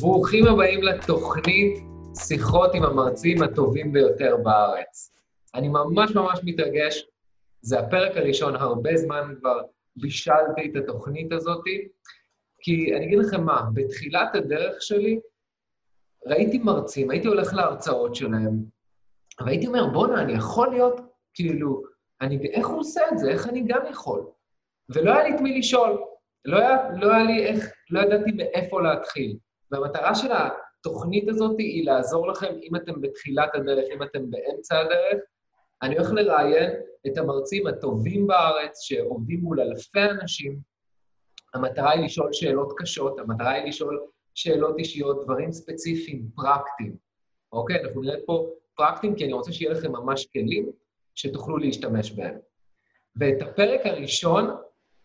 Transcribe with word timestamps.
ברוכים 0.00 0.46
הבאים 0.46 0.82
לתוכנית 0.82 1.78
שיחות 2.18 2.74
עם 2.74 2.82
המרצים 2.82 3.42
הטובים 3.42 3.92
ביותר 3.92 4.36
בארץ. 4.42 5.12
אני 5.54 5.68
ממש 5.68 6.14
ממש 6.14 6.40
מתרגש, 6.44 7.06
זה 7.62 7.80
הפרק 7.80 8.16
הראשון, 8.16 8.56
הרבה 8.56 8.96
זמן 8.96 9.34
כבר 9.40 9.62
בישלתי 9.96 10.70
את 10.70 10.76
התוכנית 10.76 11.32
הזאת, 11.32 11.64
כי 12.60 12.96
אני 12.96 13.06
אגיד 13.06 13.18
לכם 13.18 13.44
מה, 13.44 13.62
בתחילת 13.74 14.34
הדרך 14.34 14.82
שלי 14.82 15.20
ראיתי 16.26 16.58
מרצים, 16.58 17.10
הייתי 17.10 17.28
הולך 17.28 17.54
להרצאות 17.54 18.14
שלהם, 18.14 18.64
והייתי 19.40 19.66
אומר, 19.66 19.86
בואנה, 19.86 20.22
אני 20.22 20.32
יכול 20.32 20.70
להיות, 20.70 21.00
כאילו, 21.34 21.82
אני, 22.20 22.50
איך 22.52 22.66
הוא 22.66 22.80
עושה 22.80 23.00
את 23.12 23.18
זה? 23.18 23.30
איך 23.30 23.48
אני 23.48 23.64
גם 23.66 23.80
יכול? 23.90 24.26
ולא 24.94 25.12
היה 25.12 25.22
לי 25.28 25.34
את 25.34 25.40
מי 25.40 25.58
לשאול. 25.58 26.04
לא 26.44 26.58
היה, 26.58 26.90
לא 26.96 27.14
היה 27.14 27.24
לי 27.24 27.46
איך, 27.46 27.72
לא 27.90 28.00
ידעתי 28.00 28.32
מאיפה 28.32 28.82
להתחיל. 28.82 29.36
והמטרה 29.70 30.14
של 30.14 30.28
התוכנית 30.32 31.28
הזאת 31.28 31.58
היא 31.58 31.86
לעזור 31.86 32.28
לכם, 32.28 32.54
אם 32.62 32.76
אתם 32.76 33.00
בתחילת 33.00 33.54
הדרך, 33.54 33.84
אם 33.94 34.02
אתם 34.02 34.30
באמצע 34.30 34.78
הדרך. 34.78 35.22
אני 35.82 35.98
הולך 35.98 36.12
לראיין 36.12 36.70
את 37.06 37.18
המרצים 37.18 37.66
הטובים 37.66 38.26
בארץ, 38.26 38.80
שעובדים 38.80 39.40
מול 39.40 39.60
אלפי 39.60 40.02
אנשים. 40.02 40.58
המטרה 41.54 41.90
היא 41.90 42.04
לשאול 42.04 42.32
שאלות 42.32 42.72
קשות, 42.76 43.18
המטרה 43.18 43.50
היא 43.50 43.64
לשאול 43.64 44.06
שאלות 44.34 44.78
אישיות, 44.78 45.24
דברים 45.24 45.52
ספציפיים, 45.52 46.28
פרקטיים. 46.34 46.96
אוקיי? 47.52 47.80
אנחנו 47.84 48.00
נראה 48.00 48.16
פה 48.26 48.50
פרקטיים, 48.74 49.14
כי 49.14 49.24
אני 49.24 49.32
רוצה 49.32 49.52
שיהיה 49.52 49.72
לכם 49.72 49.92
ממש 49.92 50.26
כלים 50.26 50.70
שתוכלו 51.14 51.56
להשתמש 51.56 52.12
בהם. 52.12 52.38
ואת 53.16 53.42
הפרק 53.42 53.80
הראשון, 53.84 54.56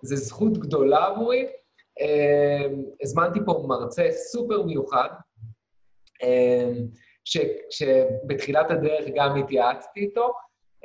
זו 0.05 0.15
זכות 0.15 0.57
גדולה 0.57 1.05
עבורי, 1.05 1.47
אמ, 1.99 2.83
הזמנתי 3.01 3.39
פה 3.45 3.65
מרצה 3.67 4.07
סופר 4.11 4.61
מיוחד, 4.63 5.09
אמ, 6.23 6.87
שבתחילת 7.69 8.71
הדרך 8.71 9.05
גם 9.15 9.35
התייעצתי 9.35 9.99
איתו. 9.99 10.33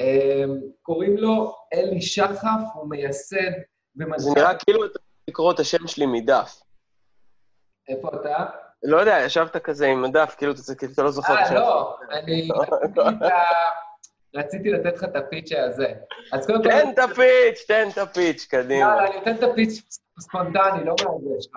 אמ, 0.00 0.60
קוראים 0.82 1.16
לו 1.16 1.54
אלי 1.74 2.02
שחף, 2.02 2.60
הוא 2.74 2.88
מייסד 2.88 3.52
ומנכ"ל... 3.96 4.18
זה 4.18 4.30
נראה 4.36 4.54
כאילו 4.54 4.84
אתה 4.84 4.98
לקרוא 5.28 5.52
את 5.52 5.58
השם 5.60 5.86
שלי 5.86 6.06
מדף. 6.06 6.62
איפה 7.88 8.08
אתה? 8.14 8.46
לא 8.82 8.96
יודע, 8.96 9.18
ישבת 9.26 9.56
כזה 9.56 9.86
עם 9.86 10.04
הדף, 10.04 10.34
כאילו 10.38 10.52
אתה 10.92 11.02
לא 11.02 11.10
זוכר. 11.10 11.34
אה, 11.34 11.54
לא, 11.54 11.96
אני... 12.10 12.48
רציתי 14.34 14.70
לתת 14.70 14.96
לך 14.96 15.04
את 15.04 15.16
הפיץ' 15.16 15.52
הזה. 15.52 15.92
אז 16.32 16.46
קודם 16.46 16.62
כל... 16.62 16.68
תן 16.68 16.88
את 16.94 16.98
הפיץ', 16.98 17.64
תן 17.68 17.88
את 17.92 17.98
הפיץ', 17.98 18.46
קדימה. 18.50 18.80
יאללה, 18.80 19.06
אני 19.06 19.22
אתן 19.22 19.34
את 19.34 19.42
הפיץ' 19.42 19.98
ספונטני, 20.20 20.84
לא 20.84 20.94
מהזה 21.04 21.40
שלך. 21.40 21.56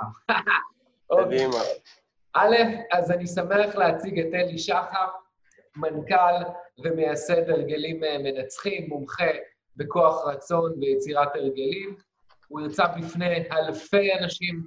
קדימה. 1.12 1.58
א', 2.36 2.56
אז 2.92 3.12
אני 3.12 3.28
שמח 3.28 3.76
להציג 3.76 4.20
את 4.20 4.34
אלי 4.34 4.58
שחר, 4.58 5.08
מנכ"ל 5.76 6.52
ומייסד 6.84 7.50
הרגלים 7.50 8.04
אה, 8.04 8.18
מנצחים, 8.18 8.90
מומחה 8.90 9.32
בכוח 9.76 10.28
רצון 10.28 10.74
ויצירת 10.82 11.36
הרגלים. 11.36 11.96
הוא 12.48 12.62
יוצא 12.62 12.84
בפני 12.98 13.44
אלפי 13.52 14.14
אנשים 14.14 14.64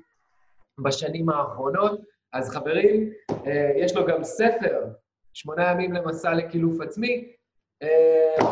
בשנים 0.78 1.30
האחרונות. 1.30 2.00
אז 2.32 2.50
חברים, 2.50 3.12
אה, 3.46 3.72
יש 3.76 3.96
לו 3.96 4.06
גם 4.06 4.24
ספר, 4.24 4.84
שמונה 5.32 5.70
ימים 5.70 5.92
למסע 5.92 6.34
לקילוף 6.34 6.80
עצמי, 6.80 7.32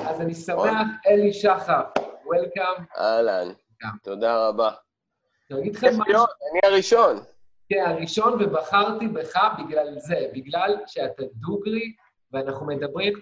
אז 0.08 0.20
אני 0.20 0.34
שמח, 0.34 0.86
אלי 1.06 1.32
שחף, 1.32 1.82
welcome. 2.24 2.84
אהלן, 2.98 3.52
תודה 4.02 4.48
רבה. 4.48 4.70
אני 5.50 5.60
אגיד 5.60 5.74
לכם 5.76 5.86
משהו. 5.86 6.24
אני 6.52 6.60
הראשון. 6.64 7.16
כן, 7.68 7.84
הראשון, 7.86 8.42
ובחרתי 8.42 9.08
בך 9.08 9.38
בגלל 9.58 9.98
זה, 9.98 10.26
בגלל 10.34 10.76
שאתה 10.86 11.22
דוגרי, 11.34 11.92
ואנחנו 12.32 12.66
מדברים, 12.66 13.12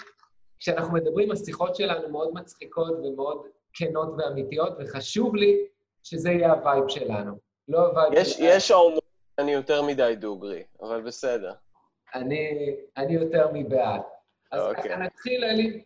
כשאנחנו 0.59 0.93
מדברים, 0.95 1.31
השיחות 1.33 1.77
שלנו 1.77 2.09
מאוד 2.09 2.35
מצחיקות 2.35 2.93
ומאוד 2.93 3.47
כנות 3.73 4.09
ואמיתיות, 4.19 4.73
וחשוב 4.81 5.37
לי 5.37 5.59
שזה 6.03 6.31
יהיה 6.31 6.53
ה 6.53 6.60
vibe 6.60 6.89
שלנו, 6.89 7.39
לא, 7.69 7.79
הווייב 7.87 8.13
יש, 8.13 8.33
שלנו. 8.33 8.49
יש 8.49 8.71
האומרים 8.71 9.01
שאני 9.41 9.53
יותר 9.53 9.83
מדי 9.83 10.15
דוגרי, 10.19 10.63
אבל 10.83 11.01
בסדר. 11.01 11.53
אני, 12.15 12.75
אני 12.97 13.15
יותר 13.15 13.49
מבעד. 13.53 14.01
אז 14.53 14.63
אוקיי. 14.71 14.83
ככה 14.83 14.97
נתחיל, 14.97 15.45
אלי. 15.45 15.83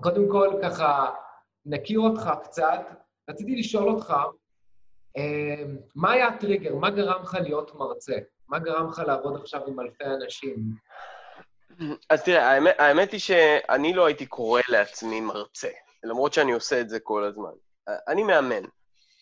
קודם 0.00 0.28
כל, 0.30 0.58
ככה, 0.62 1.14
נכיר 1.66 2.00
אותך 2.00 2.30
קצת. 2.44 2.80
רציתי 3.30 3.56
לשאול 3.56 3.88
אותך, 3.88 4.14
אמ, 5.16 5.76
מה 5.94 6.12
היה 6.12 6.28
הטריגר? 6.28 6.74
מה 6.74 6.90
גרם 6.90 7.22
לך 7.22 7.34
להיות 7.34 7.74
מרצה? 7.74 8.16
מה 8.48 8.58
גרם 8.58 8.88
לך 8.88 8.98
לעבוד 9.06 9.40
עכשיו 9.40 9.66
עם 9.66 9.80
אלפי 9.80 10.04
אנשים? 10.04 10.56
אז 12.10 12.22
תראה, 12.22 12.50
האמת, 12.50 12.74
האמת 12.78 13.12
היא 13.12 13.20
שאני 13.20 13.94
לא 13.94 14.06
הייתי 14.06 14.26
קורא 14.26 14.60
לעצמי 14.68 15.20
מרצה, 15.20 15.70
למרות 16.04 16.32
שאני 16.32 16.52
עושה 16.52 16.80
את 16.80 16.88
זה 16.88 17.00
כל 17.00 17.24
הזמן. 17.24 17.50
אני 18.08 18.22
מאמן. 18.22 18.64
Okay. 18.64 18.68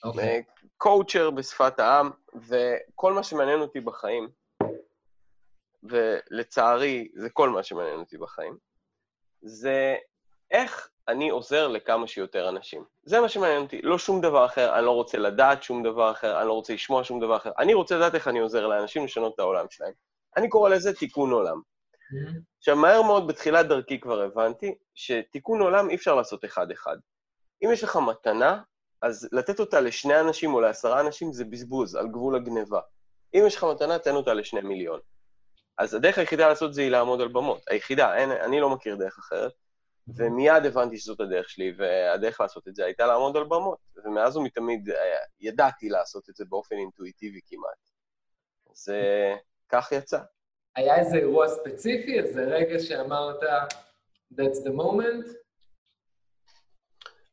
אוקיי. 0.05 0.43
קואוצ'ר 0.77 1.31
בשפת 1.31 1.81
העם, 1.81 2.11
וכל 2.35 3.13
מה 3.13 3.23
שמעניין 3.23 3.61
אותי 3.61 3.81
בחיים, 3.81 4.29
ולצערי 5.83 7.09
זה 7.15 7.31
כל 7.31 7.49
מה 7.49 7.63
שמעניין 7.63 7.99
אותי 7.99 8.19
בחיים, 8.19 8.57
זה 9.43 9.97
איך 10.55 10.89
אני 11.09 11.31
עוזר 11.31 11.69
לכמה 11.69 12.07
שיותר 12.07 12.49
אנשים. 12.49 12.85
זה 13.03 13.21
מה 13.21 13.29
שמעניין 13.29 13.63
אותי, 13.63 13.83
לא 13.83 13.99
שום 13.99 14.21
דבר 14.21 14.47
אחר, 14.47 14.79
אני 14.79 14.85
לא 14.85 14.91
רוצה 14.91 15.19
לדעת 15.19 15.63
שום 15.63 15.83
דבר 15.83 16.11
אחר, 16.11 16.41
אני 16.41 16.49
לא 16.49 16.53
רוצה 16.53 16.75
לשמוע 16.75 17.05
שום 17.05 17.21
דבר 17.21 17.37
אחר. 17.37 17.51
אני 17.59 17.75
רוצה 17.75 17.97
לדעת 17.97 18.15
איך 18.15 18.29
אני 18.29 18.39
עוזר 18.39 18.67
לאנשים 18.67 19.05
לשנות 19.05 19.35
את 19.35 19.39
העולם 19.39 19.67
שלהם. 19.71 19.93
אני 20.37 20.49
קורא 20.49 20.71
לזה 20.71 20.95
תיקון 20.95 21.31
עולם. 21.31 21.61
עכשיו, 22.59 22.77
מהר 22.77 23.03
מאוד 23.03 23.27
בתחילת 23.27 23.69
דרכי 23.69 24.01
כבר 24.01 24.23
הבנתי 24.23 24.75
שתיקון 24.95 25.61
עולם 25.61 25.91
אי 25.91 25.95
אפשר 25.95 26.15
לעשות 26.15 26.45
אחד-אחד. 26.45 26.97
אם 27.65 27.69
יש 27.73 27.85
לך 27.85 27.97
מתנה, 27.97 28.63
אז 29.03 29.29
לתת 29.33 29.61
אותה 29.61 29.81
לשני 29.81 30.21
אנשים 30.21 30.55
או 30.55 30.61
לעשרה 30.61 31.01
אנשים 31.01 31.33
זה 31.33 31.45
בזבוז, 31.45 31.95
על 31.95 32.09
גבול 32.09 32.37
הגניבה. 32.37 32.81
אם 33.35 33.43
יש 33.47 33.57
לך 33.57 33.65
מתנה, 33.65 33.99
תן 33.99 34.15
אותה 34.15 34.35
לשני 34.35 34.61
מיליון. 34.61 35.01
אז 35.79 35.95
הדרך 35.95 36.19
היחידה 36.19 36.49
לעשות 36.49 36.75
זה 36.75 36.83
היא 36.83 36.91
לעמוד 36.91 37.21
על 37.21 37.29
במות. 37.29 37.63
היחידה, 37.71 38.17
אין, 38.17 38.31
אני 38.31 38.61
לא 38.61 38.71
מכיר 38.71 38.97
דרך 38.97 39.19
אחרת. 39.19 39.53
ומיד 40.09 40.67
הבנתי 40.67 40.99
שזאת 40.99 41.21
הדרך 41.21 41.51
שלי, 41.51 41.73
והדרך 41.79 42.41
לעשות 42.41 42.69
את 42.69 42.75
זה 42.75 42.85
הייתה 42.85 43.07
לעמוד 43.07 43.37
על 43.37 43.45
במות. 43.45 43.79
ומאז 44.05 44.37
ומתמיד 44.37 44.91
אה, 44.91 44.97
ידעתי 45.41 45.89
לעשות 45.89 46.31
את 46.31 46.37
זה 46.37 46.45
באופן 46.49 46.77
אינטואיטיבי 46.77 47.41
כמעט. 47.47 47.91
אז 48.71 48.89
כך 49.69 49.93
יצא. 49.93 50.19
היה 50.77 50.99
איזה 50.99 51.17
אירוע 51.17 51.49
ספציפי, 51.49 52.19
איזה 52.19 52.45
רגע 52.45 52.79
שאמרת, 52.79 53.41
That's 54.33 54.61
the 54.67 54.73
moment? 54.73 55.29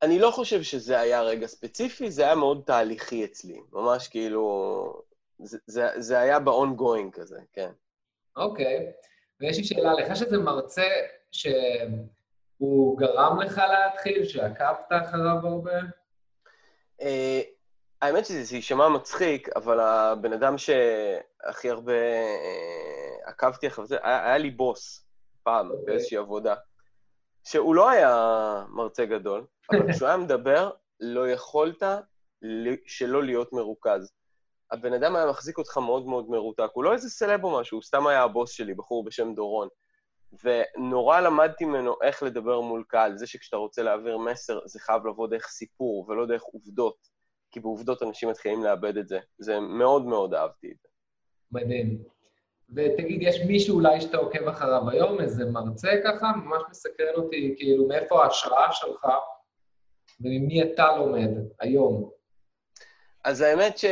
אני 0.01 0.19
לא 0.19 0.31
חושב 0.31 0.63
שזה 0.63 0.99
היה 0.99 1.21
רגע 1.21 1.47
ספציפי, 1.47 2.11
זה 2.11 2.23
היה 2.23 2.35
מאוד 2.35 2.63
תהליכי 2.65 3.25
אצלי. 3.25 3.59
ממש 3.71 4.07
כאילו... 4.07 5.01
זה, 5.43 5.57
זה, 5.65 5.87
זה 5.97 6.19
היה 6.19 6.39
ב-ongoing 6.39 7.11
כזה, 7.11 7.39
כן. 7.53 7.71
אוקיי. 8.35 8.89
Okay. 8.89 9.07
ויש 9.39 9.57
לי 9.57 9.63
שאלה, 9.63 9.93
לך 9.93 10.15
שזה 10.15 10.37
מרצה 10.37 10.87
ש... 11.31 11.47
הוא 12.61 12.97
גרם 12.97 13.39
לך 13.39 13.61
להתחיל, 13.71 14.25
שעקבת 14.25 14.89
אחריו 14.89 15.47
הרבה? 15.47 15.79
Uh, 17.01 17.05
האמת 18.01 18.25
שזה 18.25 18.55
יישמע 18.55 18.89
מצחיק, 18.89 19.49
אבל 19.55 19.79
הבן 19.79 20.33
אדם 20.33 20.57
שהכי 20.57 21.69
הרבה 21.69 21.93
uh, 21.93 23.29
עקבתי 23.29 23.67
אחריו, 23.67 23.87
היה, 24.03 24.37
לי 24.37 24.51
בוס 24.51 25.05
פעם. 25.43 25.71
אוקיי. 25.71 25.85
באיזושהי 25.85 26.17
עבודה, 26.17 26.55
שהוא 27.43 27.75
לא 27.75 27.89
היה 27.89 28.63
מרצה 28.69 29.05
גדול, 29.05 29.45
אבל 29.71 29.93
כשהוא 29.93 30.07
היה 30.07 30.17
מדבר, 30.17 30.71
לא 30.99 31.29
יכולת 31.29 31.83
שלא 32.85 33.23
להיות 33.23 33.53
מרוכז. 33.53 34.11
הבן 34.71 34.93
אדם 34.93 35.15
היה 35.15 35.25
מחזיק 35.25 35.57
אותך 35.57 35.77
מאוד 35.77 36.05
מאוד 36.05 36.29
מרותק. 36.29 36.69
הוא 36.73 36.83
לא 36.83 36.93
איזה 36.93 37.09
סלב 37.09 37.43
או 37.43 37.59
משהו, 37.59 37.77
הוא 37.77 37.83
סתם 37.83 38.07
היה 38.07 38.23
הבוס 38.23 38.51
שלי, 38.51 38.73
בחור 38.73 39.05
בשם 39.05 39.33
דורון. 39.33 39.67
ונורא 40.43 41.19
למדתי 41.19 41.65
ממנו 41.65 41.95
איך 42.03 42.23
לדבר 42.23 42.61
מול 42.61 42.83
קהל. 42.87 43.17
זה 43.17 43.27
שכשאתה 43.27 43.57
רוצה 43.57 43.83
להעביר 43.83 44.17
מסר, 44.17 44.59
זה 44.65 44.79
חייב 44.79 45.07
לבוא 45.07 45.27
דרך 45.27 45.47
סיפור 45.47 46.05
ולא 46.09 46.25
דרך 46.25 46.43
עובדות, 46.43 47.07
כי 47.51 47.59
בעובדות 47.59 48.03
אנשים 48.03 48.29
מתחילים 48.29 48.63
לאבד 48.63 48.97
את 48.97 49.07
זה. 49.07 49.19
זה 49.37 49.59
מאוד 49.59 50.05
מאוד 50.05 50.33
אהבתי 50.33 50.71
את 50.71 50.77
זה. 50.81 50.87
מדהים. 51.51 52.03
ותגיד, 52.75 53.21
יש 53.21 53.41
מישהו 53.47 53.75
אולי 53.75 54.01
שאתה 54.01 54.17
עוקב 54.17 54.47
אחריו 54.47 54.89
היום, 54.89 55.21
איזה 55.21 55.45
מרצה 55.45 55.91
ככה? 56.03 56.31
ממש 56.35 56.61
מסקרן 56.69 57.15
אותי, 57.15 57.55
כאילו, 57.57 57.87
מאיפה 57.87 58.23
ההשראה 58.23 58.71
שלך 58.71 59.07
וממי 60.21 60.63
אתה 60.63 60.97
לומד 60.97 61.29
היום? 61.59 62.09
אז 63.23 63.41
האמת 63.41 63.77
ש... 63.77 63.85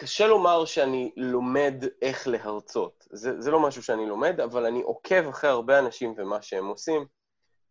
קשה 0.00 0.26
לומר 0.26 0.64
שאני 0.64 1.12
לומד 1.16 1.84
איך 2.02 2.28
להרצות. 2.28 2.99
זה, 3.12 3.40
זה 3.40 3.50
לא 3.50 3.60
משהו 3.60 3.82
שאני 3.82 4.06
לומד, 4.06 4.40
אבל 4.40 4.66
אני 4.66 4.82
עוקב 4.82 5.28
אחרי 5.28 5.50
הרבה 5.50 5.78
אנשים 5.78 6.14
ומה 6.16 6.42
שהם 6.42 6.66
עושים. 6.66 7.06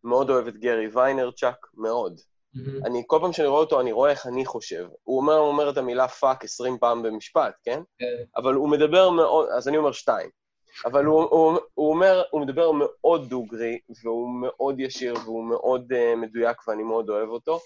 מאוד 0.03 0.29
אוהב 0.29 0.47
את 0.47 0.57
גרי 0.57 0.87
ויינרצ'אק, 0.87 1.67
מאוד. 1.73 2.19
Mm-hmm. 2.19 2.85
אני, 2.85 3.03
כל 3.07 3.17
פעם 3.21 3.33
שאני 3.33 3.47
רואה 3.47 3.59
אותו, 3.59 3.81
אני 3.81 3.91
רואה 3.91 4.11
איך 4.11 4.27
אני 4.27 4.45
חושב. 4.45 4.87
הוא 5.03 5.17
אומר, 5.21 5.37
הוא 5.37 5.47
אומר 5.47 5.69
את 5.69 5.77
המילה 5.77 6.07
fuck 6.07 6.43
20 6.43 6.77
פעם 6.77 7.03
במשפט, 7.03 7.53
כן? 7.63 7.81
כן. 7.99 8.23
אבל 8.35 8.53
הוא 8.53 8.69
מדבר 8.69 9.09
מאוד, 9.09 9.49
אז 9.49 9.67
אני 9.67 9.77
אומר 9.77 9.91
שתיים. 9.91 10.29
אבל 10.85 11.05
הוא, 11.05 11.23
הוא, 11.23 11.59
הוא 11.73 11.89
אומר, 11.89 12.23
הוא 12.31 12.41
מדבר 12.41 12.71
מאוד 12.73 13.29
דוגרי, 13.29 13.79
והוא 14.03 14.29
מאוד 14.41 14.79
ישיר, 14.79 15.13
והוא 15.25 15.43
מאוד 15.43 15.93
uh, 15.93 16.15
מדויק, 16.15 16.67
ואני 16.67 16.83
מאוד 16.83 17.09
אוהב 17.09 17.29
אותו. 17.29 17.59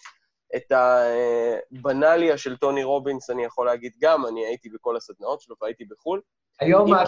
את 0.56 0.72
הבנאליה 0.72 2.38
של 2.38 2.58
טוני 2.58 2.84
רובינס 2.84 3.30
אני 3.30 3.44
יכול 3.44 3.66
להגיד 3.66 3.94
גם, 4.02 4.26
אני 4.26 4.46
הייתי 4.46 4.70
בכל 4.70 4.98
הסדנאות 4.98 5.42
שלו 5.42 5.56
והייתי 5.62 5.86
בחו"ל. 5.86 6.22
היום 6.60 6.92
מה. 6.92 7.04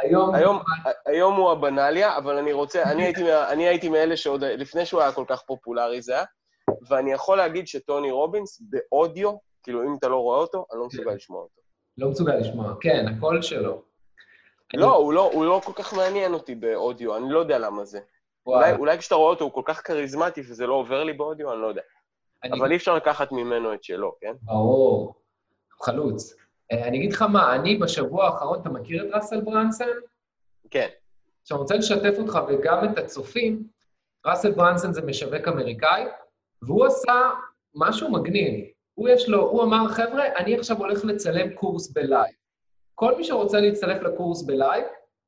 היום... 0.00 0.34
היום, 0.34 0.58
היום 1.06 1.36
הוא 1.36 1.50
הבנאליה, 1.50 2.16
אבל 2.16 2.36
אני 2.36 2.52
רוצה, 2.52 2.82
אני 2.82 3.02
הייתי, 3.02 3.34
אני 3.34 3.68
הייתי 3.68 3.88
מאלה 3.88 4.16
שעוד, 4.16 4.44
לפני 4.44 4.86
שהוא 4.86 5.00
היה 5.00 5.12
כל 5.12 5.24
כך 5.28 5.42
פופולרי 5.42 6.02
זה 6.02 6.14
היה, 6.14 6.24
ואני 6.88 7.12
יכול 7.12 7.36
להגיד 7.36 7.68
שטוני 7.68 8.10
רובינס 8.10 8.60
באודיו, 8.60 9.32
כאילו 9.62 9.82
אם 9.82 9.94
אתה 9.98 10.08
לא 10.08 10.16
רואה 10.16 10.38
אותו, 10.38 10.66
אני 10.72 10.80
לא 10.80 10.86
מסוגל 10.86 11.14
לשמוע 11.14 11.42
אותו. 11.42 11.60
לא 11.98 12.10
מסוגל 12.10 12.34
לשמוע, 12.34 12.74
כן, 12.80 13.06
הקול 13.08 13.42
שלו. 13.42 13.82
לא, 14.74 14.96
הוא 14.96 15.12
לא, 15.12 15.30
הוא 15.32 15.44
לא 15.44 15.60
כל 15.64 15.72
כך 15.72 15.94
מעניין 15.94 16.34
אותי 16.34 16.54
באודיו, 16.54 17.16
אני 17.16 17.30
לא 17.30 17.38
יודע 17.38 17.58
למה 17.58 17.84
זה. 17.84 18.00
אולי, 18.46 18.72
אולי 18.72 18.98
כשאתה 18.98 19.14
רואה 19.14 19.30
אותו 19.30 19.44
הוא 19.44 19.52
כל 19.52 19.62
כך 19.64 19.86
כריזמטי 19.86 20.40
וזה 20.40 20.66
לא 20.66 20.74
עובר 20.74 21.04
לי 21.04 21.12
באודיו, 21.12 21.52
אני 21.52 21.60
לא 21.60 21.66
יודע. 21.66 21.82
אני... 22.44 22.58
אבל 22.58 22.70
אי 22.70 22.76
אפשר 22.76 22.94
לקחת 22.94 23.32
ממנו 23.32 23.74
את 23.74 23.84
שלו, 23.84 24.16
כן? 24.20 24.32
ברור, 24.42 25.14
חלוץ. 25.82 26.34
אה, 26.72 26.88
אני 26.88 26.98
אגיד 26.98 27.12
לך 27.12 27.22
מה, 27.22 27.54
אני 27.54 27.76
בשבוע 27.76 28.26
האחרון, 28.26 28.60
אתה 28.60 28.68
מכיר 28.68 29.08
את 29.08 29.14
ראסל 29.14 29.40
ברנסון? 29.40 29.88
כן. 30.70 30.88
עכשיו, 31.42 31.56
אני 31.56 31.62
רוצה 31.62 31.74
לשתף 31.76 32.18
אותך 32.18 32.38
וגם 32.48 32.84
את 32.84 32.98
הצופים. 32.98 33.62
ראסל 34.26 34.52
ברנסון 34.52 34.92
זה 34.92 35.02
משווק 35.02 35.48
אמריקאי, 35.48 36.04
והוא 36.62 36.86
עשה 36.86 37.30
משהו 37.74 38.10
מגניב. 38.10 38.64
הוא 38.94 39.08
יש 39.08 39.28
לו, 39.28 39.40
הוא 39.40 39.62
אמר, 39.62 39.88
חבר'ה, 39.88 40.24
אני 40.36 40.58
עכשיו 40.58 40.78
הולך 40.78 41.04
לצלם 41.04 41.54
קורס 41.54 41.90
בלייב. 41.92 42.34
כל 42.94 43.16
מי 43.16 43.24
שרוצה 43.24 43.60
להצטרף 43.60 44.02
לקורס 44.02 44.42
בלייב, 44.42 44.84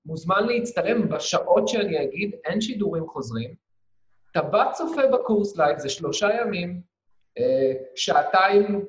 מוזמן 0.06 0.46
להצטלם 0.46 1.08
בשעות 1.08 1.68
שאני 1.68 2.04
אגיד, 2.04 2.34
אין 2.44 2.60
שידורים 2.60 3.08
חוזרים. 3.08 3.54
אתה 4.30 4.42
בא 4.42 4.72
צופה 4.72 5.06
בקורס 5.06 5.56
לייב, 5.56 5.78
זה 5.78 5.88
שלושה 5.88 6.28
ימים, 6.40 6.80
אה, 7.38 7.72
שעתיים, 7.96 8.84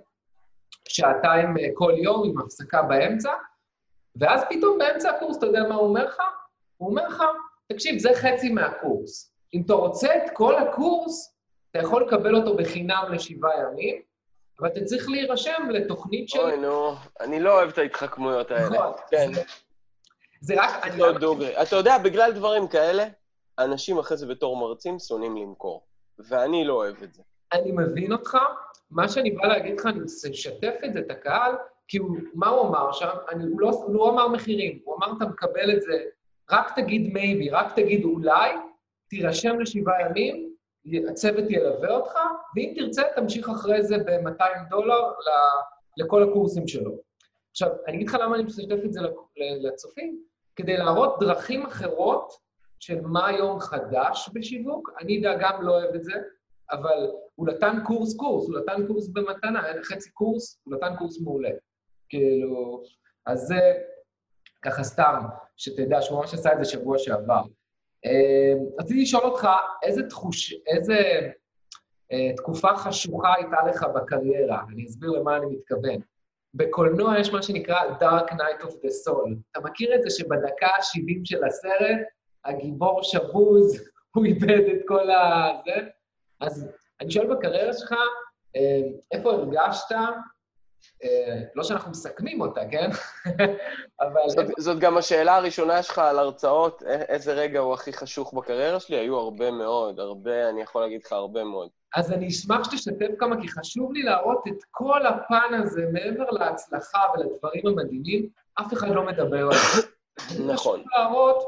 שעתיים 0.88 1.57
אה, 1.57 1.63
כל 1.74 1.94
יום 1.97 2.30
עם 2.30 2.39
הפסקה 2.39 2.81
באמצע, 2.81 3.31
ואז 4.15 4.41
פתאום 4.50 4.77
באמצע 4.77 5.09
הקורס, 5.09 5.38
אתה 5.38 5.45
יודע 5.45 5.63
מה 5.69 5.75
הוא 5.75 5.88
אומר 5.89 6.06
לך? 6.06 6.21
הוא 6.77 6.89
אומר 6.89 7.07
לך, 7.07 7.24
תקשיב, 7.68 8.00
זה 8.00 8.09
חצי 8.15 8.50
מהקורס. 8.50 9.33
אם 9.53 9.62
אתה 9.65 9.74
רוצה 9.74 10.15
את 10.15 10.30
כל 10.33 10.56
הקורס, 10.57 11.35
אתה 11.71 11.80
יכול 11.80 12.03
לקבל 12.07 12.35
אותו 12.35 12.57
בחינם 12.57 13.03
לשבעה 13.12 13.51
ימים, 13.59 14.01
אבל 14.59 14.68
אתה 14.68 14.83
צריך 14.83 15.09
להירשם 15.09 15.69
לתוכנית 15.69 16.30
של... 16.30 16.39
אוי, 16.39 16.57
נו, 16.57 16.95
אני 17.19 17.39
לא 17.39 17.53
אוהב 17.53 17.69
את 17.69 17.77
ההתחכמויות 17.77 18.51
האלה. 18.51 18.69
נכון. 18.69 18.91
כן. 19.12 19.31
זה 20.41 20.53
רק... 20.57 20.83
אני 20.83 21.00
לא 21.00 21.18
דוגרי. 21.18 21.62
אתה 21.62 21.75
יודע, 21.75 21.97
בגלל 21.97 22.31
דברים 22.31 22.68
כאלה, 22.68 23.06
אנשים 23.59 24.00
אחרי 24.00 24.18
זה 24.18 24.27
בתור 24.27 24.57
מרצים 24.57 25.00
שונאים 25.00 25.38
למכור, 25.38 25.85
ואני 26.19 26.65
לא 26.65 26.74
אוהב 26.74 27.03
את 27.03 27.13
זה. 27.13 27.21
אני 27.53 27.71
מבין 27.71 28.11
אותך, 28.11 28.38
מה 28.91 29.09
שאני 29.09 29.31
בא 29.31 29.47
להגיד 29.47 29.79
לך, 29.79 29.85
אני 29.85 30.00
אשתף 30.31 30.75
את 30.85 30.94
זה, 30.94 31.00
את 31.00 31.11
הקהל, 31.11 31.51
כי 31.88 31.97
הוא, 31.97 32.17
מה 32.33 32.47
הוא 32.47 32.67
אמר 32.67 32.91
שם? 32.91 33.09
אני, 33.31 33.44
הוא, 33.44 33.61
לא, 33.61 33.69
הוא 33.69 33.95
לא 33.95 34.09
אמר 34.09 34.27
מחירים, 34.27 34.79
הוא 34.83 34.95
אמר, 34.95 35.17
אתה 35.17 35.25
מקבל 35.25 35.71
את 35.71 35.81
זה, 35.81 36.03
רק 36.51 36.75
תגיד 36.75 37.13
מייבי, 37.13 37.50
רק 37.50 37.75
תגיד 37.75 38.03
אולי, 38.03 38.51
תירשם 39.09 39.59
לשבעה 39.59 40.01
ימים, 40.01 40.53
הצוות 41.09 41.45
ילווה 41.50 41.95
אותך, 41.95 42.13
ואם 42.55 42.73
תרצה, 42.75 43.01
תמשיך 43.15 43.50
אחרי 43.50 43.83
זה 43.83 43.97
ב-200 43.97 44.69
דולר 44.69 45.01
לכל 45.97 46.23
הקורסים 46.23 46.67
שלו. 46.67 46.91
עכשיו, 47.51 47.69
אני 47.88 47.95
אגיד 47.95 48.07
לך 48.07 48.17
למה 48.21 48.35
אני 48.35 48.44
משתף 48.44 48.85
את 48.85 48.94
זה 48.94 48.99
לצופים, 49.61 50.19
כדי 50.56 50.77
להראות 50.77 51.19
דרכים 51.19 51.65
אחרות 51.65 52.33
של 52.79 53.01
מה 53.01 53.27
היום 53.27 53.59
חדש 53.59 54.29
בשיווק. 54.33 54.89
אני 55.01 55.21
גם 55.39 55.61
לא 55.61 55.71
אוהב 55.71 55.95
את 55.95 56.03
זה, 56.03 56.13
אבל 56.73 57.11
הוא 57.35 57.47
נתן 57.47 57.77
קורס 57.85 58.15
קורס, 58.15 58.47
הוא 58.47 58.59
נתן 58.59 58.87
קורס 58.87 59.07
במתנה, 59.07 59.63
חצי 59.83 60.11
קורס, 60.11 60.59
הוא 60.63 60.75
נתן 60.75 60.95
קורס 60.97 61.21
מעולה. 61.21 61.49
כאילו, 62.09 62.83
אז 63.25 63.39
זה 63.39 63.73
ככה 64.61 64.83
סתם, 64.83 65.19
שתדע 65.57 66.01
שהוא 66.01 66.19
ממש 66.19 66.33
עשה 66.33 66.53
את 66.53 66.57
זה 66.57 66.65
שבוע 66.65 66.97
שעבר. 66.97 67.41
אה, 68.05 68.53
רציתי 68.79 69.01
לשאול 69.01 69.23
אותך, 69.23 69.47
איזה 69.83 70.03
תחוש... 70.09 70.53
איזה 70.67 70.97
אה, 72.11 72.31
תקופה 72.37 72.77
חשוכה 72.77 73.33
הייתה 73.35 73.57
לך 73.69 73.85
בקריירה? 73.95 74.63
אני 74.73 74.85
אסביר 74.85 75.09
למה 75.09 75.37
אני 75.37 75.45
מתכוון. 75.45 75.99
בקולנוע 76.53 77.19
יש 77.19 77.33
מה 77.33 77.43
שנקרא 77.43 77.83
Dark 77.99 78.31
Night 78.31 78.63
of 78.63 78.71
the 78.71 78.91
Soul. 79.07 79.35
אתה 79.51 79.59
מכיר 79.59 79.95
את 79.95 80.03
זה 80.03 80.09
שבדקה 80.09 80.67
ה-70 80.67 81.21
של 81.23 81.43
הסרט, 81.43 81.99
הגיבור 82.45 83.03
שבוז, 83.03 83.89
הוא 84.15 84.25
איבד 84.25 84.63
את 84.73 84.81
כל 84.87 85.09
ה... 85.09 85.51
זה? 85.65 85.87
אז 86.44 86.68
אני 87.01 87.12
שואל 87.12 87.36
בקריירה 87.36 87.74
שלך, 87.74 87.92
אה, 88.56 88.81
איפה 89.12 89.31
הרגשת, 89.31 89.92
אה, 91.04 91.42
לא 91.56 91.63
שאנחנו 91.63 91.92
מסכמים 91.92 92.42
אותה, 92.42 92.62
כן? 92.72 92.90
אבל... 94.01 94.22
זאת, 94.28 94.45
זאת 94.57 94.80
גם 94.80 94.98
השאלה 94.98 95.36
הראשונה 95.36 95.84
שלך 95.84 96.00
על 96.00 96.19
הרצאות, 96.19 96.84
איזה 96.84 97.34
רגע 97.34 97.60
הוא 97.60 97.74
הכי 97.74 97.94
חשוך 97.94 98.34
בקריירה 98.34 98.80
שלי? 98.80 98.98
היו 98.98 99.18
הרבה 99.18 99.51
מאוד, 99.51 100.00
הרבה, 100.00 100.50
אני 100.50 100.62
יכול 100.62 100.81
להגיד 100.81 101.01
לך 101.06 101.12
הרבה 101.12 101.44
מאוד. 101.44 101.69
אז 101.95 102.12
אני 102.12 102.28
אשמח 102.28 102.72
שתשתף 102.72 103.07
כמה, 103.19 103.42
כי 103.42 103.48
חשוב 103.48 103.94
לי 103.94 104.04
להראות 104.04 104.44
את 104.48 104.63
כל 104.72 105.06
הפן 105.06 105.54
הזה, 105.63 105.81
מעבר 105.94 106.30
להצלחה 106.31 107.00
ולדברים 107.13 107.68
המדהימים, 107.68 108.30
אף 108.62 108.74
אחד 108.74 108.90
לא 108.90 109.06
מדבר 109.06 109.45
על 109.45 109.57
זה. 109.75 109.88
נכון. 110.54 110.80
חשוב 110.80 110.92
להראות 110.98 111.44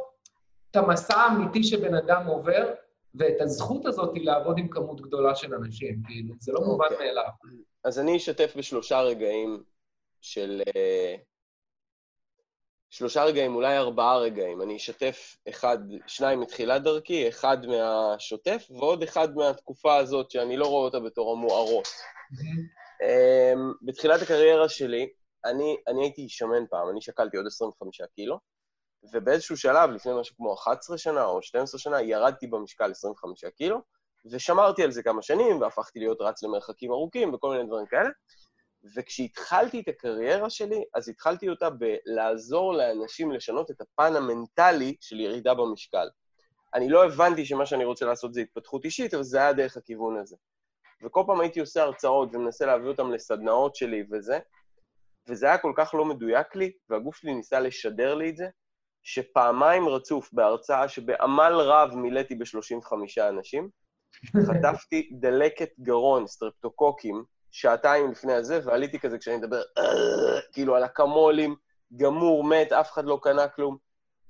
את 0.71 0.75
המסע 0.75 1.17
האמיתי 1.17 1.63
שבן 1.63 1.95
אדם 1.95 2.27
עובר, 2.27 2.73
ואת 3.17 3.41
הזכות 3.41 3.85
הזאת 3.85 4.15
היא 4.15 4.25
לעבוד 4.25 4.57
עם 4.57 4.67
כמות 4.67 5.01
גדולה 5.01 5.35
של 5.35 5.53
אנשים, 5.55 6.01
כאילו, 6.07 6.33
זה 6.39 6.51
לא 6.51 6.61
מובן 6.61 6.85
okay. 6.85 6.91
אוקיי. 6.91 7.07
מאליו. 7.07 7.29
אז 7.83 7.99
אני 7.99 8.17
אשתף 8.17 8.53
בשלושה 8.57 9.01
רגעים 9.01 9.63
של... 10.21 10.61
אה, 10.75 11.15
שלושה 12.89 13.23
רגעים, 13.23 13.55
אולי 13.55 13.77
ארבעה 13.77 14.17
רגעים. 14.17 14.61
אני 14.61 14.75
אשתף 14.75 15.37
אחד, 15.49 15.77
שניים 16.07 16.39
מתחילת 16.39 16.83
דרכי, 16.83 17.29
אחד 17.29 17.57
מהשוטף, 17.65 18.67
ועוד 18.69 19.03
אחד 19.03 19.35
מהתקופה 19.35 19.95
הזאת, 19.95 20.31
שאני 20.31 20.57
לא 20.57 20.65
רואה 20.65 20.85
אותה 20.85 20.99
בתור 20.99 21.31
המוארות. 21.31 21.87
Mm-hmm. 21.87 23.05
בתחילת 23.81 24.21
הקריירה 24.21 24.69
שלי, 24.69 25.09
אני, 25.45 25.77
אני 25.87 26.03
הייתי 26.03 26.29
שמן 26.29 26.65
פעם, 26.69 26.89
אני 26.89 27.01
שקלתי 27.01 27.37
עוד 27.37 27.45
25 27.47 28.01
קילו, 28.15 28.39
ובאיזשהו 29.13 29.57
שלב, 29.57 29.89
לפני 29.89 30.11
משהו 30.19 30.35
כמו 30.35 30.53
11 30.53 30.97
שנה 30.97 31.25
או 31.25 31.41
12 31.41 31.79
שנה, 31.79 32.01
ירדתי 32.01 32.47
במשקל 32.47 32.91
25 32.91 33.45
קילו, 33.45 33.81
ושמרתי 34.31 34.83
על 34.83 34.91
זה 34.91 35.03
כמה 35.03 35.21
שנים, 35.21 35.61
והפכתי 35.61 35.99
להיות 35.99 36.17
רץ 36.21 36.43
למרחקים 36.43 36.91
ארוכים 36.91 37.33
וכל 37.33 37.51
מיני 37.51 37.67
דברים 37.67 37.85
כאלה. 37.85 38.09
וכשהתחלתי 38.95 39.79
את 39.79 39.87
הקריירה 39.87 40.49
שלי, 40.49 40.83
אז 40.93 41.09
התחלתי 41.09 41.49
אותה 41.49 41.69
בלעזור 41.69 42.73
לאנשים 42.73 43.31
לשנות 43.31 43.71
את 43.71 43.81
הפן 43.81 44.15
המנטלי 44.15 44.95
של 45.01 45.19
ירידה 45.19 45.53
במשקל. 45.53 46.07
אני 46.73 46.89
לא 46.89 47.05
הבנתי 47.05 47.45
שמה 47.45 47.65
שאני 47.65 47.85
רוצה 47.85 48.05
לעשות 48.05 48.33
זה 48.33 48.41
התפתחות 48.41 48.85
אישית, 48.85 49.13
אבל 49.13 49.23
זה 49.23 49.37
היה 49.37 49.53
דרך 49.53 49.77
הכיוון 49.77 50.17
הזה. 50.17 50.35
וכל 51.03 51.23
פעם 51.27 51.39
הייתי 51.39 51.59
עושה 51.59 51.83
הרצאות 51.83 52.29
ומנסה 52.33 52.65
להביא 52.65 52.87
אותם 52.87 53.11
לסדנאות 53.11 53.75
שלי 53.75 54.03
וזה, 54.11 54.39
וזה 55.27 55.45
היה 55.45 55.57
כל 55.57 55.73
כך 55.75 55.93
לא 55.93 56.05
מדויק 56.05 56.55
לי, 56.55 56.71
והגוף 56.89 57.15
שלי 57.15 57.33
ניסה 57.33 57.59
לשדר 57.59 58.15
לי 58.15 58.29
את 58.29 58.37
זה, 58.37 58.45
שפעמיים 59.05 59.89
רצוף 59.89 60.33
בהרצאה 60.33 60.87
שבעמל 60.87 61.53
רב 61.53 61.95
מילאתי 61.95 62.35
ב-35 62.35 62.93
אנשים, 63.29 63.69
חטפתי 64.47 65.09
דלקת 65.11 65.69
גרון, 65.79 66.27
סטרפטוקוקים, 66.27 67.23
שעתיים 67.51 68.11
לפני 68.11 68.33
הזה, 68.33 68.59
ועליתי 68.63 68.99
כזה 68.99 69.17
כשאני 69.17 69.37
מדבר, 69.37 69.61
כאילו 70.53 70.75
על 70.75 70.85
אקמולים, 70.85 71.55
גמור, 71.95 72.43
מת, 72.43 72.71
אף 72.71 72.91
אחד 72.91 73.05
לא 73.05 73.19
קנה 73.21 73.47
כלום. 73.47 73.77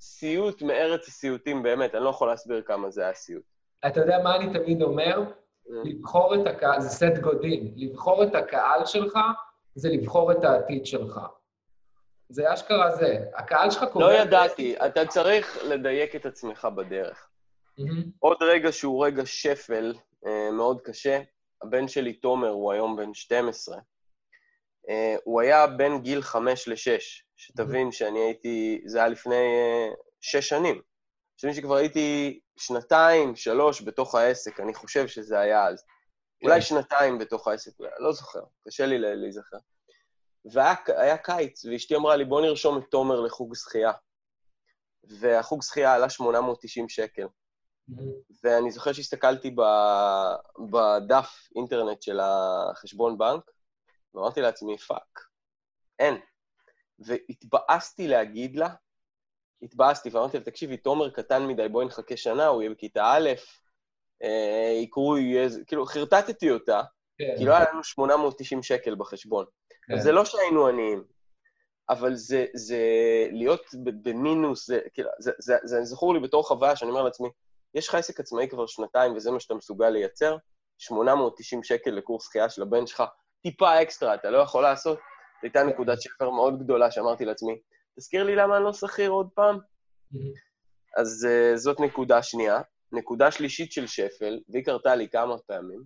סיוט 0.00 0.62
מארץ 0.62 1.08
הסיוטים, 1.08 1.62
באמת, 1.62 1.94
אני 1.94 2.04
לא 2.04 2.08
יכול 2.08 2.28
להסביר 2.28 2.62
כמה 2.62 2.90
זה 2.90 3.02
היה 3.02 3.14
סיוט. 3.14 3.42
אתה 3.86 4.00
יודע 4.00 4.18
מה 4.22 4.36
אני 4.36 4.58
תמיד 4.58 4.82
אומר? 4.82 5.24
Mm. 5.24 5.70
לבחור 5.84 6.34
את 6.34 6.46
הקהל, 6.46 6.80
זה 6.80 6.88
סט 6.88 7.18
גודין, 7.20 7.72
לבחור 7.76 8.22
את 8.22 8.34
הקהל 8.34 8.86
שלך 8.86 9.18
זה 9.74 9.88
לבחור 9.88 10.32
את 10.32 10.44
העתיד 10.44 10.86
שלך. 10.86 11.20
זה 12.28 12.54
אשכרה 12.54 12.96
זה. 12.96 13.18
הקהל 13.34 13.70
שלך 13.70 13.84
קורא... 13.92 14.04
לא 14.04 14.12
ידעתי, 14.12 14.76
אתה 14.86 15.06
צריך 15.06 15.58
לדייק 15.64 16.16
את 16.16 16.26
עצמך 16.26 16.68
בדרך. 16.76 17.28
Mm-hmm. 17.80 18.10
עוד 18.18 18.36
רגע 18.40 18.72
שהוא 18.72 19.06
רגע 19.06 19.26
שפל 19.26 19.94
אה, 20.26 20.50
מאוד 20.52 20.80
קשה, 20.80 21.20
הבן 21.62 21.88
שלי, 21.88 22.12
תומר, 22.12 22.48
הוא 22.48 22.72
היום 22.72 22.96
בן 22.96 23.14
12. 23.14 23.76
אה, 24.88 25.16
הוא 25.24 25.40
היה 25.40 25.66
בין 25.66 26.02
גיל 26.02 26.22
5 26.22 26.68
ל-6, 26.68 27.00
שתבין 27.36 27.88
mm-hmm. 27.88 27.92
שאני 27.92 28.18
הייתי, 28.18 28.82
זה 28.86 28.98
היה 28.98 29.08
לפני 29.08 29.34
אה, 29.34 29.88
6 30.20 30.48
שנים. 30.48 30.80
שתבין 31.36 31.54
שכבר 31.54 31.76
הייתי 31.76 32.40
שנתיים, 32.58 33.36
שלוש 33.36 33.82
בתוך 33.82 34.14
העסק, 34.14 34.60
אני 34.60 34.74
חושב 34.74 35.06
שזה 35.06 35.38
היה 35.38 35.66
אז. 35.66 35.84
כן. 36.40 36.46
אולי 36.46 36.62
שנתיים 36.62 37.18
בתוך 37.18 37.48
העסק, 37.48 37.72
לא 37.98 38.12
זוכר, 38.12 38.40
קשה 38.68 38.86
לי 38.86 38.98
להיזכר. 38.98 39.58
והיה 40.52 41.16
קיץ, 41.16 41.64
ואשתי 41.64 41.96
אמרה 41.96 42.16
לי, 42.16 42.24
בוא 42.24 42.40
נרשום 42.40 42.78
את 42.78 42.84
תומר 42.90 43.20
לחוג 43.20 43.54
שחייה. 43.54 43.92
והחוג 45.04 45.62
שחייה 45.62 45.94
עלה 45.94 46.10
890 46.10 46.88
שקל. 46.88 47.26
Mm-hmm. 47.90 48.02
ואני 48.44 48.70
זוכר 48.70 48.92
שהסתכלתי 48.92 49.54
בדף 50.70 51.48
אינטרנט 51.56 52.02
של 52.02 52.20
החשבון 52.22 53.18
בנק, 53.18 53.50
ואמרתי 54.14 54.40
לעצמי, 54.40 54.78
fuck, 54.78 55.20
אין. 55.98 56.20
והתבאסתי 56.98 58.08
להגיד 58.08 58.56
לה, 58.56 58.68
התבאסתי, 59.62 60.08
ואמרתי 60.08 60.38
לה, 60.38 60.44
תקשיבי, 60.44 60.76
תומר 60.76 61.10
קטן 61.10 61.46
מדי, 61.46 61.68
בואי 61.68 61.86
נחכה 61.86 62.16
שנה, 62.16 62.46
הוא 62.46 62.62
יהיה 62.62 62.70
בכיתה 62.70 63.04
א', 63.04 63.28
אה, 64.22 64.78
יקרו, 64.82 65.18
יהיה... 65.18 65.48
כאילו, 65.66 65.86
חרטטתי 65.86 66.50
אותה, 66.50 66.80
כן. 67.18 67.34
כי 67.38 67.44
לא 67.44 67.52
היה 67.52 67.70
לנו 67.72 67.84
890 67.84 68.62
שקל 68.62 68.94
בחשבון. 68.94 69.46
כן. 69.88 69.98
זה 69.98 70.12
לא 70.12 70.24
שהיינו 70.24 70.66
עניים, 70.66 71.04
אבל 71.90 72.14
זה, 72.14 72.46
זה 72.54 72.78
להיות 73.30 73.62
במינוס, 74.02 74.66
זה, 74.66 74.80
כאילו, 74.94 75.10
זה, 75.18 75.30
זה, 75.38 75.54
זה, 75.64 75.76
זה 75.78 75.84
זכור 75.84 76.14
לי 76.14 76.20
בתור 76.20 76.48
חוויה 76.48 76.76
שאני 76.76 76.90
אומר 76.90 77.02
לעצמי, 77.02 77.28
יש 77.74 77.88
לך 77.88 77.94
עסק 77.94 78.20
עצמאי 78.20 78.48
כבר 78.48 78.66
שנתיים 78.66 79.16
וזה 79.16 79.30
מה 79.30 79.40
שאתה 79.40 79.54
מסוגל 79.54 79.88
לייצר, 79.88 80.36
890 80.78 81.62
שקל 81.62 81.90
לקורס 81.90 82.24
שחייה 82.24 82.48
של 82.48 82.62
הבן 82.62 82.86
שלך, 82.86 83.02
טיפה 83.42 83.82
אקסטרה, 83.82 84.14
אתה 84.14 84.30
לא 84.30 84.38
יכול 84.38 84.62
לעשות? 84.62 84.98
זו 84.98 85.40
הייתה 85.42 85.62
נקודת 85.62 86.02
שפר 86.02 86.30
מאוד 86.30 86.58
גדולה 86.58 86.90
שאמרתי 86.90 87.24
לעצמי, 87.24 87.60
תזכיר 87.98 88.24
לי 88.24 88.36
למה 88.36 88.56
אני 88.56 88.64
לא 88.64 88.72
שכיר 88.72 89.10
עוד 89.10 89.28
פעם? 89.34 89.58
אז 90.96 91.28
uh, 91.28 91.56
זאת 91.56 91.80
נקודה 91.80 92.22
שנייה. 92.22 92.60
נקודה 92.92 93.30
שלישית 93.30 93.72
של 93.72 93.86
שפל, 93.86 94.40
והיא 94.48 94.64
קרתה 94.64 94.94
לי 94.94 95.08
כמה 95.08 95.38
פעמים, 95.38 95.82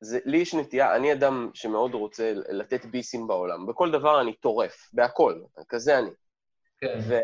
זה, 0.00 0.18
לי 0.24 0.38
יש 0.38 0.54
נטייה, 0.54 0.96
אני 0.96 1.12
אדם 1.12 1.50
שמאוד 1.54 1.94
רוצה 1.94 2.32
לתת 2.34 2.84
ביסים 2.84 3.26
בעולם. 3.26 3.66
בכל 3.66 3.90
דבר 3.90 4.20
אני 4.20 4.34
טורף, 4.36 4.90
בהכל, 4.92 5.42
כזה 5.68 5.98
אני. 5.98 6.10
כן. 6.78 6.98
ו, 7.08 7.18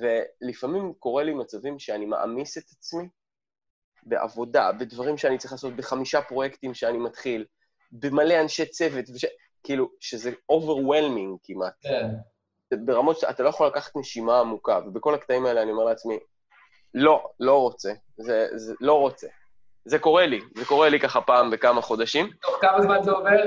ולפעמים 0.00 0.92
קורה 0.98 1.24
לי 1.24 1.34
מצבים 1.34 1.78
שאני 1.78 2.06
מעמיס 2.06 2.58
את 2.58 2.64
עצמי 2.70 3.08
בעבודה, 4.02 4.72
בדברים 4.72 5.16
שאני 5.16 5.38
צריך 5.38 5.52
לעשות, 5.52 5.76
בחמישה 5.76 6.22
פרויקטים 6.22 6.74
שאני 6.74 6.98
מתחיל, 6.98 7.44
במלא 7.92 8.40
אנשי 8.40 8.66
צוות, 8.66 9.04
וש... 9.14 9.24
כאילו, 9.62 9.90
שזה 10.00 10.30
overwhelming 10.30 11.38
כמעט. 11.42 11.74
כן. 11.80 12.08
ברמות 12.84 13.18
שאתה 13.18 13.42
לא 13.42 13.48
יכול 13.48 13.66
לקחת 13.66 13.96
נשימה 13.96 14.40
עמוקה, 14.40 14.80
ובכל 14.86 15.14
הקטעים 15.14 15.46
האלה 15.46 15.62
אני 15.62 15.70
אומר 15.70 15.84
לעצמי, 15.84 16.18
לא, 16.94 17.28
לא 17.40 17.60
רוצה, 17.60 17.92
זה, 18.16 18.48
זה 18.54 18.74
לא 18.80 19.00
רוצה. 19.00 19.28
זה 19.84 19.98
קורה 19.98 20.26
לי, 20.26 20.40
זה 20.54 20.64
קורה 20.64 20.88
לי 20.88 21.00
ככה 21.00 21.20
פעם 21.20 21.50
בכמה 21.50 21.80
חודשים. 21.80 22.30
תוך 22.42 22.58
כמה 22.60 22.82
זמן 22.82 23.02
זה 23.02 23.10
עובר? 23.10 23.42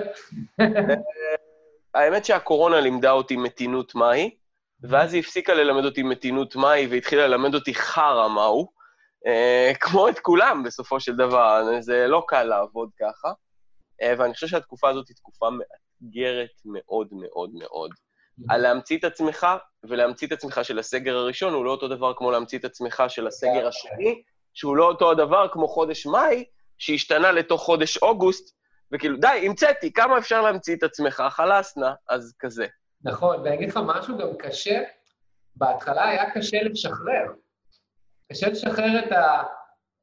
האמת 1.93 2.25
שהקורונה 2.25 2.79
לימדה 2.79 3.11
אותי 3.11 3.35
מתינות 3.35 3.95
מהי, 3.95 4.35
ואז 4.83 5.13
היא 5.13 5.19
הפסיקה 5.21 5.53
ללמד 5.53 5.85
אותי 5.85 6.03
מתינות 6.03 6.55
מהי 6.55 6.87
והתחילה 6.87 7.27
ללמד 7.27 7.55
אותי 7.55 7.75
חרא 7.75 8.27
מהו. 8.27 8.71
אה, 9.27 9.71
כמו 9.79 10.09
את 10.09 10.19
כולם, 10.19 10.63
בסופו 10.63 10.99
של 10.99 11.15
דבר, 11.15 11.63
זה 11.79 12.07
לא 12.07 12.23
קל 12.27 12.43
לעבוד 12.43 12.89
ככה. 12.99 13.31
אה, 14.01 14.13
ואני 14.17 14.33
חושב 14.33 14.47
שהתקופה 14.47 14.89
הזאת 14.89 15.07
היא 15.07 15.15
תקופה 15.15 15.49
מאתגרת 15.49 16.61
מאוד 16.65 17.07
מאוד 17.11 17.49
מאוד. 17.53 17.91
על 18.49 18.61
להמציא 18.61 18.97
את 18.97 19.03
עצמך, 19.03 19.47
ולהמציא 19.83 20.27
את 20.27 20.31
עצמך 20.31 20.59
של 20.63 20.79
הסגר 20.79 21.17
הראשון 21.17 21.53
הוא 21.53 21.65
לא 21.65 21.71
אותו 21.71 21.87
דבר 21.87 22.13
כמו 22.13 22.31
להמציא 22.31 22.59
את 22.59 22.65
עצמך 22.65 23.03
של 23.07 23.27
הסגר 23.27 23.67
השני, 23.67 24.23
שהוא 24.57 24.77
לא 24.77 24.83
אותו 24.87 25.11
הדבר 25.11 25.47
כמו 25.51 25.67
חודש 25.67 26.05
מאי, 26.05 26.43
שהשתנה 26.77 27.31
לתוך 27.31 27.61
חודש 27.61 27.97
אוגוסט, 27.97 28.57
וכאילו, 28.91 29.17
די, 29.17 29.27
המצאתי, 29.43 29.93
כמה 29.93 30.17
אפשר 30.17 30.41
להמציא 30.41 30.75
את 30.75 30.83
עצמך? 30.83 31.23
חלאס 31.29 31.77
נא, 31.77 31.91
אז 32.09 32.35
כזה. 32.39 32.65
נכון, 33.03 33.39
ואני 33.39 33.55
אגיד 33.55 33.69
לך 33.69 33.79
משהו 33.85 34.17
גם 34.17 34.27
קשה, 34.39 34.83
בהתחלה 35.55 36.09
היה 36.09 36.31
קשה 36.31 36.63
לשחרר. 36.63 37.25
קשה 38.31 38.49
לשחרר 38.49 39.05
את 39.05 39.11
ה... 39.11 39.43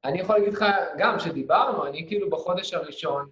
אני 0.04 0.20
יכול 0.20 0.36
להגיד 0.36 0.52
לך, 0.52 0.64
גם 0.98 1.18
כשדיברנו, 1.18 1.86
אני 1.86 2.06
כאילו 2.08 2.30
בחודש 2.30 2.74
הראשון, 2.74 3.28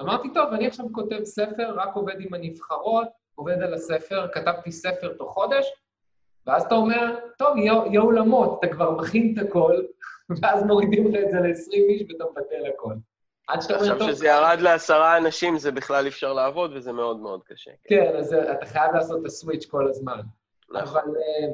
אמרתי, 0.00 0.28
טוב, 0.34 0.52
אני 0.52 0.66
עכשיו 0.66 0.86
כותב 0.92 1.24
ספר, 1.24 1.74
רק 1.76 1.94
עובד 1.94 2.20
עם 2.20 2.34
הנבחרות, 2.34 3.08
עובד 3.34 3.62
על 3.62 3.74
הספר, 3.74 4.28
כתבתי 4.32 4.72
ספר 4.72 5.12
תוך 5.18 5.32
חודש, 5.32 5.66
ואז 6.46 6.62
אתה 6.62 6.74
אומר, 6.74 7.16
טוב, 7.38 7.56
יהיה 7.56 8.00
אולמות, 8.00 8.58
אתה 8.58 8.74
כבר 8.74 8.90
מכין 8.90 9.34
את 9.34 9.48
הכל, 9.48 9.82
ואז 10.42 10.62
מורידים 10.62 11.06
לך 11.08 11.20
את 11.24 11.30
זה 11.30 11.36
ל-20 11.36 11.72
איש 11.72 12.02
ואתה 12.02 12.24
מבטל 12.24 12.66
הכל. 12.74 12.94
עד 13.48 13.62
שאתה 13.62 13.74
אומר, 13.74 13.88
טוב... 13.88 13.92
עכשיו, 13.92 14.08
כשזה 14.08 14.26
ירד 14.26 14.58
לעשרה 14.60 15.16
אנשים, 15.16 15.58
זה 15.58 15.72
בכלל 15.72 16.08
אפשר 16.08 16.32
לעבוד, 16.32 16.70
וזה 16.74 16.92
מאוד 16.92 17.20
מאוד 17.20 17.42
קשה. 17.44 17.70
כן, 17.84 18.12
אז 18.18 18.34
אתה 18.34 18.66
חייב 18.66 18.94
לעשות 18.94 19.20
את 19.20 19.26
ה 19.26 19.32
switch 19.32 19.66
כל 19.66 19.88
הזמן. 19.88 20.20
נכון. 20.70 20.80
אבל 20.82 21.16
אה, 21.16 21.46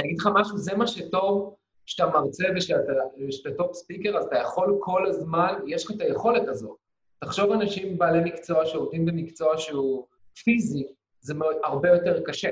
אני 0.00 0.08
אגיד 0.08 0.18
לך 0.20 0.28
משהו, 0.34 0.58
זה 0.58 0.76
מה 0.76 0.86
שטוב, 0.86 1.54
כשאתה 1.86 2.06
מרצה 2.06 2.44
ושאתה 2.56 3.50
top 3.56 3.74
speaker, 3.74 4.18
אז 4.18 4.24
אתה 4.24 4.38
יכול 4.38 4.78
כל 4.80 5.06
הזמן, 5.06 5.54
יש 5.66 5.84
לך 5.84 5.90
את 5.96 6.00
היכולת 6.00 6.48
הזו. 6.48 6.76
תחשוב 7.20 7.52
אנשים 7.52 7.98
בעלי 7.98 8.20
מקצוע 8.24 8.66
שעובדים 8.66 9.06
במקצוע 9.06 9.58
שהוא 9.58 10.06
פיזי, 10.44 10.86
זה 11.20 11.34
הרבה 11.64 11.88
יותר 11.88 12.22
קשה. 12.24 12.48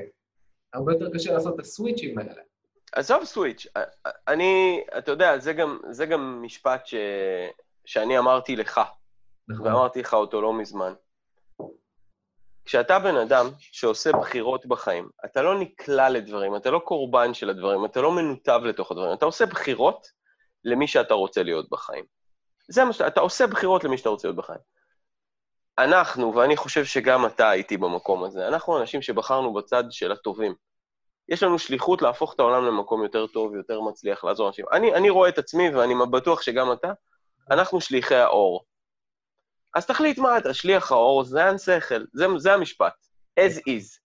הרבה 0.73 0.93
יותר 0.93 1.09
קשה 1.13 1.33
לעשות 1.33 1.55
את 1.55 1.59
הסוויצ'ים 1.59 2.17
האלה. 2.17 2.41
עזוב 2.91 3.23
סוויץ', 3.23 3.67
אני, 4.27 4.81
אתה 4.97 5.11
יודע, 5.11 5.37
זה 5.37 5.53
גם, 5.53 5.79
זה 5.89 6.05
גם 6.05 6.39
משפט 6.41 6.85
ש, 6.85 6.95
שאני 7.85 8.19
אמרתי 8.19 8.55
לך, 8.55 8.81
נכון. 9.49 9.67
ואמרתי 9.67 9.99
לך 9.99 10.13
אותו 10.13 10.41
לא 10.41 10.53
מזמן. 10.53 10.93
כשאתה 12.65 12.99
בן 12.99 13.15
אדם 13.15 13.49
שעושה 13.59 14.11
בחירות 14.11 14.65
בחיים, 14.65 15.09
אתה 15.25 15.41
לא 15.41 15.59
נקלע 15.59 16.09
לדברים, 16.09 16.55
אתה 16.55 16.71
לא 16.71 16.79
קורבן 16.79 17.33
של 17.33 17.49
הדברים, 17.49 17.85
אתה 17.85 18.01
לא 18.01 18.11
מנותב 18.11 18.59
לתוך 18.63 18.91
הדברים, 18.91 19.13
אתה 19.13 19.25
עושה 19.25 19.45
בחירות 19.45 20.07
למי 20.63 20.87
שאתה 20.87 21.13
רוצה 21.13 21.43
להיות 21.43 21.69
בחיים. 21.69 22.05
זה 22.67 22.85
מה 22.85 22.93
שאתה, 22.93 23.07
אתה 23.07 23.19
עושה 23.19 23.47
בחירות 23.47 23.83
למי 23.83 23.97
שאתה 23.97 24.09
רוצה 24.09 24.27
להיות 24.27 24.37
בחיים. 24.37 24.59
אנחנו, 25.77 26.35
ואני 26.35 26.57
חושב 26.57 26.85
שגם 26.85 27.25
אתה 27.25 27.49
הייתי 27.49 27.77
במקום 27.77 28.23
הזה, 28.23 28.47
אנחנו 28.47 28.81
אנשים 28.81 29.01
שבחרנו 29.01 29.53
בצד 29.53 29.83
של 29.89 30.11
הטובים. 30.11 30.55
יש 31.29 31.43
לנו 31.43 31.59
שליחות 31.59 32.01
להפוך 32.01 32.33
את 32.33 32.39
העולם 32.39 32.65
למקום 32.65 33.03
יותר 33.03 33.27
טוב, 33.27 33.55
יותר 33.55 33.81
מצליח, 33.81 34.23
לעזור 34.23 34.45
לאנשים. 34.45 34.65
אני, 34.71 34.93
אני 34.93 35.09
רואה 35.09 35.29
את 35.29 35.37
עצמי, 35.37 35.75
ואני 35.75 35.93
בטוח 36.11 36.41
שגם 36.41 36.71
אתה, 36.71 36.91
אנחנו 37.51 37.81
שליחי 37.81 38.15
האור. 38.15 38.63
אז 39.75 39.85
תחליט 39.85 40.17
מה 40.17 40.37
אתה, 40.37 40.53
שליח 40.53 40.91
האור, 40.91 41.23
זיין 41.23 41.57
שכל, 41.57 42.05
זה, 42.13 42.25
זה 42.37 42.53
המשפט, 42.53 42.93
as 43.39 43.57
is. 43.57 43.99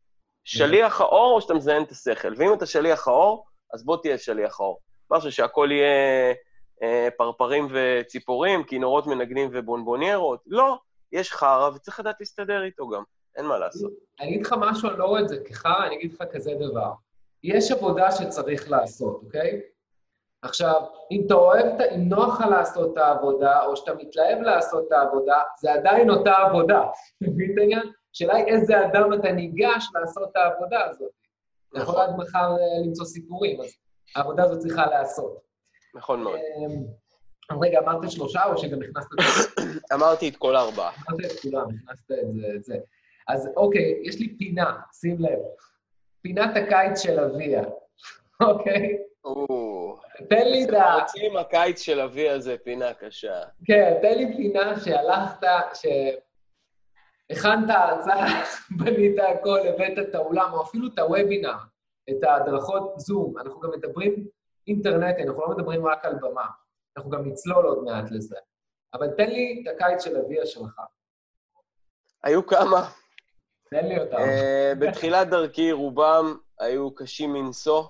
שליח 0.44 1.00
האור 1.00 1.34
או 1.34 1.40
שאתה 1.40 1.54
מזיין 1.54 1.82
את 1.82 1.90
השכל, 1.90 2.32
ואם 2.36 2.52
אתה 2.54 2.66
שליח 2.66 3.08
האור, 3.08 3.46
אז 3.74 3.84
בוא 3.84 3.96
תהיה 4.02 4.18
שליח 4.18 4.60
האור. 4.60 4.80
משהו 5.10 5.32
שהכל 5.32 5.68
יהיה 5.72 6.34
אה, 6.82 7.08
פרפרים 7.16 7.68
וציפורים, 7.72 8.64
כינורות 8.64 9.06
מנגנים 9.06 9.48
ובונבוניירות, 9.52 10.40
לא, 10.46 10.78
יש 11.12 11.32
חרא 11.32 11.70
וצריך 11.74 12.00
לדעת 12.00 12.16
להסתדר 12.20 12.62
איתו 12.62 12.88
גם, 12.88 13.02
אין 13.36 13.46
מה 13.46 13.58
לעשות. 13.58 13.92
אני 14.20 14.28
אגיד 14.28 14.46
לך 14.46 14.54
משהו, 14.58 14.90
אני 14.90 14.98
לא 14.98 15.04
רואה 15.04 15.20
את 15.20 15.28
זה 15.28 15.36
כחרא, 15.44 15.86
אני 15.86 15.96
אגיד 15.96 16.12
לך 16.12 16.22
כזה 16.32 16.50
דבר. 16.60 16.92
יש 17.44 17.70
עבודה 17.70 18.12
שצריך 18.12 18.70
לעשות, 18.70 19.20
אוקיי? 19.24 19.60
עכשיו, 20.42 20.82
אם 21.10 21.22
אתה 21.26 21.34
אוהב, 21.34 21.80
אם 21.94 22.08
נוח 22.08 22.40
לך 22.40 22.46
לעשות 22.46 22.92
את 22.92 22.98
העבודה, 22.98 23.64
או 23.64 23.76
שאתה 23.76 23.94
מתלהב 23.94 24.38
לעשות 24.38 24.84
את 24.86 24.92
העבודה, 24.92 25.42
זה 25.60 25.72
עדיין 25.72 26.10
אותה 26.10 26.36
עבודה. 26.36 26.82
מבין 27.20 27.52
את 27.52 27.58
העניין? 27.58 27.92
השאלה 28.14 28.34
היא 28.34 28.44
איזה 28.46 28.86
אדם 28.86 29.12
אתה 29.12 29.32
ניגש 29.32 29.88
לעשות 29.94 30.30
את 30.30 30.36
העבודה 30.36 30.84
הזאת. 30.84 31.10
אתה 31.70 31.80
יכול 31.80 31.94
נכון. 31.94 32.08
עד 32.08 32.16
מחר 32.16 32.38
אה, 32.38 32.86
למצוא 32.86 33.04
סיפורים, 33.04 33.60
אז 33.60 33.70
העבודה 34.16 34.44
הזאת 34.44 34.58
צריכה 34.58 34.86
להיעשות. 34.86 35.40
נכון 35.94 36.22
מאוד. 36.22 36.38
אמ, 36.38 37.60
רגע, 37.62 37.78
אמרת 37.78 38.10
שלושה 38.10 38.44
או 38.44 38.58
שגם 38.58 38.78
הכנסת 38.82 39.08
את 39.12 39.18
זה? 39.36 39.70
אמרתי 39.94 40.28
את 40.28 40.36
כל 40.36 40.56
הארבעה. 40.56 40.90
אמרת 41.10 41.24
את 41.24 41.40
כולם, 41.40 41.66
הכנסת 41.84 42.10
את 42.56 42.64
זה. 42.64 42.76
אז 43.28 43.50
אוקיי, 43.56 44.00
יש 44.04 44.20
לי 44.20 44.36
פינה, 44.38 44.72
שים 44.92 45.16
לב. 45.20 45.38
פינת 46.22 46.56
הקיץ 46.56 47.00
של 47.00 47.20
אביה, 47.20 47.62
אוקיי? 48.48 48.98
תן 50.28 50.48
לי 50.48 50.64
את 50.64 50.70
ה... 50.70 50.94
רוצים 50.94 51.36
הקיץ 51.36 51.80
של 51.80 52.00
אביה 52.00 52.38
זה 52.38 52.56
פינה 52.64 52.94
קשה. 52.94 53.42
כן, 53.64 53.98
תן 54.02 54.18
לי 54.18 54.36
פינה 54.36 54.80
שהלכת, 54.80 55.46
שהכנת 57.30 57.70
הרצאה, 57.70 58.26
בנית 58.78 59.16
הכל, 59.18 59.58
הבאת 59.58 59.98
את 60.08 60.14
האולם, 60.14 60.52
או 60.52 60.62
אפילו 60.62 60.86
את 60.94 60.98
הוובינר, 60.98 61.56
את 62.10 62.22
ההדרכות 62.22 62.94
זום. 62.96 63.38
אנחנו 63.38 63.60
גם 63.60 63.70
מדברים 63.70 64.26
אינטרנטי, 64.66 65.22
אנחנו 65.22 65.42
לא 65.42 65.48
מדברים 65.48 65.86
רק 65.86 66.04
על 66.04 66.14
במה. 66.14 66.46
אנחנו 66.96 67.10
גם 67.10 67.26
נצלול 67.26 67.66
עוד 67.66 67.84
מעט 67.84 68.10
לזה. 68.10 68.36
אבל 68.94 69.08
תן 69.16 69.30
לי 69.30 69.62
את 69.62 69.74
הקיץ 69.74 70.04
של 70.04 70.16
אביה 70.16 70.46
שלך. 70.46 70.80
היו 72.24 72.46
כמה. 72.46 72.88
תן 73.72 73.86
לי 73.86 73.98
אותם. 73.98 74.16
Uh, 74.16 74.74
בתחילת 74.78 75.28
דרכי 75.28 75.72
רובם 75.72 76.36
היו 76.58 76.94
קשים 76.94 77.32
מנשוא. 77.32 77.84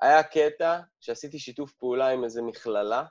היה 0.00 0.22
קטע 0.22 0.80
שעשיתי 1.00 1.38
שיתוף 1.38 1.72
פעולה 1.72 2.08
עם 2.08 2.24
איזו 2.24 2.44
מכללה, 2.44 3.04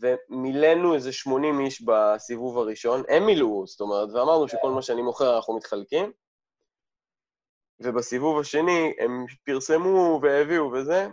ומילאנו 0.00 0.94
איזה 0.94 1.12
80 1.12 1.60
איש 1.60 1.82
בסיבוב 1.82 2.58
הראשון, 2.58 3.02
הם 3.08 3.26
מילאו, 3.26 3.66
זאת 3.66 3.80
אומרת, 3.80 4.08
ואמרנו 4.12 4.48
שכל 4.48 4.70
מה 4.70 4.82
שאני 4.82 5.02
מוכר 5.02 5.36
אנחנו 5.36 5.56
מתחלקים, 5.56 6.12
ובסיבוב 7.80 8.40
השני 8.40 8.92
הם 8.98 9.26
פרסמו 9.44 10.20
והביאו 10.22 10.72
וזה, 10.72 11.08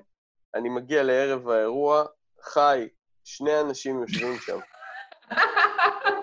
אני 0.56 0.70
מגיע 0.70 1.04
לערב 1.04 1.50
האירוע, 1.50 2.06
חי, 2.42 2.88
שני 3.24 3.60
אנשים 3.62 4.02
יושבים 4.02 4.38
שם. 4.40 4.60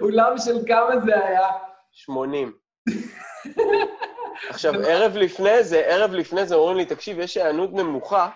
אולם 0.00 0.38
של 0.38 0.54
כמה 0.66 1.00
זה 1.04 1.26
היה? 1.26 1.48
80. 1.92 2.52
עכשיו, 4.50 4.72
ערב 4.74 5.16
לפני 5.16 5.64
זה, 5.64 5.80
ערב 5.80 6.12
לפני 6.12 6.46
זה 6.46 6.54
אומרים 6.54 6.76
לי, 6.76 6.84
תקשיב, 6.84 7.18
יש 7.18 7.36
היענות 7.36 7.72
נמוכה, 7.72 8.28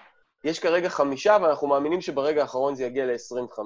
יש 0.45 0.59
כרגע 0.59 0.89
חמישה, 0.89 1.37
ואנחנו 1.43 1.69
מאמינים 1.69 2.01
שברגע 2.01 2.43
האחרון 2.43 2.75
זה 2.75 2.85
יגיע 2.85 3.07
ל-25. 3.07 3.59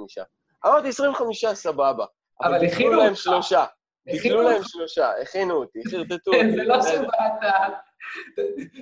אמרתי, 0.66 0.88
25 0.88 1.44
סבבה. 1.44 2.04
אבל 2.42 2.54
הכינו 2.54 2.68
ביטלו 2.70 2.92
להם 2.92 3.08
אותך. 3.08 3.20
שלושה. 3.20 3.64
ביטלו 4.06 4.20
הכינו 4.20 4.42
להם 4.42 4.56
אותך. 4.56 4.68
שלושה, 4.68 5.10
הכינו 5.22 5.54
אותי, 5.54 5.80
חרטטו 5.90 6.32
כן, 6.32 6.46
אותי. 6.46 6.56
זה 6.56 6.64
לא 6.64 6.82
שבאת... 6.82 7.52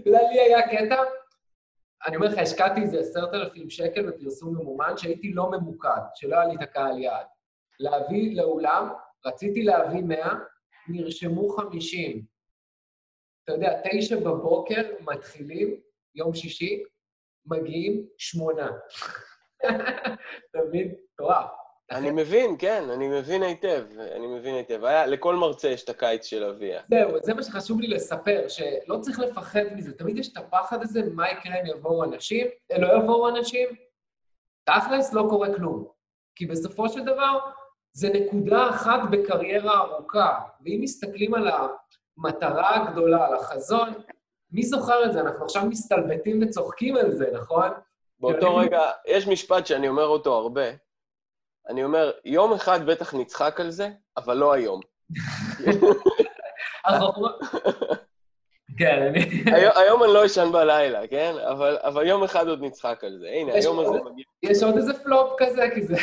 לי 0.06 0.40
היה 0.40 0.62
קטע, 0.62 1.02
אני 2.06 2.16
אומר 2.16 2.26
לך, 2.26 2.38
השקעתי 2.38 2.80
איזה 2.80 2.98
עשרת 3.00 3.34
אלפים 3.34 3.70
שקל 3.70 4.10
בפרסום 4.10 4.54
ממומן, 4.54 4.96
שהייתי 4.96 5.32
לא 5.32 5.50
ממוקד, 5.50 6.00
שלא 6.14 6.36
היה 6.36 6.44
לי 6.44 6.54
את 6.54 6.62
הקהל 6.62 6.98
יעד. 6.98 7.26
להביא 7.80 8.36
לאולם, 8.36 8.88
רציתי 9.26 9.62
להביא 9.62 10.02
100, 10.02 10.34
נרשמו 10.88 11.48
50. 11.48 12.24
אתה 13.44 13.52
יודע, 13.52 13.80
תשע 13.84 14.16
בבוקר 14.16 14.82
מתחילים, 15.00 15.80
יום 16.14 16.34
שישי, 16.34 16.82
מגיעים 17.46 18.06
שמונה. 18.18 18.70
אתה 20.50 20.58
מבין? 20.68 20.94
מטורף. 21.14 21.50
אני 21.90 22.10
מבין, 22.10 22.56
כן, 22.58 22.84
אני 22.90 23.08
מבין 23.08 23.42
היטב, 23.42 23.84
אני 23.98 24.26
מבין 24.26 24.54
היטב. 24.54 24.84
היה, 24.84 25.06
לכל 25.06 25.36
מרצה 25.36 25.68
יש 25.68 25.84
את 25.84 25.88
הקיץ 25.88 26.24
של 26.24 26.44
אביה. 26.44 26.82
זהו, 26.90 27.20
זה 27.22 27.34
מה 27.34 27.42
שחשוב 27.42 27.80
לי 27.80 27.86
לספר, 27.86 28.48
שלא 28.48 28.98
צריך 29.00 29.18
לפחד 29.18 29.64
מזה. 29.76 29.92
תמיד 29.98 30.18
יש 30.18 30.32
את 30.32 30.36
הפחד 30.36 30.82
הזה, 30.82 31.00
מה 31.14 31.30
יקרה 31.30 31.60
אם 31.60 31.66
יבואו 31.66 32.04
אנשים, 32.04 32.46
אה, 32.72 32.78
לא 32.78 32.98
יבואו 32.98 33.28
אנשים. 33.28 33.68
תכלס, 34.64 35.12
לא 35.12 35.26
קורה 35.30 35.54
כלום. 35.54 35.88
כי 36.34 36.46
בסופו 36.46 36.88
של 36.88 37.04
דבר, 37.04 37.38
זה 37.92 38.08
נקודה 38.08 38.70
אחת 38.70 39.00
בקריירה 39.10 39.78
ארוכה. 39.80 40.38
ואם 40.64 40.78
מסתכלים 40.82 41.34
על 41.34 41.48
המטרה 42.18 42.76
הגדולה, 42.76 43.26
על 43.26 43.34
החזון, 43.34 43.88
מי 44.52 44.62
זוכר 44.62 45.04
את 45.04 45.12
זה? 45.12 45.20
אנחנו 45.20 45.44
עכשיו 45.44 45.66
מסתלבטים 45.66 46.42
וצוחקים 46.42 46.96
על 46.96 47.10
זה, 47.10 47.30
נכון? 47.34 47.68
באותו 48.20 48.56
רגע, 48.56 48.80
יש 49.06 49.28
משפט 49.28 49.66
שאני 49.66 49.88
אומר 49.88 50.06
אותו 50.06 50.34
הרבה. 50.34 50.64
אני 51.68 51.84
אומר, 51.84 52.10
יום 52.24 52.52
אחד 52.52 52.86
בטח 52.86 53.14
נצחק 53.14 53.60
על 53.60 53.70
זה, 53.70 53.88
אבל 54.16 54.36
לא 54.36 54.52
היום. 54.52 54.80
כן, 58.78 59.02
אני... 59.02 59.20
היום, 59.76 60.02
אני 60.02 60.12
לא 60.12 60.26
אשן 60.26 60.52
בלילה, 60.52 61.06
כן? 61.06 61.34
אבל, 61.82 62.06
יום 62.06 62.24
אחד 62.24 62.48
עוד 62.48 62.62
נצחק 62.62 63.04
על 63.04 63.18
זה. 63.18 63.28
הנה, 63.28 63.52
היום 63.52 63.78
הזה 63.78 63.98
מגיע. 64.04 64.24
יש 64.42 64.62
עוד 64.62 64.76
איזה 64.76 64.94
פלופ 65.04 65.32
כזה, 65.38 65.68
כי 65.74 65.82
זה... 65.82 65.96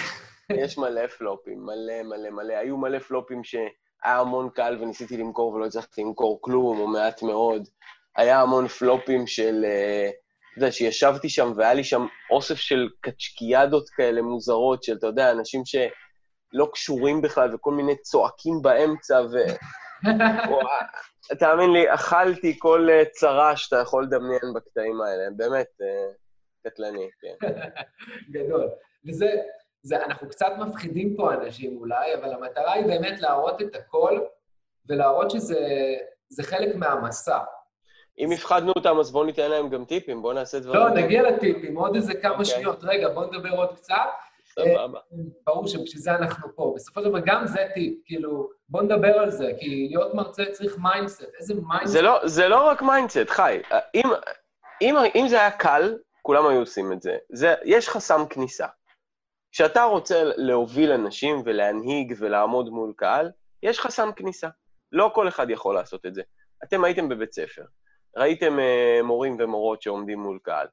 יש 0.53 0.77
מלא 0.77 1.07
פלופים, 1.07 1.65
מלא 1.65 2.03
מלא 2.03 2.29
מלא. 2.29 2.53
היו 2.53 2.77
מלא 2.77 2.99
פלופים 2.99 3.43
שהיה 3.43 3.69
המון 4.03 4.49
קל 4.49 4.77
וניסיתי 4.81 5.17
למכור 5.17 5.53
ולא 5.53 5.65
הצלחתי 5.65 6.01
למכור 6.01 6.39
כלום, 6.41 6.79
או 6.79 6.87
מעט 6.87 7.23
מאוד. 7.23 7.67
היה 8.15 8.41
המון 8.41 8.67
פלופים 8.67 9.27
של... 9.27 9.65
אה, 9.65 10.09
אתה 10.51 10.57
יודע, 10.57 10.71
שישבתי 10.71 11.29
שם 11.29 11.53
והיה 11.55 11.73
לי 11.73 11.83
שם 11.83 12.05
אוסף 12.31 12.55
של 12.55 12.89
קצ'קיאדות 13.01 13.89
כאלה 13.89 14.21
מוזרות, 14.21 14.83
של, 14.83 14.95
אתה 14.97 15.07
יודע, 15.07 15.31
אנשים 15.31 15.61
שלא 15.65 16.69
קשורים 16.73 17.21
בכלל, 17.21 17.55
וכל 17.55 17.73
מיני 17.73 17.95
צועקים 18.01 18.61
באמצע, 18.61 19.21
ו... 19.31 19.35
וואי, 20.49 20.85
תאמין 21.39 21.71
לי, 21.73 21.93
אכלתי 21.93 22.55
כל 22.59 22.87
אה, 22.89 23.05
צרה 23.05 23.57
שאתה 23.57 23.77
יכול 23.77 24.03
לדמיין 24.03 24.53
בקטעים 24.55 25.01
האלה, 25.01 25.23
באמת 25.35 25.67
אה, 25.81 26.11
קטלני, 26.67 27.09
כן. 27.21 27.47
גדול. 28.33 28.69
וזה, 29.07 29.25
זה, 29.81 30.05
אנחנו 30.05 30.29
קצת 30.29 30.51
מפחידים 30.59 31.15
פה 31.15 31.33
אנשים 31.33 31.77
אולי, 31.77 32.15
אבל 32.15 32.33
המטרה 32.33 32.73
היא 32.73 32.85
באמת 32.85 33.21
להראות 33.21 33.61
את 33.61 33.75
הכל, 33.75 34.19
ולהראות 34.89 35.31
שזה 35.31 35.57
זה 36.29 36.43
חלק 36.43 36.75
מהמסע. 36.75 37.39
אם 38.19 38.31
הפחדנו 38.31 38.71
אותם, 38.75 38.99
אז 38.99 39.11
בואו 39.11 39.23
ניתן 39.23 39.49
להם 39.49 39.69
גם 39.69 39.85
טיפים, 39.85 40.21
בואו 40.21 40.33
נעשה 40.33 40.59
דברים. 40.59 40.79
לא, 40.79 40.89
נגיע 40.89 41.21
לטיפים, 41.31 41.75
עוד 41.75 41.95
איזה 41.95 42.13
כמה 42.13 42.31
אוקיי. 42.31 42.45
שניות. 42.45 42.79
רגע, 42.83 43.09
בואו 43.09 43.25
נדבר 43.25 43.49
עוד 43.49 43.75
קצת. 43.75 43.95
סבבה. 44.55 44.99
ברור 45.45 45.67
שבשביל 45.67 46.01
זה 46.01 46.15
אנחנו 46.15 46.55
פה. 46.55 46.73
בסופו 46.75 47.01
של 47.01 47.09
דבר, 47.09 47.19
גם 47.25 47.47
זה 47.47 47.67
טיפ, 47.73 47.99
כאילו, 48.05 48.49
בואו 48.69 48.83
נדבר 48.83 49.19
על 49.19 49.29
זה, 49.29 49.51
כי 49.59 49.87
להיות 49.89 50.13
מרצה 50.13 50.43
צריך 50.51 50.77
mindset. 50.77 51.23
איזה 51.39 51.53
mindset? 51.67 51.93
זה 51.93 52.01
לא, 52.01 52.19
זה 52.27 52.47
לא 52.47 52.67
רק 52.67 52.81
mindset, 52.81 53.29
חי. 53.29 53.61
אם, 53.95 54.05
אם, 54.81 54.95
אם 55.15 55.27
זה 55.27 55.39
היה 55.39 55.51
קל, 55.51 55.97
כולם 56.21 56.47
היו 56.47 56.59
עושים 56.59 56.93
את 56.93 57.01
זה. 57.01 57.17
זה. 57.31 57.55
יש 57.63 57.89
חסם 57.89 58.25
כניסה. 58.29 58.67
כשאתה 59.51 59.83
רוצה 59.83 60.23
להוביל 60.23 60.91
אנשים 60.91 61.41
ולהנהיג 61.45 62.13
ולעמוד 62.17 62.69
מול 62.69 62.93
קהל, 62.95 63.31
יש 63.63 63.79
חסם 63.79 64.09
כניסה. 64.15 64.49
לא 64.91 65.11
כל 65.15 65.27
אחד 65.27 65.49
יכול 65.49 65.75
לעשות 65.75 66.05
את 66.05 66.15
זה. 66.15 66.21
אתם 66.63 66.83
הייתם 66.83 67.09
בבית 67.09 67.33
ספר, 67.33 67.63
ראיתם 68.17 68.59
אה, 68.59 68.99
מורים 69.03 69.37
ומורות 69.39 69.81
שעומדים 69.81 70.19
מול 70.19 70.39
קהל. 70.43 70.67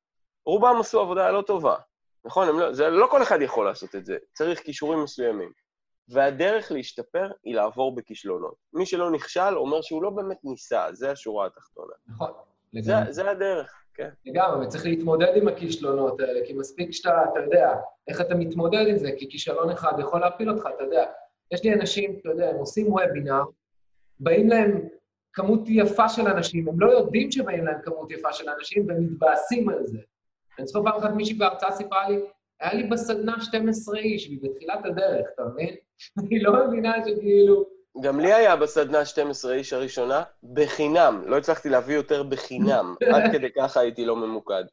רובם 0.47 0.77
עשו 0.81 1.01
עבודה 1.01 1.31
לא 1.31 1.43
טובה, 1.43 1.77
נכון? 2.25 2.49
הם 2.49 2.59
לא, 2.59 2.73
זה, 2.73 2.91
לא 2.91 3.07
כל 3.11 3.23
אחד 3.23 3.43
יכול 3.43 3.67
לעשות 3.67 3.95
את 3.95 4.07
זה, 4.07 4.17
צריך 4.33 4.61
כישורים 4.61 5.03
מסוימים. 5.03 5.53
והדרך 6.09 6.73
להשתפר 6.73 7.31
היא 7.45 7.55
לעבור 7.55 7.95
בכישלונות. 7.95 8.55
מי 8.73 8.87
שלא 8.87 9.11
נכשל 9.11 9.57
אומר 9.57 9.83
שהוא 9.83 10.03
לא 10.03 10.11
באמת 10.11 10.37
ניסה, 10.45 10.87
זה 10.93 11.11
השורה 11.11 11.47
התחתונה. 11.47 11.93
נכון, 12.09 12.31
זה. 12.81 12.95
זה 13.11 13.31
הדרך, 13.31 13.86
כן. 13.96 14.09
לגמרי, 14.26 14.66
וצריך 14.66 14.87
להתמודד 14.87 15.32
עם 15.37 15.48
הכישלונות 15.48 16.20
האלה, 16.20 16.46
כי 16.46 16.52
מספיק 16.52 16.90
שאתה, 16.92 17.24
אתה 17.32 17.40
יודע, 17.40 17.74
איך 18.09 18.20
אתה 18.20 18.35
מתמודד 18.35 18.87
עם 18.88 18.98
זה, 18.98 19.11
כי 19.18 19.30
כישלון 19.30 19.70
אחד 19.70 19.92
יכול 20.00 20.20
להפיל 20.20 20.50
אותך, 20.50 20.68
אתה 20.74 20.85
יודע. 20.85 21.04
יש 21.52 21.64
לי 21.64 21.74
אנשים, 21.74 22.16
אתה 22.20 22.28
יודע, 22.28 22.50
הם 22.50 22.56
עושים 22.56 22.92
וובינר, 22.92 23.42
באים 24.20 24.48
להם 24.48 24.88
כמות 25.32 25.61
יפה 25.66 26.09
של 26.09 26.28
אנשים, 26.28 26.68
הם 26.68 26.80
לא 26.80 26.90
יודעים 26.90 27.30
שבאים 27.30 27.64
להם 27.64 27.78
כמות 27.82 28.11
יפה 28.11 28.32
של 28.32 28.48
אנשים, 28.48 28.85
והם 28.88 29.04
מתבאסים 29.04 29.68
על 29.68 29.87
זה. 29.87 29.98
אני 30.59 30.66
זוכר 30.66 30.90
פעם 30.90 31.00
אחת 31.00 31.11
מישהי 31.11 31.35
בהרצאה 31.35 31.72
סיפרה 31.72 32.09
לי, 32.09 32.20
היה 32.61 32.74
לי 32.74 32.82
בסדנה 32.82 33.40
12 33.40 33.98
איש, 33.98 34.26
והיא 34.26 34.38
בתחילת 34.42 34.85
הדרך, 34.85 35.26
אתה 35.35 35.44
מבין? 35.44 35.74
אני 36.18 36.40
לא 36.40 36.66
מבינה 36.66 36.94
שכאילו... 37.06 37.76
גם 38.00 38.20
לי 38.20 38.32
היה 38.32 38.56
בסדנה 38.56 39.04
12 39.04 39.54
איש 39.54 39.72
הראשונה, 39.72 40.22
בחינם. 40.52 41.22
לא 41.26 41.38
הצלחתי 41.38 41.68
להביא 41.68 41.94
יותר 41.94 42.22
בחינם. 42.22 42.94
עד 43.14 43.32
כדי 43.32 43.52
ככה 43.56 43.80
הייתי 43.80 44.04
לא 44.04 44.16
ממוקד. 44.16 44.64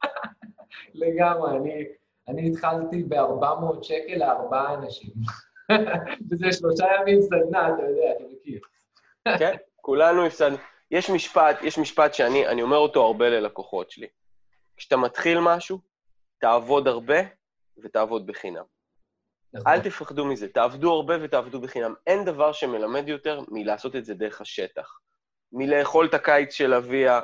לגמרי, 0.94 1.56
אני, 1.56 1.84
אני 2.28 2.48
התחלתי 2.50 3.02
ב-400 3.02 3.82
שקל 3.82 4.16
לארבעה 4.16 4.74
אנשים. 4.74 5.10
וזה 6.30 6.52
שלושה 6.52 6.86
ימים 7.00 7.22
סדנה, 7.22 7.68
אתה 7.68 7.82
יודע, 7.82 8.12
אתה 8.16 8.24
מכיר. 8.32 8.60
כן? 9.38 9.56
כולנו 9.76 10.26
הפסדנו. 10.26 10.56
יש 10.90 11.10
משפט, 11.10 11.62
יש 11.62 11.78
משפט 11.78 12.14
שאני 12.14 12.46
אני 12.46 12.62
אומר 12.62 12.76
אותו 12.76 13.04
הרבה 13.04 13.28
ללקוחות 13.28 13.90
שלי. 13.90 14.06
כשאתה 14.76 14.96
מתחיל 14.96 15.38
משהו, 15.40 15.78
תעבוד 16.38 16.88
הרבה 16.88 17.18
ותעבוד 17.82 18.26
בחינם. 18.26 18.64
נכון. 19.54 19.72
אל 19.72 19.80
תפחדו 19.80 20.24
מזה, 20.24 20.48
תעבדו 20.48 20.92
הרבה 20.92 21.14
ותעבדו 21.22 21.60
בחינם. 21.60 21.94
אין 22.06 22.24
דבר 22.24 22.52
שמלמד 22.52 23.08
יותר 23.08 23.40
מלעשות 23.48 23.96
את 23.96 24.04
זה 24.04 24.14
דרך 24.14 24.40
השטח. 24.40 24.98
מלאכול 25.52 26.06
את 26.06 26.14
הקיץ 26.14 26.52
של 26.52 26.74
אביה, 26.74 27.20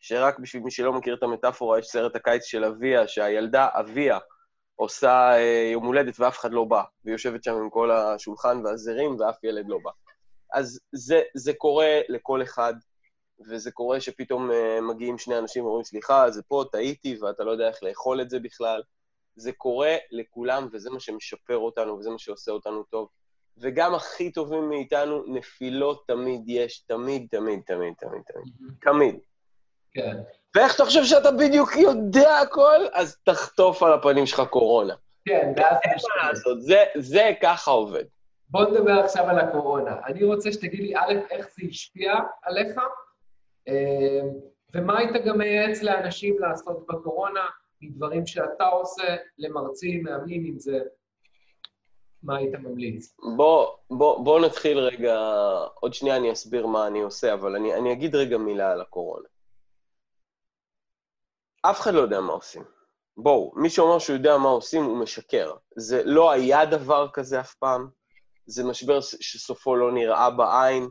שרק 0.00 0.38
בשביל 0.38 0.62
מי 0.62 0.70
שלא 0.70 0.92
מכיר 0.92 1.14
את 1.14 1.22
המטאפורה, 1.22 1.78
יש 1.78 1.86
סרט 1.86 2.16
הקיץ 2.16 2.44
של 2.44 2.64
אביה, 2.64 3.08
שהילדה 3.08 3.68
אביה 3.72 4.18
עושה 4.76 5.32
אה, 5.32 5.70
יום 5.72 5.86
הולדת 5.86 6.20
ואף 6.20 6.38
אחד 6.38 6.52
לא 6.52 6.64
בא, 6.64 6.82
והיא 7.04 7.14
יושבת 7.14 7.44
שם 7.44 7.54
עם 7.54 7.70
כל 7.70 7.90
השולחן 7.90 8.66
והזרים 8.66 9.16
ואף 9.20 9.44
ילד 9.44 9.64
לא 9.68 9.78
בא. 9.82 9.90
אז 10.52 10.80
זה, 10.92 11.22
זה 11.34 11.52
קורה 11.52 12.00
לכל 12.08 12.42
אחד, 12.42 12.74
וזה 13.48 13.70
קורה 13.70 14.00
שפתאום 14.00 14.50
אה, 14.50 14.80
מגיעים 14.80 15.18
שני 15.18 15.38
אנשים 15.38 15.64
ואומרים, 15.64 15.84
סליחה, 15.84 16.30
זה 16.30 16.42
פה, 16.42 16.64
טעיתי, 16.72 17.18
ואתה 17.22 17.44
לא 17.44 17.50
יודע 17.50 17.68
איך 17.68 17.82
לאכול 17.82 18.20
את 18.20 18.30
זה 18.30 18.40
בכלל. 18.40 18.82
זה 19.36 19.52
קורה 19.52 19.96
לכולם, 20.10 20.68
וזה 20.72 20.90
מה 20.90 21.00
שמשפר 21.00 21.56
אותנו, 21.56 21.98
וזה 21.98 22.10
מה 22.10 22.18
שעושה 22.18 22.52
אותנו 22.52 22.82
טוב. 22.82 23.08
וגם 23.58 23.94
הכי 23.94 24.32
טובים 24.32 24.68
מאיתנו, 24.68 25.24
נפילות 25.26 26.04
תמיד 26.06 26.42
יש, 26.46 26.78
תמיד, 26.78 27.26
תמיד, 27.30 27.60
תמיד, 27.66 27.94
תמיד, 27.98 28.22
תמיד. 28.26 28.54
תמיד. 28.80 29.20
כן. 29.94 30.16
ואיך 30.56 30.74
אתה 30.74 30.84
חושב 30.84 31.04
שאתה 31.04 31.30
בדיוק 31.30 31.76
יודע 31.76 32.38
הכל? 32.38 32.86
אז 32.92 33.16
תחטוף 33.24 33.82
על 33.82 33.92
הפנים 33.92 34.26
שלך 34.26 34.40
קורונה. 34.40 34.94
כן, 35.24 35.52
ואז... 35.56 35.76
אין 35.84 35.94
מה 35.94 36.28
לעשות, 36.28 36.62
זה, 36.62 36.84
זה 36.96 37.32
ככה 37.42 37.70
עובד. 37.70 38.04
בוא 38.48 38.64
נדבר 38.64 38.92
עכשיו 38.92 39.24
על 39.24 39.38
הקורונה. 39.38 39.96
אני 40.06 40.24
רוצה 40.24 40.52
שתגיד 40.52 40.80
לי, 40.80 40.96
א', 40.96 41.14
איך 41.30 41.46
זה 41.46 41.62
השפיע 41.70 42.14
עליך, 42.42 42.78
אה, 43.68 44.20
ומה 44.74 44.98
היית 44.98 45.24
גם 45.24 45.38
מייעץ 45.38 45.82
לאנשים 45.82 46.38
לעשות 46.38 46.86
בקורונה, 46.88 47.44
מדברים 47.82 48.26
שאתה 48.26 48.64
עושה 48.64 49.16
למרצים, 49.38 50.02
מאמנים, 50.02 50.44
אם 50.46 50.58
זה... 50.58 50.78
מה 52.22 52.36
היית 52.36 52.54
ממליץ? 52.54 53.16
בוא, 53.36 53.66
בוא, 53.90 54.24
בוא 54.24 54.40
נתחיל 54.40 54.78
רגע, 54.78 55.18
עוד 55.80 55.94
שנייה 55.94 56.16
אני 56.16 56.32
אסביר 56.32 56.66
מה 56.66 56.86
אני 56.86 57.00
עושה, 57.00 57.34
אבל 57.34 57.56
אני, 57.56 57.74
אני 57.74 57.92
אגיד 57.92 58.14
רגע 58.14 58.38
מילה 58.38 58.72
על 58.72 58.80
הקורונה. 58.80 59.28
אף 61.62 61.80
אחד 61.80 61.94
לא 61.94 62.00
יודע 62.00 62.20
מה 62.20 62.32
עושים. 62.32 62.62
בואו, 63.16 63.52
מי 63.56 63.70
שאומר 63.70 63.98
שהוא 63.98 64.16
יודע 64.16 64.38
מה 64.38 64.48
עושים, 64.48 64.84
הוא 64.84 64.98
משקר. 64.98 65.54
זה 65.76 66.02
לא 66.04 66.30
היה 66.30 66.66
דבר 66.66 67.08
כזה 67.12 67.40
אף 67.40 67.54
פעם, 67.54 67.88
זה 68.46 68.64
משבר 68.64 69.00
שסופו 69.00 69.76
לא 69.76 69.92
נראה 69.92 70.30
בעין, 70.30 70.88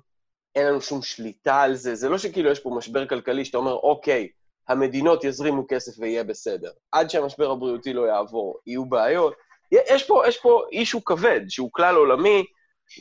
אין 0.55 0.67
לנו 0.67 0.81
שום 0.81 1.01
שליטה 1.01 1.61
על 1.61 1.75
זה. 1.75 1.95
זה 1.95 2.09
לא 2.09 2.17
שכאילו 2.17 2.51
יש 2.51 2.59
פה 2.59 2.69
משבר 2.77 3.07
כלכלי 3.07 3.45
שאתה 3.45 3.57
אומר, 3.57 3.73
אוקיי, 3.73 4.29
המדינות 4.67 5.23
יזרימו 5.23 5.65
כסף 5.67 5.99
ויהיה 5.99 6.23
בסדר. 6.23 6.71
עד 6.91 7.09
שהמשבר 7.09 7.51
הבריאותי 7.51 7.93
לא 7.93 8.07
יעבור, 8.07 8.59
יהיו 8.67 8.85
בעיות. 8.85 9.33
יש 9.71 10.07
פה, 10.07 10.23
יש 10.27 10.41
פה 10.41 10.63
אישו 10.71 11.03
כבד, 11.03 11.41
שהוא 11.49 11.69
כלל 11.73 11.95
עולמי, 11.95 12.45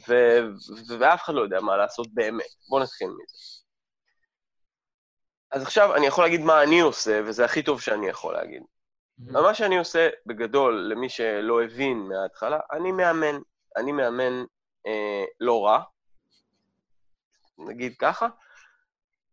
ו... 0.08 0.14
ואף 0.98 1.22
אחד 1.24 1.34
לא 1.34 1.40
יודע 1.40 1.60
מה 1.60 1.76
לעשות 1.76 2.06
באמת. 2.14 2.46
בואו 2.68 2.82
נתחיל 2.82 3.08
מזה. 3.08 3.60
אז 5.50 5.62
עכשיו 5.62 5.96
אני 5.96 6.06
יכול 6.06 6.24
להגיד 6.24 6.40
מה 6.40 6.62
אני 6.62 6.80
עושה, 6.80 7.20
וזה 7.26 7.44
הכי 7.44 7.62
טוב 7.62 7.80
שאני 7.80 8.08
יכול 8.08 8.34
להגיד. 8.34 8.62
Mm-hmm. 8.62 9.32
מה 9.32 9.54
שאני 9.54 9.78
עושה, 9.78 10.08
בגדול, 10.26 10.88
למי 10.92 11.08
שלא 11.08 11.62
הבין 11.62 11.98
מההתחלה, 11.98 12.60
אני 12.72 12.92
מאמן. 12.92 13.38
אני 13.76 13.92
מאמן 13.92 14.44
אה, 14.86 15.24
לא 15.40 15.64
רע, 15.66 15.82
נגיד 17.58 17.94
ככה. 17.98 18.28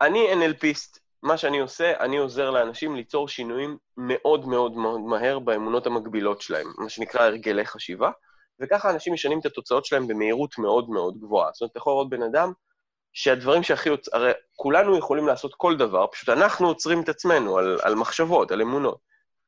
אני 0.02 0.34
NLPיסט. 0.34 1.07
מה 1.24 1.38
שאני 1.38 1.60
עושה, 1.60 1.94
אני 2.00 2.18
עוזר 2.18 2.52
לאנשים 2.52 2.96
ליצור 2.96 3.28
שינויים 3.28 3.78
מאוד 3.98 4.48
מאוד 4.48 4.78
מאוד 4.78 5.02
מהר 5.02 5.40
באמונות 5.40 5.88
המקבילות 5.88 6.42
שלהם, 6.42 6.68
מה 6.78 6.90
שנקרא 6.90 7.22
הרגלי 7.22 7.66
חשיבה, 7.66 8.12
וככה 8.60 8.90
אנשים 8.90 9.14
משנים 9.14 9.40
את 9.40 9.46
התוצאות 9.46 9.86
שלהם 9.86 10.08
במהירות 10.08 10.58
מאוד 10.58 10.90
מאוד 10.90 11.18
גבוהה. 11.20 11.50
זאת 11.54 11.62
אומרת, 11.62 11.72
אתה 11.72 11.78
יכול 11.78 11.94
לראות 11.94 12.10
בן 12.10 12.22
אדם 12.24 12.52
שהדברים 13.14 13.64
שהכי... 13.64 13.90
יוצ... 13.90 14.14
הרי 14.14 14.32
כולנו 14.56 14.98
יכולים 14.98 15.28
לעשות 15.28 15.54
כל 15.58 15.78
דבר, 15.78 16.06
פשוט 16.12 16.30
אנחנו 16.30 16.68
עוצרים 16.68 17.02
את 17.02 17.10
עצמנו 17.10 17.58
על, 17.58 17.78
על 17.84 17.96
מחשבות, 17.96 18.52
על 18.52 18.62
אמונות. 18.62 18.98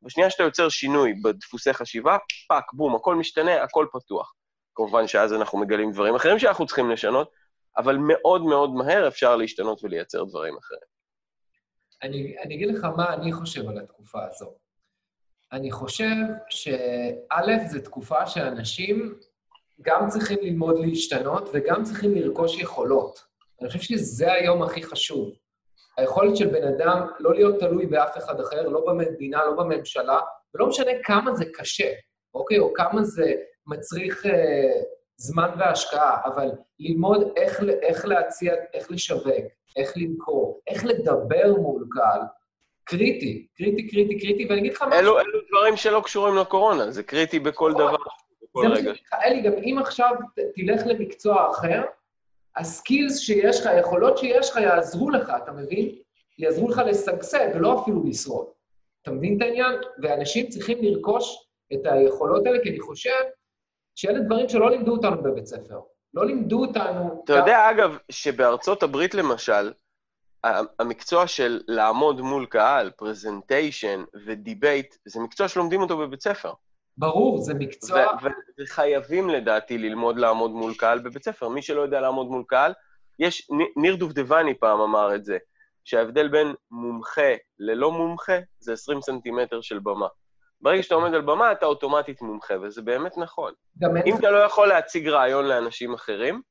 בשנייה 0.02 0.30
שאתה 0.30 0.44
יוצר 0.44 0.70
שינוי 0.70 1.14
בדפוסי 1.24 1.74
חשיבה, 1.74 2.18
fuck, 2.48 2.74
בום, 2.74 2.96
הכל 2.96 3.16
משתנה, 3.16 3.64
הכל 3.64 3.86
פתוח. 3.94 4.34
כמובן 4.76 5.08
שאז 5.08 5.34
אנחנו 5.34 5.58
מגלים 5.60 5.92
דברים 5.92 6.16
אחרים 6.16 6.40
שאנחנו 6.40 6.66
צריכים 6.66 6.90
לשנות, 6.90 7.32
אבל 7.78 7.98
מאוד 7.98 8.42
מאוד 8.42 8.74
מהר 8.74 9.08
אפשר 9.08 9.36
להשתנות 9.36 9.84
ולייצר 9.84 10.24
דברים 10.24 10.58
אחרים. 10.58 10.89
אני, 12.04 12.36
אני 12.44 12.56
אגיד 12.56 12.68
לך 12.68 12.84
מה 12.84 13.14
אני 13.14 13.34
חושב 13.34 13.70
על 13.70 13.78
התקופה 13.78 14.20
הזו. 14.26 14.54
אני 15.52 15.72
חושב 15.72 16.16
שא', 16.50 17.68
זו 17.68 17.82
תקופה 17.82 18.28
שאנשים 18.28 19.16
גם 19.82 20.10
צריכים 20.10 20.38
ללמוד 20.42 20.80
להשתנות 20.80 21.50
וגם 21.54 21.84
צריכים 21.84 22.16
לרכוש 22.16 22.62
יכולות. 22.62 23.20
אני 23.62 23.68
חושב 23.68 23.80
שזה 23.80 24.34
היום 24.34 24.64
הכי 24.64 24.84
חשוב. 24.84 25.32
היכולת 25.98 26.38
של 26.38 26.48
בן 26.48 26.68
אדם 26.68 27.08
לא 27.20 27.34
להיות 27.34 27.60
תלוי 27.60 27.86
באף 27.86 28.18
אחד 28.18 28.40
אחר, 28.40 28.68
לא 28.68 28.86
במדינה, 28.88 29.46
לא 29.46 29.52
בממשלה, 29.56 30.20
ולא 30.54 30.68
משנה 30.68 30.92
כמה 31.04 31.36
זה 31.36 31.46
קשה, 31.54 31.94
אוקיי? 32.34 32.60
או 32.60 32.74
כמה 32.74 33.04
זה 33.04 33.34
מצריך 33.68 34.26
אה, 34.26 34.82
זמן 35.20 35.50
והשקעה, 35.60 36.18
אבל 36.26 36.50
ללמוד 36.80 37.34
איך, 37.36 37.60
איך 37.82 38.06
להציע, 38.06 38.54
איך 38.74 38.92
לשווק, 38.92 39.28
איך 39.76 39.94
למכור, 39.96 40.62
איך 40.68 40.86
לדבר 40.86 41.54
מול 41.58 41.88
קהל, 41.92 42.22
קריטי, 42.84 43.48
קריטי, 43.58 43.88
קריטי, 43.88 44.20
קריטי, 44.20 44.46
ואני 44.46 44.60
אגיד 44.60 44.74
לך 44.74 44.82
משהו... 44.82 45.00
אלו, 45.00 45.20
אלו 45.20 45.40
דברים 45.50 45.78
שלא 45.78 46.02
קשורים 46.06 46.36
לקורונה, 46.36 46.92
זה 46.92 47.04
קריטי 47.04 47.40
בכל 47.40 47.74
דבר, 47.74 47.96
בכל 48.44 48.68
רגע. 48.72 48.92
אלי, 49.24 49.42
גם 49.42 49.54
אם 49.54 49.78
עכשיו 49.80 50.12
תלך 50.56 50.82
למקצוע 50.86 51.52
אחר, 51.52 51.82
הסקילס 52.56 53.20
שיש 53.20 53.60
לך, 53.60 53.66
היכולות 53.66 54.18
שיש 54.18 54.50
לך 54.50 54.56
יעזרו 54.56 55.10
לך, 55.10 55.32
אתה 55.44 55.52
מבין? 55.52 55.96
יעזרו 56.38 56.70
לך 56.70 56.82
לשגשג, 56.88 57.50
ולא 57.56 57.82
אפילו 57.82 58.04
לשרוד. 58.06 58.46
אתה 59.02 59.12
מבין 59.12 59.38
את 59.38 59.42
העניין? 59.42 59.74
ואנשים 60.02 60.50
צריכים 60.50 60.78
לרכוש 60.82 61.50
את 61.74 61.80
היכולות 61.86 62.46
האלה, 62.46 62.64
כי 62.64 62.70
אני 62.70 62.80
חושב 62.80 63.12
שאלה 64.00 64.20
דברים 64.20 64.50
שלא 64.50 64.72
לימדו 64.72 64.92
אותנו 64.92 65.24
בבית 65.24 65.46
ספר. 65.46 65.80
לא 66.14 66.26
לימדו 66.26 66.66
אותנו... 66.66 67.22
אתה 67.24 67.34
יודע, 67.34 67.70
אגב, 67.72 67.98
שבארצות 68.12 68.84
הברית, 68.84 69.14
למשל, 69.14 69.72
המקצוע 70.80 71.28
של 71.28 71.62
לעמוד 71.68 72.22
מול 72.22 72.46
קהל, 72.46 72.92
presentation 72.98 74.04
ו 74.26 74.34
debate, 74.34 74.96
זה 75.06 75.20
מקצוע 75.20 75.48
שלומדים 75.48 75.82
אותו 75.82 75.98
בבית 75.98 76.22
ספר. 76.22 76.54
ברור, 76.98 77.42
זה 77.42 77.54
מקצוע... 77.54 78.06
וחייבים 78.60 79.30
לדעתי 79.30 79.78
ללמוד 79.78 80.18
לעמוד 80.18 80.52
מול 80.52 80.74
קהל 80.74 81.00
בבית 81.00 81.24
ספר. 81.24 81.50
מי 81.50 81.62
שלא 81.62 81.82
יודע 81.82 82.02
לעמוד 82.02 82.28
מול 82.28 82.44
קהל, 82.48 82.74
יש, 83.20 83.48
ניר 83.78 83.96
דובדבני 83.96 84.54
פעם 84.54 84.80
אמר 84.80 85.16
את 85.16 85.26
זה, 85.26 85.38
שההבדל 85.86 86.28
בין 86.28 86.54
מומחה 86.72 87.34
ללא 87.60 87.92
מומחה 87.92 88.40
זה 88.60 88.74
20 88.74 89.02
סנטימטר 89.02 89.62
של 89.62 89.80
במה. 89.80 90.08
ברגע 90.62 90.84
שאתה 90.84 90.96
עומד 90.96 91.14
על 91.14 91.22
במה, 91.22 91.52
אתה 91.52 91.66
אוטומטית 91.66 92.22
מומחה, 92.22 92.54
וזה 92.62 92.82
באמת 92.82 93.18
נכון. 93.18 93.54
אם 94.06 94.16
אתה 94.20 94.32
לא 94.32 94.38
יכול 94.38 94.68
להציג 94.68 95.08
רעיון 95.08 95.46
לאנשים 95.46 95.94
אחרים, 95.94 96.42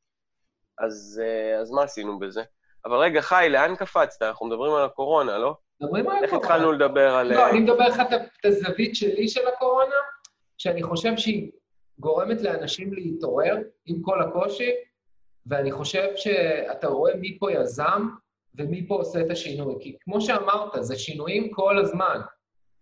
אז, 0.79 1.23
אה, 1.25 1.61
אז 1.61 1.71
מה 1.71 1.83
עשינו 1.83 2.18
בזה? 2.18 2.42
אבל 2.85 2.97
רגע, 2.97 3.21
חי, 3.21 3.47
לאן 3.51 3.77
קפצת? 3.77 4.23
אנחנו 4.23 4.47
מדברים 4.47 4.73
על 4.73 4.85
הקורונה, 4.85 5.38
לא? 5.38 5.55
מדברים 5.81 6.09
על 6.09 6.11
הקורונה. 6.11 6.27
איך 6.27 6.35
התחלנו 6.35 6.73
לדבר 6.73 7.14
על... 7.14 7.35
לא, 7.35 7.51
אני 7.51 7.61
מדבר 7.61 7.88
לך 7.88 8.01
את 8.01 8.44
הזווית 8.44 8.97
שלי 8.97 9.29
של 9.29 9.49
הקורונה, 9.49 9.94
שאני 10.59 10.83
חושב 10.83 11.16
שהיא 11.16 11.51
גורמת 11.99 12.42
לאנשים 12.42 12.92
להתעורר 12.92 13.57
עם 13.87 14.03
כל 14.03 14.23
הקושי, 14.23 14.71
ואני 15.47 15.73
חושב 15.73 16.09
שאתה 16.16 16.88
רואה 16.88 17.16
מי 17.16 17.38
פה 17.38 17.53
יזם 17.53 18.09
ומי 18.55 18.88
פה 18.88 18.94
עושה 18.94 19.21
את 19.21 19.31
השינוי. 19.31 19.75
כי 19.81 19.97
כמו 20.01 20.21
שאמרת, 20.21 20.73
זה 20.81 20.99
שינויים 20.99 21.51
כל 21.51 21.79
הזמן. 21.79 22.21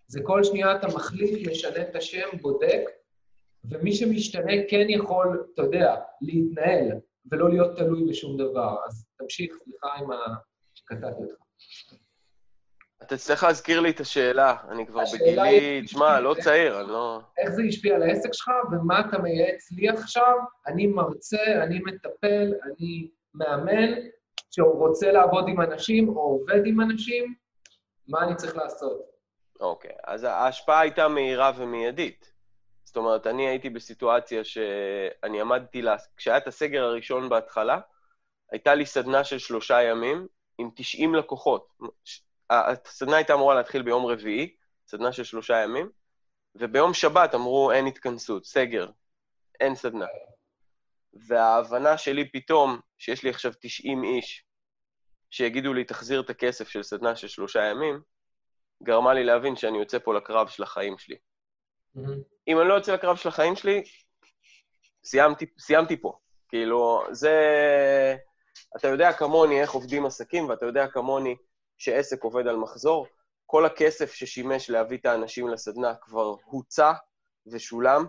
זה 0.06 0.20
כל 0.22 0.44
שנייה 0.44 0.76
אתה 0.76 0.86
מחליף, 0.86 1.48
משנה 1.50 1.82
את 1.82 1.96
השם, 1.96 2.28
בודק, 2.40 2.80
ומי 3.64 3.92
שמשתנה 3.92 4.52
כן 4.68 4.86
יכול, 4.88 5.46
אתה 5.54 5.62
יודע, 5.62 5.94
להתנהל, 6.20 6.88
ולא 7.30 7.50
להיות 7.50 7.76
תלוי 7.76 8.04
בשום 8.08 8.36
דבר. 8.36 8.76
אז 8.86 9.06
תמשיך, 9.18 9.54
סליחה 9.64 9.88
עם 9.98 10.12
ה... 10.12 10.16
שקטעתי 10.74 11.22
אותך. 11.22 11.34
אתה 13.02 13.16
צריך 13.16 13.44
להזכיר 13.44 13.80
לי 13.80 13.90
את 13.90 14.00
השאלה, 14.00 14.56
אני 14.68 14.86
כבר 14.86 15.02
בגילי, 15.14 15.82
תשמע, 15.84 16.20
לא 16.20 16.34
צעיר, 16.40 16.80
אני 16.80 16.88
לא... 16.88 17.20
איך 17.38 17.50
זה 17.50 17.62
השפיע 17.68 17.94
על 17.94 18.02
העסק 18.02 18.32
שלך, 18.32 18.50
ומה 18.72 19.00
אתה 19.00 19.18
מייעץ 19.18 19.72
לי 19.72 19.88
עכשיו? 19.88 20.34
אני 20.66 20.86
מרצה, 20.86 21.62
אני 21.62 21.78
מטפל, 21.78 22.52
אני 22.64 23.08
מאמן, 23.34 23.92
שהוא 24.50 24.88
רוצה 24.88 25.12
לעבוד 25.12 25.48
עם 25.48 25.60
אנשים 25.60 26.08
או 26.08 26.20
עובד 26.20 26.66
עם 26.66 26.80
אנשים, 26.80 27.34
מה 28.08 28.24
אני 28.24 28.36
צריך 28.36 28.56
לעשות? 28.56 29.15
אוקיי, 29.60 29.92
אז 30.04 30.24
ההשפעה 30.24 30.80
הייתה 30.80 31.08
מהירה 31.08 31.52
ומיידית. 31.56 32.32
זאת 32.84 32.96
אומרת, 32.96 33.26
אני 33.26 33.48
הייתי 33.48 33.70
בסיטואציה 33.70 34.44
שאני 34.44 35.40
עמדתי, 35.40 35.82
לה... 35.82 35.96
כשהיה 36.16 36.36
את 36.36 36.46
הסגר 36.46 36.84
הראשון 36.84 37.28
בהתחלה, 37.28 37.80
הייתה 38.52 38.74
לי 38.74 38.86
סדנה 38.86 39.24
של 39.24 39.38
שלושה 39.38 39.82
ימים 39.82 40.26
עם 40.58 40.70
90 40.74 41.14
לקוחות. 41.14 41.68
הסדנה 42.50 43.16
הייתה 43.16 43.34
אמורה 43.34 43.54
להתחיל 43.54 43.82
ביום 43.82 44.06
רביעי, 44.06 44.56
סדנה 44.88 45.12
של 45.12 45.24
שלושה 45.24 45.62
ימים, 45.62 45.90
וביום 46.54 46.94
שבת 46.94 47.34
אמרו, 47.34 47.72
אין 47.72 47.86
התכנסות, 47.86 48.44
סגר, 48.44 48.86
אין 49.60 49.74
סדנה. 49.74 50.06
וההבנה 51.26 51.98
שלי 51.98 52.32
פתאום, 52.32 52.80
שיש 52.98 53.22
לי 53.22 53.30
עכשיו 53.30 53.52
90 53.60 54.04
איש, 54.04 54.44
שיגידו 55.30 55.74
לי, 55.74 55.84
תחזיר 55.84 56.20
את 56.20 56.30
הכסף 56.30 56.68
של 56.68 56.82
סדנה 56.82 57.16
של 57.16 57.28
שלושה 57.28 57.64
ימים, 57.64 58.00
גרמה 58.82 59.14
לי 59.14 59.24
להבין 59.24 59.56
שאני 59.56 59.78
יוצא 59.78 59.98
פה 59.98 60.14
לקרב 60.14 60.48
של 60.48 60.62
החיים 60.62 60.98
שלי. 60.98 61.16
Mm-hmm. 61.96 62.00
אם 62.48 62.60
אני 62.60 62.68
לא 62.68 62.74
יוצא 62.74 62.94
לקרב 62.94 63.16
של 63.16 63.28
החיים 63.28 63.56
שלי, 63.56 63.82
סיימתי, 65.04 65.46
סיימתי 65.58 65.96
פה. 65.96 66.18
כאילו, 66.48 67.02
זה... 67.10 67.32
אתה 68.76 68.88
יודע 68.88 69.12
כמוני 69.12 69.60
איך 69.60 69.72
עובדים 69.72 70.06
עסקים, 70.06 70.48
ואתה 70.48 70.66
יודע 70.66 70.86
כמוני 70.86 71.36
שעסק 71.78 72.22
עובד 72.22 72.46
על 72.46 72.56
מחזור, 72.56 73.06
כל 73.46 73.66
הכסף 73.66 74.12
ששימש 74.12 74.70
להביא 74.70 74.98
את 74.98 75.06
האנשים 75.06 75.48
לסדנה 75.48 75.94
כבר 75.94 76.34
הוצע 76.44 76.92
ושולם, 77.46 78.06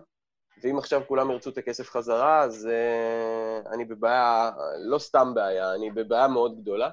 ואם 0.63 0.77
עכשיו 0.77 1.01
כולם 1.07 1.31
ירצו 1.31 1.49
את 1.49 1.57
הכסף 1.57 1.89
חזרה, 1.89 2.43
אז 2.43 2.69
uh, 2.69 3.73
אני 3.73 3.85
בבעיה, 3.85 4.51
לא 4.79 4.99
סתם 4.99 5.33
בעיה, 5.33 5.73
אני 5.73 5.91
בבעיה 5.91 6.27
מאוד 6.27 6.61
גדולה. 6.61 6.89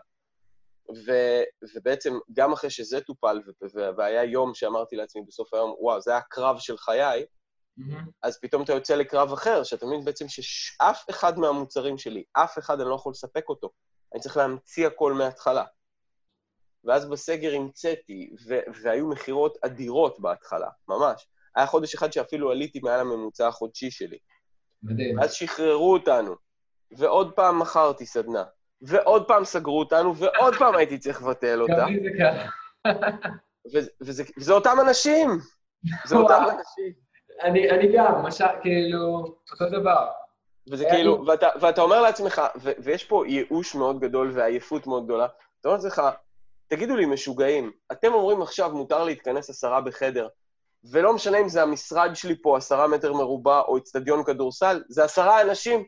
ו, 1.06 1.12
ובעצם, 1.74 2.18
גם 2.32 2.52
אחרי 2.52 2.70
שזה 2.70 3.00
טופל, 3.00 3.40
והיה 3.96 4.24
יום 4.24 4.54
שאמרתי 4.54 4.96
לעצמי 4.96 5.22
בסוף 5.26 5.54
היום, 5.54 5.74
וואו, 5.78 6.00
זה 6.00 6.10
היה 6.10 6.20
קרב 6.20 6.58
של 6.58 6.76
חיי, 6.78 7.24
mm-hmm. 7.78 8.10
אז 8.22 8.38
פתאום 8.40 8.62
אתה 8.62 8.72
יוצא 8.72 8.94
לקרב 8.94 9.32
אחר, 9.32 9.62
שאתה 9.62 9.86
מבין 9.86 10.04
בעצם 10.04 10.24
שאף 10.28 11.10
אחד 11.10 11.38
מהמוצרים 11.38 11.98
שלי, 11.98 12.24
אף 12.32 12.58
אחד 12.58 12.80
אני 12.80 12.88
לא 12.88 12.94
יכול 12.94 13.12
לספק 13.12 13.48
אותו. 13.48 13.70
אני 14.14 14.20
צריך 14.20 14.36
להמציא 14.36 14.86
הכל 14.86 15.12
מההתחלה. 15.12 15.64
ואז 16.84 17.08
בסגר 17.08 17.54
המצאתי, 17.54 18.30
ו- 18.48 18.82
והיו 18.82 19.08
מכירות 19.08 19.58
אדירות 19.64 20.20
בהתחלה, 20.20 20.68
ממש. 20.88 21.28
היה 21.56 21.66
חודש 21.66 21.94
אחד 21.94 22.12
שאפילו 22.12 22.50
עליתי 22.50 22.80
מעל 22.80 23.00
הממוצע 23.00 23.48
החודשי 23.48 23.90
שלי. 23.90 24.18
מדהים. 24.82 25.20
אז 25.20 25.32
שחררו 25.32 25.92
אותנו, 25.92 26.34
ועוד 26.98 27.32
פעם 27.32 27.58
מכרתי 27.58 28.06
סדנה, 28.06 28.44
ועוד 28.86 29.28
פעם 29.28 29.44
סגרו 29.44 29.78
אותנו, 29.78 30.16
ועוד 30.16 30.54
פעם 30.54 30.76
הייתי 30.76 30.98
צריך 30.98 31.22
לבטל 31.22 31.62
אותה. 31.62 31.86
וזה, 34.00 34.52
אותם 34.52 34.76
אנשים! 34.80 35.38
זה 36.04 36.16
אותם. 36.16 36.42
אנשים. 36.42 36.92
אני 37.42 37.70
אני 37.70 37.92
גם, 37.96 38.22
משל, 38.22 38.44
כאילו, 38.62 39.36
אותו 39.52 39.80
דבר. 39.80 40.06
וזה 40.70 40.84
כאילו, 40.90 41.26
ואתה, 41.26 41.48
ואתה 41.60 41.80
אומר 41.82 42.02
לעצמך, 42.02 42.42
ו, 42.62 42.70
ויש 42.78 43.04
פה 43.04 43.24
ייאוש 43.26 43.74
מאוד 43.74 44.00
גדול 44.00 44.30
ועייפות 44.34 44.86
מאוד 44.86 45.04
גדולה, 45.04 45.26
אתה 45.60 45.68
אומר 45.68 45.76
לעצמך, 45.76 46.02
תגידו 46.68 46.96
לי, 46.96 47.06
משוגעים, 47.06 47.72
אתם 47.92 48.14
אומרים 48.14 48.42
עכשיו 48.42 48.70
מותר 48.70 49.04
להתכנס 49.04 49.50
עשרה 49.50 49.80
בחדר, 49.80 50.28
ולא 50.90 51.14
משנה 51.14 51.38
אם 51.38 51.48
זה 51.48 51.62
המשרד 51.62 52.10
שלי 52.14 52.42
פה, 52.42 52.56
עשרה 52.56 52.88
מטר 52.88 53.12
מרובע, 53.12 53.60
או 53.60 53.76
אצטדיון 53.78 54.24
כדורסל, 54.24 54.82
זה 54.88 55.04
עשרה 55.04 55.42
אנשים. 55.42 55.84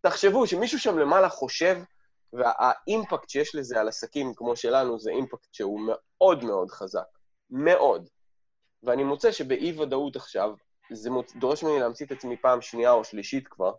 תחשבו 0.00 0.46
שמישהו 0.46 0.78
שם 0.78 0.98
למעלה 0.98 1.28
חושב, 1.28 1.78
והאימפקט 2.32 3.28
שיש 3.28 3.54
לזה 3.54 3.80
על 3.80 3.88
עסקים 3.88 4.34
כמו 4.34 4.56
שלנו, 4.56 4.98
זה 4.98 5.10
אימפקט 5.10 5.54
שהוא 5.54 5.80
מאוד 5.86 6.44
מאוד 6.44 6.70
חזק. 6.70 7.18
מאוד. 7.50 8.08
ואני 8.82 9.04
מוצא 9.04 9.32
שבאי-ודאות 9.32 10.16
עכשיו, 10.16 10.54
זה 10.92 11.10
מוצ... 11.10 11.36
דורש 11.36 11.62
ממני 11.64 11.80
להמציא 11.80 12.06
את 12.06 12.12
עצמי 12.12 12.36
פעם 12.36 12.62
שנייה 12.62 12.92
או 12.92 13.04
שלישית 13.04 13.48
כבר, 13.48 13.72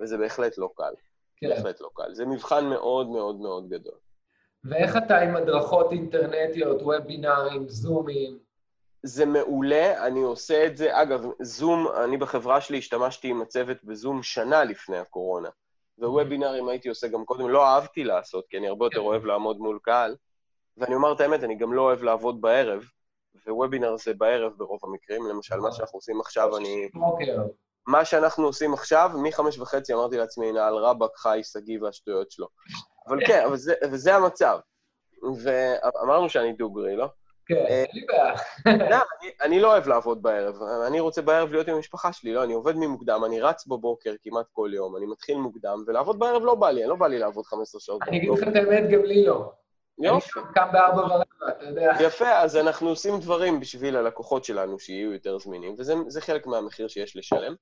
וזה 0.00 0.18
בהחלט 0.18 0.58
לא 0.58 0.70
קל. 0.76 0.92
כן. 1.36 1.48
בהחלט 1.48 1.80
לא 1.80 1.90
קל. 1.94 2.14
זה 2.14 2.26
מבחן 2.26 2.66
מאוד 2.66 3.08
מאוד 3.08 3.40
מאוד 3.40 3.68
גדול. 3.68 3.98
ואיך 4.64 4.96
אתה 4.96 5.18
עם 5.18 5.36
הדרכות 5.36 5.92
אינטרנטיות, 5.92 6.82
וובינארים, 6.82 7.68
זומים? 7.68 8.38
זה 9.02 9.26
מעולה, 9.26 10.06
אני 10.06 10.20
עושה 10.20 10.66
את 10.66 10.76
זה. 10.76 11.02
אגב, 11.02 11.24
זום, 11.42 11.88
אני 12.04 12.16
בחברה 12.16 12.60
שלי 12.60 12.78
השתמשתי 12.78 13.28
עם 13.28 13.42
הצוות 13.42 13.84
בזום 13.84 14.22
שנה 14.22 14.64
לפני 14.64 14.98
הקורונה. 14.98 15.48
ווובינארים 15.98 16.68
הייתי 16.68 16.88
עושה 16.88 17.08
גם 17.08 17.24
קודם, 17.24 17.48
לא 17.48 17.66
אהבתי 17.66 18.04
לעשות, 18.04 18.44
כי 18.48 18.58
אני 18.58 18.68
הרבה 18.68 18.86
יותר 18.86 19.00
אוהב 19.00 19.24
לעמוד 19.24 19.58
מול 19.58 19.78
קהל. 19.82 20.16
ואני 20.76 20.94
אומר 20.94 21.12
את 21.12 21.20
האמת, 21.20 21.44
אני 21.44 21.56
גם 21.56 21.72
לא 21.72 21.82
אוהב 21.82 22.02
לעבוד 22.02 22.40
בערב, 22.40 22.82
ווובינר 23.48 23.96
זה 23.96 24.14
בערב 24.14 24.52
ברוב 24.56 24.80
המקרים. 24.82 25.26
למשל, 25.26 25.56
מה 25.56 25.72
שאנחנו 25.72 25.96
עושים 25.96 26.20
עכשיו, 26.20 26.56
אני... 26.56 26.88
בוקר. 26.94 27.42
מה 27.86 28.04
שאנחנו 28.04 28.46
עושים 28.46 28.74
עכשיו, 28.74 29.10
מחמש 29.22 29.58
וחצי 29.58 29.94
אמרתי 29.94 30.16
לעצמי, 30.16 30.48
הנה, 30.48 30.66
על 30.66 30.74
רבאק 30.74 31.16
חי 31.16 31.40
שגיא 31.42 31.78
והשטויות 31.82 32.30
שלו. 32.30 32.46
אבל 33.08 33.26
כן, 33.26 33.44
אבל 33.46 33.56
זה, 33.56 33.74
וזה 33.92 34.14
המצב. 34.14 34.58
ואמרנו 35.42 36.28
שאני 36.28 36.52
דוגרי, 36.52 36.96
לא? 36.96 37.06
כן, 37.48 37.54
אין 37.54 37.86
לי 37.92 38.06
בעיה. 38.06 38.34
לא, 38.90 38.96
אני, 38.96 39.30
אני 39.42 39.60
לא 39.60 39.72
אוהב 39.72 39.88
לעבוד 39.88 40.22
בערב. 40.22 40.62
אני 40.86 41.00
רוצה 41.00 41.22
בערב 41.22 41.52
להיות 41.52 41.68
עם 41.68 41.74
המשפחה 41.74 42.12
שלי, 42.12 42.32
לא? 42.32 42.44
אני 42.44 42.52
עובד 42.52 42.76
ממוקדם, 42.76 43.24
אני 43.24 43.40
רץ 43.40 43.66
בבוקר 43.66 44.14
כמעט 44.22 44.46
כל 44.52 44.70
יום, 44.74 44.96
אני 44.96 45.06
מתחיל 45.06 45.36
מוקדם, 45.36 45.84
ולעבוד 45.86 46.18
בערב 46.18 46.44
לא 46.44 46.54
בא 46.54 46.70
לי, 46.70 46.86
לא 46.86 46.94
בא 46.94 47.06
לי 47.06 47.18
לעבוד 47.18 47.46
15 47.46 47.80
שעות. 47.80 48.02
אני 48.02 48.18
אגיד 48.18 48.30
לך 48.30 48.48
את 48.48 48.56
האמת, 48.56 48.90
גם 48.90 49.04
לי 49.04 49.26
לא. 49.26 49.52
יופי. 49.98 50.40
אני 50.40 50.54
קם 50.54 50.68
בארבע 50.72 51.00
ורבע, 51.00 51.24
אתה 51.48 51.64
יודע. 51.64 51.92
יפה, 52.00 52.38
אז 52.38 52.56
אנחנו 52.56 52.88
עושים 52.88 53.20
דברים 53.20 53.60
בשביל 53.60 53.96
הלקוחות 53.96 54.44
שלנו 54.44 54.78
שיהיו 54.78 55.12
יותר 55.12 55.38
זמינים, 55.38 55.74
וזה 55.78 55.94
זה 56.06 56.20
חלק 56.20 56.46
מהמחיר 56.46 56.88
שיש 56.88 57.16
לשלם. 57.16 57.54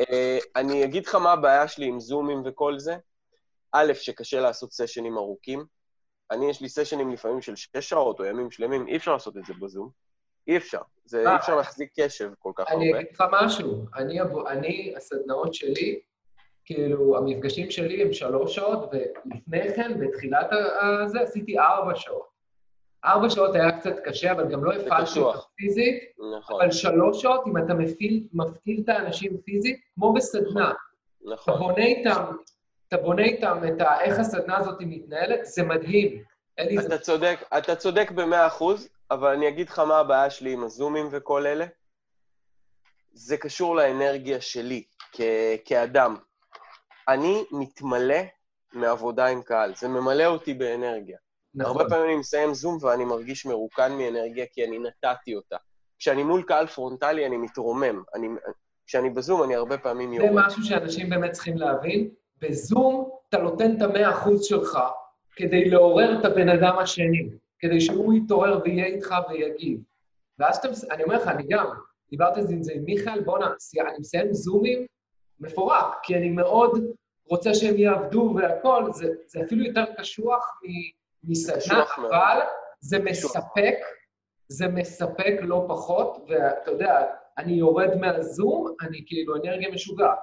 אה, 0.00 0.38
אני 0.56 0.84
אגיד 0.84 1.06
לך 1.06 1.14
מה 1.14 1.32
הבעיה 1.32 1.68
שלי 1.68 1.86
עם 1.86 2.00
זומים 2.00 2.42
וכל 2.44 2.78
זה. 2.78 2.96
א', 3.72 3.92
שקשה 3.94 4.40
לעשות 4.40 4.72
סשנים 4.72 5.16
ארוכים. 5.16 5.64
אני, 6.30 6.50
יש 6.50 6.60
לי 6.60 6.68
סשנים 6.68 7.10
לפעמים 7.12 7.40
של 7.42 7.56
שש 7.56 7.88
שעות 7.88 8.20
או 8.20 8.24
ימים 8.24 8.50
שלמים, 8.50 8.86
אי 8.88 8.96
אפשר 8.96 9.12
לעשות 9.12 9.36
את 9.36 9.44
זה 9.44 9.54
בזום. 9.60 9.90
אי 10.48 10.56
אפשר. 10.56 10.80
זה, 11.04 11.26
אה. 11.26 11.30
אי 11.32 11.36
אפשר 11.36 11.56
להחזיק 11.56 11.90
קשב 12.00 12.30
כל 12.38 12.52
כך 12.54 12.64
אני 12.70 12.86
הרבה. 12.88 13.00
אגיד 13.00 13.10
לך 13.14 13.24
משהו, 13.32 13.84
אני, 13.96 14.22
אבו- 14.22 14.48
אני, 14.48 14.94
הסדנאות 14.96 15.54
שלי, 15.54 16.00
כאילו, 16.64 17.16
המפגשים 17.18 17.70
שלי 17.70 18.02
הם 18.02 18.12
שלוש 18.12 18.54
שעות, 18.54 18.90
ולפני 18.92 19.74
כן, 19.76 20.00
בתחילת 20.00 20.46
הזה, 20.80 21.20
עשיתי 21.20 21.58
ארבע 21.58 21.94
שעות. 21.96 22.32
ארבע 23.04 23.30
שעות 23.30 23.54
היה 23.54 23.78
קצת 23.80 23.98
קשה, 24.04 24.32
אבל 24.32 24.48
גם 24.52 24.64
לא 24.64 24.72
הפעלתי. 24.72 25.18
אותם 25.20 25.38
פיזית, 25.56 26.02
נכון, 26.38 26.60
אבל 26.62 26.70
שלוש 26.70 27.22
שעות, 27.22 27.46
אם 27.46 27.56
אתה 27.56 27.74
מפעיל, 27.74 28.26
מפעיל 28.32 28.80
את 28.84 28.88
האנשים 28.88 29.36
פיזית, 29.44 29.80
כמו 29.94 30.12
בסדנה, 30.12 30.70
אתה 30.70 31.30
נכון. 31.32 31.58
בונה 31.58 31.84
איתם, 31.84 32.24
אתה 32.94 33.02
בונה 33.02 33.22
איתם 33.22 33.58
את 33.68 33.80
ה... 33.80 34.00
איך 34.00 34.18
הסדנה 34.18 34.56
הזאת 34.58 34.76
מתנהלת, 34.80 35.40
זה 35.46 35.62
מדהים. 35.62 36.22
אלי, 36.58 36.78
זה 36.78 36.86
אתה 36.86 36.98
צודק, 36.98 37.38
אתה 37.58 37.76
צודק 37.76 38.10
במאה 38.10 38.46
אחוז, 38.46 38.88
אבל 39.10 39.32
אני 39.34 39.48
אגיד 39.48 39.68
לך 39.68 39.78
מה 39.78 39.98
הבעיה 39.98 40.30
שלי 40.30 40.52
עם 40.52 40.64
הזומים 40.64 41.08
וכל 41.12 41.46
אלה. 41.46 41.66
זה 43.12 43.36
קשור 43.36 43.76
לאנרגיה 43.76 44.40
שלי 44.40 44.84
כ- 45.12 45.20
כאדם. 45.64 46.16
אני 47.08 47.44
מתמלא 47.50 48.20
מעבודה 48.72 49.26
עם 49.26 49.42
קהל, 49.42 49.74
זה 49.76 49.88
ממלא 49.88 50.24
אותי 50.26 50.54
באנרגיה. 50.54 51.18
נכון. 51.54 51.76
הרבה 51.76 51.90
פעמים 51.90 52.04
אני 52.10 52.16
מסיים 52.16 52.54
זום 52.54 52.78
ואני 52.80 53.04
מרגיש 53.04 53.46
מרוקן 53.46 53.92
מאנרגיה 53.92 54.46
כי 54.52 54.64
אני 54.64 54.78
נתתי 54.78 55.34
אותה. 55.34 55.56
כשאני 55.98 56.22
מול 56.22 56.42
קהל 56.42 56.66
פרונטלי 56.66 57.26
אני 57.26 57.36
מתרומם. 57.36 58.02
אני, 58.14 58.28
כשאני 58.86 59.10
בזום 59.10 59.42
אני 59.42 59.54
הרבה 59.54 59.78
פעמים 59.78 60.10
זה 60.16 60.22
יורד. 60.24 60.46
משהו 60.46 60.62
שאנשים 60.64 61.10
באמת 61.10 61.32
צריכים 61.32 61.56
להבין. 61.56 62.10
בזום 62.42 63.10
אתה 63.28 63.38
נותן 63.38 63.76
את 63.76 63.82
המאה 63.82 64.10
אחוז 64.10 64.44
שלך 64.44 64.78
כדי 65.36 65.64
לעורר 65.70 66.20
את 66.20 66.24
הבן 66.24 66.48
אדם 66.48 66.78
השני, 66.78 67.28
כדי 67.58 67.80
שהוא 67.80 68.14
יתעורר 68.14 68.60
ויהיה 68.64 68.86
איתך 68.86 69.14
ויגיב. 69.30 69.80
ואז 70.38 70.56
שאתה, 70.56 70.70
מס- 70.70 70.90
אני 70.90 71.02
אומר 71.02 71.16
לך, 71.16 71.28
אני 71.28 71.42
גם, 71.48 71.66
דיברתי 72.10 72.40
על 72.40 72.46
זה 72.46 72.52
עם 72.54 72.62
זה 72.62 72.72
עם 72.72 72.84
מיכאל, 72.84 73.20
בואנה, 73.20 73.46
אני 73.46 73.98
מסיים 73.98 74.32
זומים 74.32 74.86
מפורק, 75.40 75.84
כי 76.02 76.16
אני 76.16 76.28
מאוד 76.30 76.70
רוצה 77.28 77.54
שהם 77.54 77.76
יעבדו 77.76 78.34
והכול, 78.36 78.92
זה, 78.92 79.12
זה 79.26 79.40
אפילו 79.46 79.64
יותר 79.64 79.84
קשוח 79.98 80.60
מסדנה. 81.24 81.58
אבל 82.10 82.40
זה. 82.80 82.98
מספק, 82.98 83.74
זה 84.48 84.68
מספק 84.68 85.34
לא 85.40 85.64
פחות, 85.68 86.16
ואתה 86.28 86.70
יודע, 86.70 87.06
אני 87.38 87.52
יורד 87.52 87.94
מהזום, 88.00 88.74
אני 88.82 89.02
כאילו 89.06 89.36
אנרגיה 89.36 89.70
משוגעת. 89.70 90.18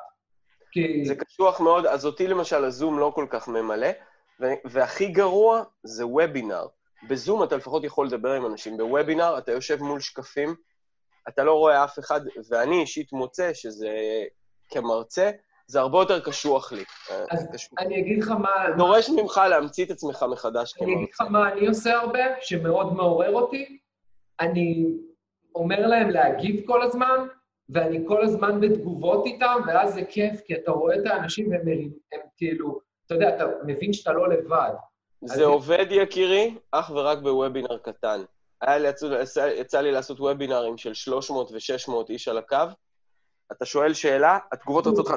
כי... 0.71 1.05
זה 1.05 1.15
קשוח 1.15 1.61
מאוד, 1.61 1.85
אז 1.85 2.05
אותי 2.05 2.27
למשל 2.27 2.63
הזום 2.65 2.99
לא 2.99 3.11
כל 3.15 3.25
כך 3.29 3.47
ממלא, 3.47 3.87
והכי 4.65 5.07
גרוע 5.07 5.63
זה 5.83 6.07
וובינר. 6.07 6.65
בזום 7.09 7.43
אתה 7.43 7.57
לפחות 7.57 7.83
יכול 7.83 8.07
לדבר 8.07 8.33
עם 8.33 8.45
אנשים, 8.45 8.77
בוובינר 8.77 9.37
אתה 9.37 9.51
יושב 9.51 9.83
מול 9.83 9.99
שקפים, 9.99 10.55
אתה 11.27 11.43
לא 11.43 11.53
רואה 11.53 11.83
אף 11.83 11.99
אחד, 11.99 12.21
ואני 12.49 12.81
אישית 12.81 13.13
מוצא 13.13 13.53
שזה, 13.53 13.89
כמרצה, 14.69 15.31
זה 15.67 15.79
הרבה 15.79 15.99
יותר 15.99 16.19
קשוח 16.19 16.71
לי. 16.71 16.83
אז 17.31 17.47
קשוח. 17.53 17.79
אני 17.79 17.99
אגיד 17.99 18.23
לך 18.23 18.29
מה... 18.29 18.49
דורש 18.77 19.09
ממך 19.09 19.41
להמציא 19.49 19.85
את 19.85 19.91
עצמך 19.91 20.25
מחדש 20.31 20.73
אני 20.81 20.95
אגיד 20.95 21.07
לך 21.11 21.17
כמרצה. 21.17 21.31
מה 21.31 21.51
אני 21.51 21.67
עושה 21.67 21.93
הרבה, 21.93 22.19
שמאוד 22.41 22.93
מעורר 22.93 23.33
אותי. 23.33 23.79
אני 24.39 24.85
אומר 25.55 25.87
להם 25.87 26.09
להגיב 26.09 26.65
כל 26.67 26.81
הזמן, 26.81 27.27
ואני 27.69 28.05
כל 28.07 28.23
הזמן 28.23 28.61
בתגובות 28.61 29.25
איתם, 29.25 29.61
ואז 29.67 29.93
זה 29.93 30.01
כיף, 30.09 30.41
כי 30.45 30.55
אתה 30.55 30.71
רואה 30.71 30.95
את 30.95 31.05
האנשים 31.05 31.51
והם 31.51 31.61
הם 32.13 32.19
כאילו, 32.37 32.79
אתה 33.05 33.15
יודע, 33.15 33.35
אתה 33.35 33.45
מבין 33.65 33.93
שאתה 33.93 34.11
לא 34.13 34.29
לבד. 34.29 34.71
זה 35.21 35.45
עובד, 35.45 35.85
יקירי, 35.89 36.55
אך 36.71 36.91
ורק 36.95 37.17
בוובינר 37.17 37.77
קטן. 37.77 38.21
היה 38.61 38.77
לי, 38.77 38.87
יצא, 39.21 39.49
יצא 39.55 39.81
לי 39.81 39.91
לעשות 39.91 40.19
וובינרים 40.19 40.77
של 40.77 40.93
300 40.93 41.51
ו-600 41.51 41.91
איש 42.09 42.27
על 42.27 42.37
הקו, 42.37 42.57
אתה 43.51 43.65
שואל 43.65 43.93
שאלה, 43.93 44.37
התגובות 44.51 44.85
יוצאות 44.85 45.07
לך 45.09 45.15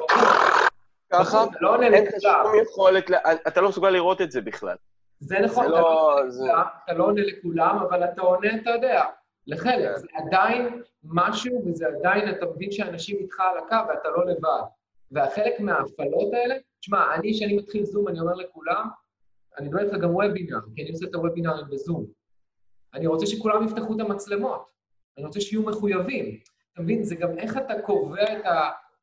ככה, 1.12 1.44
אתה 1.44 1.56
לא 1.60 1.82
אין 1.82 1.92
לך. 2.06 2.10
שום 2.20 2.52
יכולת, 2.62 3.10
ל- 3.10 3.14
אתה 3.48 3.60
לא 3.60 3.68
מסוגל 3.68 3.90
לראות 3.90 4.20
את 4.20 4.30
זה 4.32 4.40
בכלל. 4.40 4.76
זה 5.20 5.38
נכון, 5.38 5.66
לא- 5.66 5.78
לא 5.78 6.52
אתה 6.84 6.92
לא 6.92 7.04
עונה 7.04 7.20
לכולם, 7.22 7.78
אבל 7.88 8.04
אתה 8.04 8.22
עונה, 8.22 8.48
אתה 8.62 8.70
יודע, 8.70 9.04
לחלק. 9.46 9.94
כן. 9.94 9.96
זה 9.96 10.06
עדיין 10.12 10.82
משהו, 11.04 11.62
וזה 11.66 11.86
עדיין, 11.86 12.30
אתה 12.30 12.46
מבין 12.46 12.72
שאנשים 12.72 13.16
איתך 13.18 13.40
על 13.40 13.58
הקו 13.58 13.88
ואתה 13.88 14.08
לא 14.08 14.26
לבד. 14.26 14.62
והחלק 15.10 15.60
מההפעלות 15.60 16.34
האלה, 16.34 16.54
תשמע, 16.80 17.14
אני, 17.14 17.32
כשאני 17.32 17.56
מתחיל 17.56 17.84
זום, 17.84 18.08
אני 18.08 18.20
אומר 18.20 18.34
לכולם, 18.34 18.88
אני 19.58 19.68
מדבר 19.68 19.84
איתך 19.84 19.94
גם 19.94 20.14
וובינר, 20.14 20.58
כי 20.74 20.82
אני 20.82 20.90
עושה 20.90 21.06
את 21.06 21.14
הוובינרים 21.14 21.66
בזום. 21.70 22.06
אני 22.94 23.06
רוצה 23.06 23.26
שכולם 23.26 23.66
יפתחו 23.66 23.96
את 23.96 24.00
המצלמות. 24.00 24.70
אני 25.18 25.26
רוצה 25.26 25.40
שיהיו 25.40 25.62
מחויבים. 25.62 26.38
אתה 26.72 26.82
מבין? 26.82 27.04
זה 27.04 27.14
גם 27.14 27.38
איך 27.38 27.56
אתה 27.56 27.82
קובע 27.82 28.32
את 28.32 28.44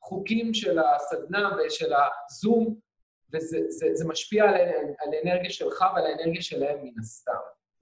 החוקים 0.02 0.54
של 0.54 0.80
הסדנה 0.80 1.56
ושל 1.58 1.94
הזום, 1.94 2.76
וזה 3.34 3.60
זה, 3.68 3.88
זה 3.94 4.08
משפיע 4.08 4.44
על, 4.44 4.56
על 5.00 5.14
האנרגיה 5.14 5.50
שלך 5.50 5.86
ועל 5.96 6.06
האנרגיה 6.06 6.42
שלהם 6.42 6.78
מן 6.84 7.00
הסתם. 7.00 7.32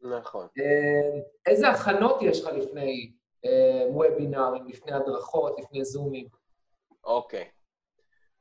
נכון. 0.09 0.47
אה, 0.59 1.19
איזה 1.45 1.69
הכנות 1.69 2.21
יש 2.21 2.41
לך 2.41 2.53
לפני 2.53 3.11
אה, 3.45 3.85
וובינארים, 3.89 4.67
לפני 4.67 4.91
הדרכות, 4.91 5.59
לפני 5.59 5.85
זומים? 5.85 6.27
אוקיי. 7.03 7.45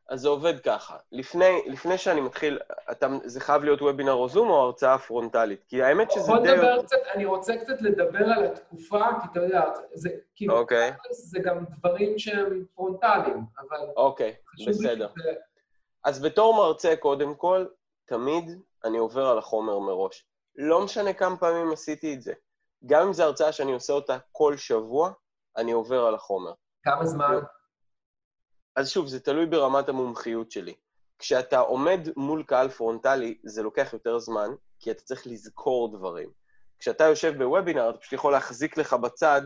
אז 0.08 0.20
זה 0.20 0.28
עובד 0.28 0.60
ככה. 0.60 0.96
לפני, 1.12 1.62
לפני 1.66 1.98
שאני 1.98 2.20
מתחיל, 2.20 2.58
אתה, 2.90 3.06
זה 3.24 3.40
חייב 3.40 3.64
להיות 3.64 3.82
וובינר 3.82 4.12
או 4.12 4.28
זום 4.28 4.50
או 4.50 4.54
הרצאה 4.54 4.98
פרונטלית? 4.98 5.64
כי 5.68 5.82
האמת 5.82 6.10
שזה 6.10 6.32
די... 6.42 6.52
נדבר 6.52 6.82
קצת, 6.82 6.96
אני 7.14 7.24
רוצה 7.24 7.56
קצת 7.56 7.82
לדבר 7.82 8.24
על 8.36 8.44
התקופה, 8.44 8.98
כי 9.22 9.28
אתה 9.32 9.40
יודע, 9.40 9.62
זה 9.94 10.10
כאילו, 10.34 10.58
אוקיי. 10.58 10.92
זה 11.10 11.38
גם 11.38 11.64
דברים 11.78 12.18
שהם 12.18 12.64
פרונטליים, 12.74 13.44
אבל 13.58 13.86
אוקיי, 13.96 14.34
לי 14.58 14.66
בסדר. 14.66 15.08
שזה... 15.18 15.32
אז 16.04 16.22
בתור 16.22 16.54
מרצה, 16.54 16.96
קודם 16.96 17.34
כל, 17.34 17.66
תמיד 18.04 18.44
אני 18.84 18.98
עובר 18.98 19.26
על 19.26 19.38
החומר 19.38 19.78
מראש. 19.78 20.26
לא 20.56 20.84
משנה 20.84 21.12
כמה 21.12 21.36
פעמים 21.36 21.72
עשיתי 21.72 22.14
את 22.14 22.22
זה. 22.22 22.32
גם 22.86 23.06
אם 23.06 23.12
זו 23.12 23.22
הרצאה 23.22 23.52
שאני 23.52 23.72
עושה 23.72 23.92
אותה 23.92 24.18
כל 24.32 24.56
שבוע, 24.56 25.12
אני 25.56 25.72
עובר 25.72 26.06
על 26.06 26.14
החומר. 26.14 26.52
כמה 26.82 27.06
זמן? 27.06 27.34
אז 28.76 28.90
שוב, 28.90 29.06
זה 29.06 29.20
תלוי 29.20 29.46
ברמת 29.46 29.88
המומחיות 29.88 30.50
שלי. 30.50 30.74
כשאתה 31.18 31.58
עומד 31.58 32.00
מול 32.16 32.42
קהל 32.42 32.68
פרונטלי, 32.68 33.38
זה 33.44 33.62
לוקח 33.62 33.92
יותר 33.92 34.18
זמן, 34.18 34.50
כי 34.80 34.90
אתה 34.90 35.02
צריך 35.02 35.26
לזכור 35.26 35.98
דברים. 35.98 36.30
כשאתה 36.78 37.04
יושב 37.04 37.38
בוובינר, 37.38 37.90
אתה 37.90 37.98
פשוט 37.98 38.12
יכול 38.12 38.32
להחזיק 38.32 38.76
לך 38.76 38.92
בצד 38.92 39.42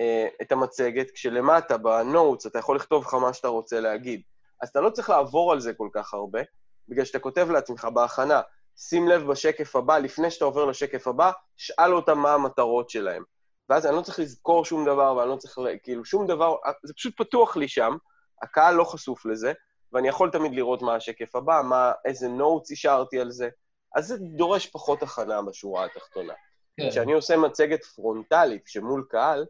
אה, 0.00 0.28
את 0.42 0.52
המצגת, 0.52 1.10
כשלמטה, 1.10 1.78
בנוטס, 1.78 2.46
אתה 2.46 2.58
יכול 2.58 2.76
לכתוב 2.76 3.02
לך 3.04 3.14
מה 3.14 3.32
שאתה 3.32 3.48
רוצה 3.48 3.80
להגיד. 3.80 4.22
אז 4.62 4.68
אתה 4.68 4.80
לא 4.80 4.90
צריך 4.90 5.10
לעבור 5.10 5.52
על 5.52 5.60
זה 5.60 5.74
כל 5.74 5.88
כך 5.92 6.14
הרבה, 6.14 6.40
בגלל 6.88 7.04
שאתה 7.04 7.18
כותב 7.18 7.50
לעצמך 7.50 7.84
בהכנה, 7.84 8.40
שים 8.76 9.08
לב 9.08 9.26
בשקף 9.26 9.76
הבא, 9.76 9.98
לפני 9.98 10.30
שאתה 10.30 10.44
עובר 10.44 10.64
לשקף 10.64 11.06
הבא, 11.06 11.30
שאל 11.56 11.94
אותם 11.94 12.18
מה 12.18 12.34
המטרות 12.34 12.90
שלהם. 12.90 13.22
ואז 13.68 13.86
אני 13.86 13.96
לא 13.96 14.02
צריך 14.02 14.18
לזכור 14.18 14.64
שום 14.64 14.84
דבר, 14.84 15.16
ואני 15.16 15.30
לא 15.30 15.36
צריך, 15.36 15.58
כאילו, 15.82 16.04
שום 16.04 16.26
דבר, 16.26 16.56
זה 16.82 16.94
פשוט 16.94 17.14
פתוח 17.16 17.56
לי 17.56 17.68
שם, 17.68 17.96
הקהל 18.42 18.74
לא 18.74 18.84
חשוף 18.84 19.26
לזה, 19.26 19.52
ואני 19.92 20.08
יכול 20.08 20.30
תמיד 20.30 20.54
לראות 20.54 20.82
מה 20.82 20.94
השקף 20.94 21.36
הבא, 21.36 21.62
מה, 21.64 21.92
איזה 22.04 22.28
נוטס 22.28 22.72
השארתי 22.72 23.20
על 23.20 23.30
זה. 23.30 23.48
אז 23.94 24.06
זה 24.06 24.16
דורש 24.18 24.66
פחות 24.66 25.02
הכנה 25.02 25.42
בשורה 25.42 25.84
התחתונה. 25.84 26.32
כן. 26.76 26.90
כשאני 26.90 27.12
עושה 27.12 27.36
מצגת 27.36 27.84
פרונטלית 27.84 28.62
שמול 28.66 29.06
קהל, 29.08 29.46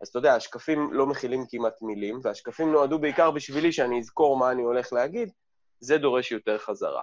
אז 0.00 0.08
אתה 0.08 0.18
יודע, 0.18 0.34
השקפים 0.34 0.92
לא 0.92 1.06
מכילים 1.06 1.44
כמעט 1.50 1.82
מילים, 1.82 2.20
והשקפים 2.22 2.72
נועדו 2.72 2.98
בעיקר 2.98 3.30
בשבילי 3.30 3.72
שאני 3.72 3.98
אזכור 3.98 4.36
מה 4.36 4.50
אני 4.50 4.62
הולך 4.62 4.92
להגיד, 4.92 5.32
זה 5.80 5.98
דורש 5.98 6.32
יותר 6.32 6.58
חזרה. 6.58 7.02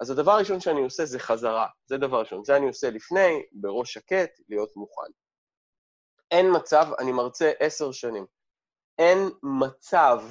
אז 0.00 0.10
הדבר 0.10 0.32
הראשון 0.32 0.60
שאני 0.60 0.82
עושה 0.82 1.04
זה 1.04 1.18
חזרה, 1.18 1.66
זה 1.86 1.96
דבר 1.98 2.20
ראשון. 2.20 2.44
זה 2.44 2.56
אני 2.56 2.66
עושה 2.66 2.90
לפני, 2.90 3.42
בראש 3.52 3.92
שקט, 3.92 4.40
להיות 4.48 4.76
מוכן. 4.76 5.12
אין 6.30 6.46
מצב, 6.56 6.86
אני 6.98 7.12
מרצה 7.12 7.52
עשר 7.60 7.92
שנים, 7.92 8.26
אין 8.98 9.18
מצב 9.42 10.22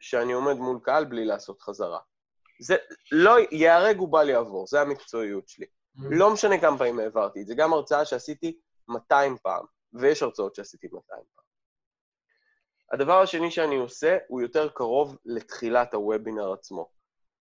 שאני 0.00 0.32
עומד 0.32 0.54
מול 0.54 0.78
קהל 0.82 1.04
בלי 1.04 1.24
לעשות 1.24 1.62
חזרה. 1.62 1.98
זה 2.60 2.76
לא, 3.12 3.36
ייהרג 3.50 4.00
ובל 4.00 4.28
יעבור, 4.28 4.66
זה 4.66 4.80
המקצועיות 4.80 5.48
שלי. 5.48 5.66
לא 6.10 6.32
משנה 6.32 6.60
כמה 6.60 6.78
פעמים 6.78 6.98
העברתי 6.98 7.42
את 7.42 7.46
זה, 7.46 7.54
גם 7.54 7.72
הרצאה 7.72 8.04
שעשיתי 8.04 8.60
200 8.88 9.36
פעם, 9.36 9.64
ויש 9.92 10.22
הרצאות 10.22 10.54
שעשיתי 10.54 10.86
200 10.92 11.22
פעם. 11.34 11.44
הדבר 12.92 13.20
השני 13.22 13.50
שאני 13.50 13.76
עושה 13.76 14.18
הוא 14.28 14.40
יותר 14.40 14.68
קרוב 14.68 15.16
לתחילת 15.24 15.94
הוובינר 15.94 16.52
עצמו. 16.52 16.95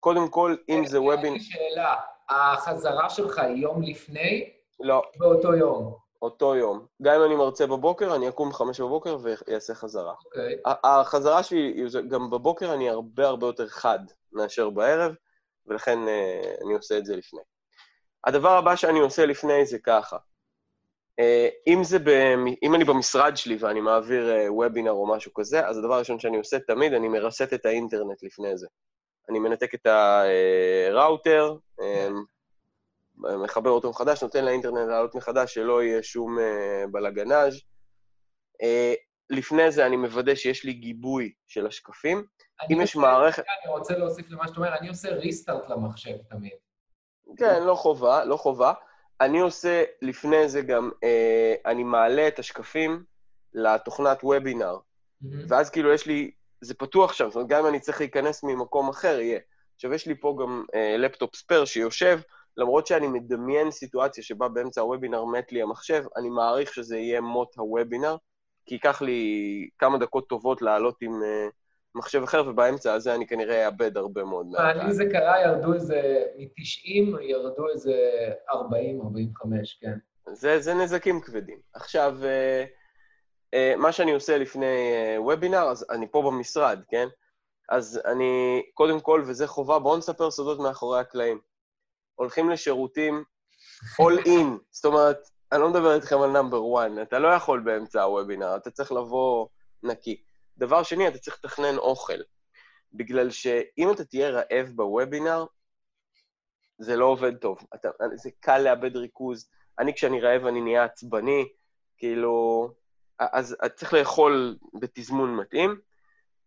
קודם 0.03 0.27
כל, 0.29 0.55
אם 0.69 0.85
זה 0.85 0.97
יש 0.97 1.03
וובינר... 1.03 1.33
לי 1.33 1.39
שאלה, 1.39 1.95
החזרה 2.29 3.09
שלך 3.09 3.37
היא 3.37 3.61
יום 3.63 3.81
לפני, 3.81 4.49
לא, 4.79 5.03
באותו 5.17 5.55
יום. 5.55 5.95
אותו 6.21 6.55
יום. 6.55 6.85
גם 7.01 7.15
אם 7.15 7.25
אני 7.25 7.35
מרצה 7.35 7.67
בבוקר, 7.67 8.15
אני 8.15 8.29
אקום 8.29 8.49
בחמש 8.49 8.81
בבוקר 8.81 9.17
ואעשה 9.21 9.75
חזרה. 9.75 10.13
אוקיי. 10.25 10.57
ה- 10.65 11.01
החזרה 11.01 11.43
שלי, 11.43 11.85
גם 12.09 12.29
בבוקר 12.29 12.73
אני 12.73 12.89
הרבה 12.89 13.27
הרבה 13.27 13.47
יותר 13.47 13.67
חד 13.67 13.99
מאשר 14.31 14.69
בערב, 14.69 15.15
ולכן 15.67 16.07
אה, 16.07 16.55
אני 16.65 16.73
עושה 16.73 16.97
את 16.97 17.05
זה 17.05 17.15
לפני. 17.15 17.41
הדבר 18.23 18.57
הבא 18.57 18.75
שאני 18.75 18.99
עושה 18.99 19.25
לפני 19.25 19.65
זה 19.65 19.79
ככה. 19.79 20.17
אה, 21.19 21.47
אם, 21.67 21.83
זה 21.83 21.99
ב, 21.99 22.07
אם 22.63 22.75
אני 22.75 22.83
במשרד 22.83 23.37
שלי 23.37 23.57
ואני 23.59 23.81
מעביר 23.81 24.35
אה, 24.35 24.53
וובינר 24.53 24.91
או 24.91 25.07
משהו 25.07 25.33
כזה, 25.33 25.67
אז 25.67 25.77
הדבר 25.77 25.93
הראשון 25.93 26.19
שאני 26.19 26.37
עושה 26.37 26.59
תמיד, 26.59 26.93
אני 26.93 27.07
מרסט 27.07 27.53
את 27.53 27.65
האינטרנט 27.65 28.23
לפני 28.23 28.57
זה. 28.57 28.67
אני 29.29 29.39
מנתק 29.39 29.75
את 29.75 29.87
הראוטר, 30.91 31.55
אה, 31.81 32.09
מחבר 33.17 33.69
אותו 33.69 33.89
מחדש, 33.89 34.23
נותן 34.23 34.45
לאינטרנט 34.45 34.89
לעלות 34.89 35.15
מחדש, 35.15 35.53
שלא 35.53 35.83
יהיה 35.83 36.03
שום 36.03 36.39
אה, 36.39 36.83
בלגנאז'. 36.91 37.61
אה, 38.61 38.93
לפני 39.29 39.71
זה 39.71 39.85
אני 39.85 39.95
מוודא 39.95 40.35
שיש 40.35 40.65
לי 40.65 40.73
גיבוי 40.73 41.33
של 41.47 41.67
השקפים. 41.67 42.25
אם 42.71 42.81
יש 42.81 42.95
מערכת... 42.95 43.43
אני 43.63 43.73
רוצה 43.73 43.97
להוסיף 43.97 44.29
למה 44.29 44.47
שאתה 44.47 44.57
אומר, 44.57 44.77
אני 44.77 44.87
עושה 44.89 45.09
ריסטארט 45.09 45.69
למחשב 45.69 46.17
תמיד. 46.29 46.53
כן, 47.37 47.63
לא 47.63 47.75
חובה, 47.75 48.25
לא 48.25 48.37
חובה. 48.37 48.73
אני 49.21 49.39
עושה 49.39 49.83
לפני 50.01 50.49
זה 50.49 50.61
גם, 50.61 50.91
אה, 51.03 51.55
אני 51.65 51.83
מעלה 51.83 52.27
את 52.27 52.39
השקפים 52.39 53.03
לתוכנת 53.53 54.23
וובינר, 54.23 54.77
ואז 55.47 55.69
כאילו 55.69 55.93
יש 55.93 56.07
לי, 56.07 56.31
זה 56.63 56.73
פתוח 56.73 57.13
שם, 57.13 57.25
זאת 57.27 57.35
אומרת, 57.35 57.49
גם 57.49 57.59
אם 57.59 57.69
אני 57.69 57.79
צריך 57.79 57.99
להיכנס 57.99 58.43
ממקום 58.43 58.89
אחר, 58.89 59.19
יהיה. 59.19 59.39
עכשיו, 59.75 59.93
יש 59.93 60.07
לי 60.07 60.15
פה 60.15 60.37
גם 60.41 60.63
אה, 60.75 60.97
laptop 60.97 61.35
spare 61.35 61.65
שיושב, 61.65 62.19
למרות 62.57 62.87
שאני 62.87 63.07
מדמיין 63.07 63.71
סיטואציה 63.71 64.23
שבה 64.23 64.47
באמצע 64.47 64.81
הוובינר 64.81 65.25
מת 65.25 65.51
לי 65.51 65.61
המחשב, 65.61 66.03
אני 66.17 66.29
מעריך 66.29 66.73
שזה 66.73 66.97
יהיה 66.97 67.21
מות 67.21 67.55
הוובינר, 67.57 68.15
כי 68.65 68.75
ייקח 68.75 69.01
לי 69.01 69.69
כמה 69.79 69.97
דקות 69.97 70.29
טובות 70.29 70.61
לעלות 70.61 70.97
עם 71.01 71.23
אה, 71.23 71.47
מחשב 71.95 72.23
אחר, 72.23 72.43
ובאמצע 72.47 72.93
הזה 72.93 73.15
אני 73.15 73.27
כנראה 73.27 73.65
אאבד 73.65 73.97
הרבה 73.97 74.23
מאוד 74.23 74.47
מהקהל. 74.47 74.87
לי 74.87 74.93
זה 74.93 75.05
קרה, 75.11 75.41
ירדו 75.41 75.73
איזה, 75.73 76.23
מ-90 76.37 77.21
ירדו 77.21 77.69
איזה 77.69 77.93
40, 78.49 79.01
45, 79.01 79.77
כן. 79.81 79.97
זה, 80.33 80.59
זה 80.59 80.73
נזקים 80.73 81.21
כבדים. 81.21 81.57
עכשיו, 81.73 82.17
אה, 82.23 82.65
מה 83.77 83.91
שאני 83.91 84.11
עושה 84.11 84.37
לפני 84.37 84.65
אה, 84.65 85.21
וובינר, 85.21 85.63
אז 85.63 85.85
אני 85.89 86.07
פה 86.11 86.21
במשרד, 86.21 86.79
כן? 86.89 87.07
אז 87.69 88.01
אני, 88.05 88.63
קודם 88.73 88.99
כל, 88.99 89.23
וזה 89.25 89.47
חובה, 89.47 89.79
בואו 89.79 89.97
נספר 89.97 90.31
סודות 90.31 90.59
מאחורי 90.59 90.99
הקלעים. 90.99 91.39
הולכים 92.15 92.49
לשירותים 92.49 93.23
all 94.01 94.25
in, 94.25 94.47
זאת 94.71 94.85
אומרת, 94.85 95.17
אני 95.51 95.61
לא 95.61 95.69
מדבר 95.69 95.95
איתכם 95.95 96.21
על 96.21 96.29
נאמבר 96.29 96.61
1, 96.79 96.91
אתה 97.01 97.19
לא 97.19 97.27
יכול 97.27 97.59
באמצע 97.59 98.03
הוובינר, 98.03 98.55
אתה 98.55 98.71
צריך 98.71 98.91
לבוא 98.91 99.47
נקי. 99.83 100.23
דבר 100.57 100.83
שני, 100.83 101.07
אתה 101.07 101.17
צריך 101.17 101.37
לתכנן 101.43 101.77
אוכל. 101.77 102.19
בגלל 102.93 103.29
שאם 103.31 103.91
אתה 103.91 104.05
תהיה 104.05 104.29
רעב 104.29 104.71
בוובינר, 104.75 105.45
זה 106.77 106.95
לא 106.95 107.05
עובד 107.05 107.37
טוב. 107.37 107.57
אתה, 107.75 107.89
זה 108.15 108.29
קל 108.39 108.57
לאבד 108.57 108.95
ריכוז. 108.95 109.49
אני, 109.79 109.93
כשאני 109.93 110.21
רעב, 110.21 110.45
אני 110.45 110.61
נהיה 110.61 110.83
עצבני, 110.83 111.45
כאילו... 111.97 112.69
אז 113.19 113.55
צריך 113.75 113.93
לאכול 113.93 114.57
בתזמון 114.73 115.35
מתאים. 115.35 115.79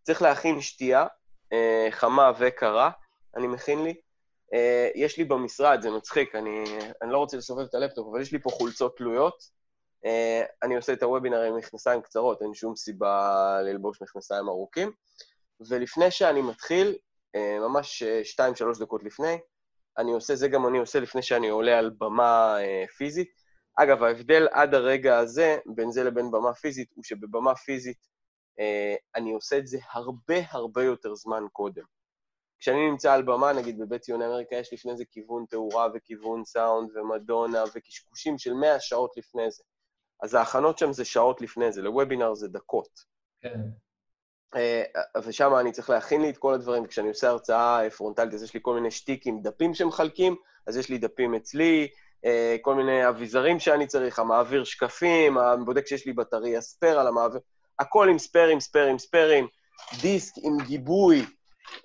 צריך 0.02 0.22
להכין 0.22 0.61
שתייה, 0.61 1.07
אה, 1.52 1.88
חמה 1.90 2.33
וקרה, 2.38 2.90
אני 3.37 3.46
מכין 3.46 3.85
לי. 3.85 3.94
אה, 4.52 4.88
יש 4.94 5.18
לי 5.18 5.24
במשרד, 5.24 5.81
זה 5.83 5.90
מצחיק, 5.90 6.35
אני, 6.35 6.64
אני 7.02 7.12
לא 7.12 7.18
רוצה 7.18 7.37
לסובב 7.37 7.64
את 7.64 7.74
הלפטופ, 7.74 8.09
אבל 8.11 8.20
יש 8.20 8.33
לי 8.33 8.38
פה 8.38 8.50
חולצות 8.50 8.96
תלויות. 8.96 9.42
אה, 10.05 10.44
אני 10.62 10.76
עושה 10.76 10.92
את 10.92 11.02
הוובינר 11.02 11.40
עם 11.40 11.57
מכנסיים 11.57 12.02
קצרות, 12.02 12.42
אין 12.42 12.55
שום 12.55 12.76
סיבה 12.76 13.59
ללבוש 13.62 14.02
מכנסיים 14.02 14.48
ארוכים. 14.48 14.92
ולפני 15.68 16.11
שאני 16.11 16.42
מתחיל, 16.42 16.96
ממש 17.61 18.02
2-3 18.02 18.81
דקות 18.81 19.05
לפני, 19.05 19.38
אני 19.98 20.12
עושה, 20.12 20.37
זה 20.37 20.48
גם 20.48 20.66
אני 20.66 20.79
עושה 20.79 21.00
לפני 21.00 21.22
שאני 21.22 21.48
עולה 21.48 21.79
על 21.79 21.90
במה 21.98 22.57
פיזית. 22.96 23.45
אגב, 23.76 24.02
ההבדל 24.02 24.46
עד 24.50 24.74
הרגע 24.74 25.18
הזה, 25.18 25.58
בין 25.74 25.90
זה 25.90 26.04
לבין 26.04 26.30
במה 26.30 26.54
פיזית, 26.54 26.88
הוא 26.94 27.04
שבבמה 27.04 27.54
פיזית 27.54 27.98
אה, 28.60 28.94
אני 29.16 29.32
עושה 29.32 29.58
את 29.58 29.66
זה 29.66 29.78
הרבה 29.92 30.34
הרבה 30.50 30.84
יותר 30.84 31.14
זמן 31.14 31.42
קודם. 31.52 31.84
כשאני 32.58 32.90
נמצא 32.90 33.12
על 33.12 33.22
במה, 33.22 33.52
נגיד 33.52 33.78
בבית 33.78 34.02
ציוני 34.02 34.26
אמריקה, 34.26 34.56
יש 34.56 34.72
לפני 34.72 34.96
זה 34.96 35.04
כיוון 35.10 35.44
תאורה 35.50 35.88
וכיוון 35.94 36.44
סאונד 36.44 36.90
ומדונה 36.96 37.64
וקשקושים 37.74 38.38
של 38.38 38.54
100 38.54 38.80
שעות 38.80 39.16
לפני 39.16 39.50
זה. 39.50 39.62
אז 40.22 40.34
ההכנות 40.34 40.78
שם 40.78 40.92
זה 40.92 41.04
שעות 41.04 41.40
לפני 41.40 41.72
זה, 41.72 41.82
לוובינר 41.82 42.34
זה 42.34 42.48
דקות. 42.48 42.88
כן. 43.40 43.60
אה, 44.54 44.82
ושם 45.24 45.55
אני 45.61 45.72
צריך 45.72 45.90
להכין 45.90 46.22
לי 46.22 46.30
את 46.30 46.38
כל 46.38 46.55
הדברים, 46.55 46.84
וכשאני 46.84 47.09
עושה 47.09 47.28
הרצאה 47.28 47.90
פרונטלית, 47.90 48.34
אז 48.34 48.42
יש 48.42 48.55
לי 48.55 48.61
כל 48.62 48.74
מיני 48.74 48.90
שטיקים, 48.90 49.42
דפים 49.42 49.74
שמחלקים, 49.74 50.36
אז 50.66 50.76
יש 50.76 50.88
לי 50.88 50.98
דפים 50.98 51.34
אצלי, 51.34 51.88
כל 52.62 52.74
מיני 52.74 53.08
אביזרים 53.08 53.60
שאני 53.60 53.86
צריך, 53.86 54.18
המעביר 54.18 54.64
שקפים, 54.64 55.38
הבודק 55.38 55.86
שיש 55.86 56.06
לי 56.06 56.12
בטריה 56.12 56.60
ספייר 56.60 57.00
על 57.00 57.06
המעביר, 57.06 57.40
הכל 57.78 58.08
עם 58.08 58.18
ספיירים, 58.18 58.60
ספיירים, 58.60 58.98
ספיירים, 58.98 59.46
דיסק 60.00 60.34
עם 60.42 60.56
גיבוי, 60.66 61.26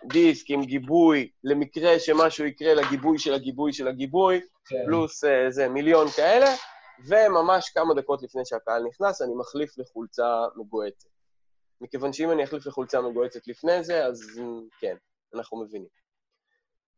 דיסק 0.06 0.50
עם 0.50 0.64
גיבוי, 0.64 1.30
למקרה 1.44 2.00
שמשהו 2.00 2.46
יקרה 2.46 2.74
לגיבוי 2.74 3.20
של 3.20 3.34
הגיבוי 3.34 3.74
של 3.74 3.88
הגיבוי, 3.88 4.42
כן. 4.66 4.86
פלוס 4.86 5.24
איזה 5.24 5.70
מיליון 5.70 6.08
כאלה, 6.08 6.56
וממש 7.08 7.70
כמה 7.70 7.94
דקות 7.94 8.24
לפני 8.24 8.46
שהקהל 8.46 8.84
נכנס, 8.84 9.22
אני 9.22 9.34
מחליף 9.36 9.78
לחולצה 9.78 10.28
מגוהצת. 10.56 11.10
מכיוון 11.82 12.14
שאם 12.14 12.32
אני 12.32 12.44
אחליף 12.44 12.66
לחולצה 12.66 13.02
מגוהצת 13.02 13.48
לפני 13.48 13.84
זה, 13.84 14.06
אז 14.06 14.42
כן. 14.80 14.96
אנחנו 15.36 15.64
מבינים. 15.64 16.01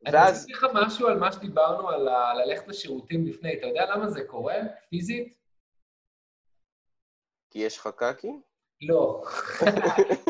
אני 0.05 0.13
להגיד 0.13 0.55
לך 0.55 0.65
משהו 0.73 1.07
על 1.07 1.19
מה 1.19 1.31
שדיברנו, 1.31 1.89
על. 1.89 2.09
ללכת 2.45 2.67
לשירותים 2.67 3.25
לפני. 3.25 3.53
אתה 3.53 3.67
יודע 3.67 3.85
למה 3.95 4.09
זה 4.09 4.23
קורה, 4.23 4.55
פיזית? 4.89 5.33
כי 7.49 7.59
יש 7.59 7.77
לך 7.77 7.89
קקי? 7.95 8.31
לא. 8.81 9.23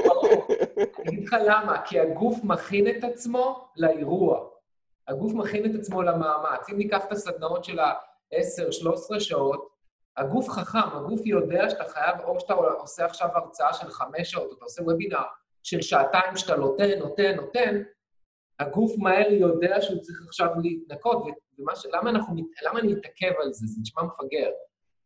ברור. 0.05 0.47
אני 0.77 1.09
אגיד 1.09 1.27
לך 1.27 1.35
למה, 1.45 1.81
כי 1.85 1.99
הגוף 1.99 2.43
מכין 2.43 2.87
את 2.87 3.03
עצמו 3.03 3.69
לאירוע. 3.75 4.49
הגוף 5.07 5.33
מכין 5.33 5.65
את 5.65 5.79
עצמו 5.79 6.01
למאמץ. 6.01 6.69
אם 6.69 6.77
ניקח 6.77 7.05
את 7.05 7.11
הסדנאות 7.11 7.63
של 7.63 7.79
ה-10-13 7.79 9.19
שעות, 9.19 9.73
הגוף 10.17 10.49
חכם, 10.49 10.97
הגוף 10.97 11.21
יודע 11.25 11.69
שאתה 11.69 11.83
חייב, 11.83 12.19
או 12.19 12.39
שאתה 12.39 12.53
עושה 12.53 13.05
עכשיו 13.05 13.29
הרצאה 13.33 13.73
של 13.73 13.89
חמש 13.89 14.31
שעות, 14.31 14.51
או 14.51 14.57
אתה 14.57 14.65
עושה 14.65 14.83
וובינר 14.83 15.23
של 15.63 15.81
שעתיים 15.81 16.37
שאתה 16.37 16.55
נותן, 16.55 16.99
נותן, 16.99 17.35
נותן, 17.35 17.83
הגוף 18.63 18.91
מהר 18.97 19.31
יודע 19.31 19.81
שהוא 19.81 20.01
צריך 20.01 20.21
עכשיו 20.27 20.47
להתנקות, 20.63 21.23
ש... 21.75 21.85
למה 21.93 22.09
אנחנו... 22.09 22.35
למה 22.65 22.79
אני 22.79 22.93
מתעכב 22.93 23.31
על 23.43 23.53
זה? 23.53 23.67
זה 23.67 23.81
נשמע 23.81 24.03
מפגר. 24.03 24.49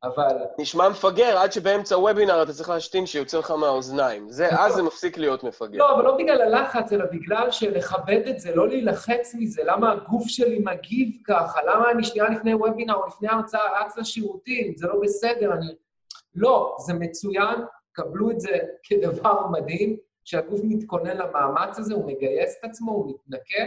אבל... 0.04 0.38
נשמע 0.60 0.90
מפגר, 0.90 1.38
עד 1.38 1.52
שבאמצע 1.52 1.98
וובינר 1.98 2.44
אתה 2.44 2.54
צריך 2.54 2.70
להשתין 2.70 3.06
שיוצא 3.06 3.40
לך 3.40 3.52
מהאוזניים. 3.52 4.30
זה, 4.30 4.48
אז 4.60 4.74
זה 4.74 4.84
מפסיק 4.84 5.18
להיות 5.18 5.44
מפגר. 5.44 5.78
לא, 5.78 5.96
אבל 5.96 6.04
לא 6.04 6.18
בגלל 6.18 6.42
הלחץ, 6.42 6.94
אלא 6.94 7.06
בגלל 7.06 7.52
שלכבד 7.52 8.22
את 8.30 8.40
זה, 8.40 8.56
לא 8.56 8.68
להילחץ 8.68 9.36
מזה. 9.40 9.62
למה 9.66 9.92
הגוף 9.92 10.24
שלי 10.28 10.60
מגיב 10.60 11.10
ככה? 11.28 11.60
למה 11.64 11.92
אני 11.92 12.04
שנייה 12.04 12.30
לפני 12.30 12.54
וובינר 12.54 12.94
או 12.94 13.08
לפני 13.08 13.28
הרצאה 13.28 13.82
רץ 13.82 13.98
לשירותים? 13.98 14.74
זה 14.78 14.88
לא 14.88 15.00
בסדר, 15.02 15.54
אני... 15.54 15.76
לא, 16.36 16.76
זה 16.86 16.94
מצוין, 16.94 17.56
קבלו 17.92 18.32
את 18.32 18.40
זה 18.40 18.58
כדבר 18.84 19.48
מדהים, 19.48 19.98
שהגוף 20.28 20.60
מתכונן 20.64 21.18
למאמץ 21.18 21.80
הזה, 21.80 21.94
הוא 21.94 22.06
מגייס 22.06 22.56
את 22.60 22.64
עצמו, 22.64 22.92
הוא 22.92 23.14
מתנקה, 23.14 23.64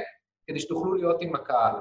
כדי 0.46 0.61
שתוכלו 0.61 0.94
להיות 0.94 1.16
עם 1.20 1.34
הקהל. 1.34 1.74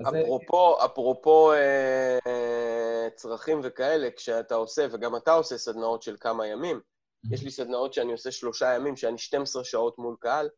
אפרופו, 0.00 0.76
זה... 0.78 0.84
אפרופו 0.84 1.52
אה, 1.52 3.08
צרכים 3.14 3.60
וכאלה, 3.62 4.08
כשאתה 4.16 4.54
עושה, 4.54 4.86
וגם 4.92 5.16
אתה 5.16 5.32
עושה 5.32 5.58
סדנאות 5.58 6.02
של 6.02 6.16
כמה 6.20 6.46
ימים, 6.46 6.76
mm-hmm. 6.76 7.34
יש 7.34 7.42
לי 7.42 7.50
סדנאות 7.50 7.92
שאני 7.92 8.12
עושה 8.12 8.30
שלושה 8.30 8.74
ימים, 8.74 8.96
שאני 8.96 9.18
12 9.18 9.64
שעות 9.64 9.98
מול 9.98 10.16
קהל, 10.20 10.48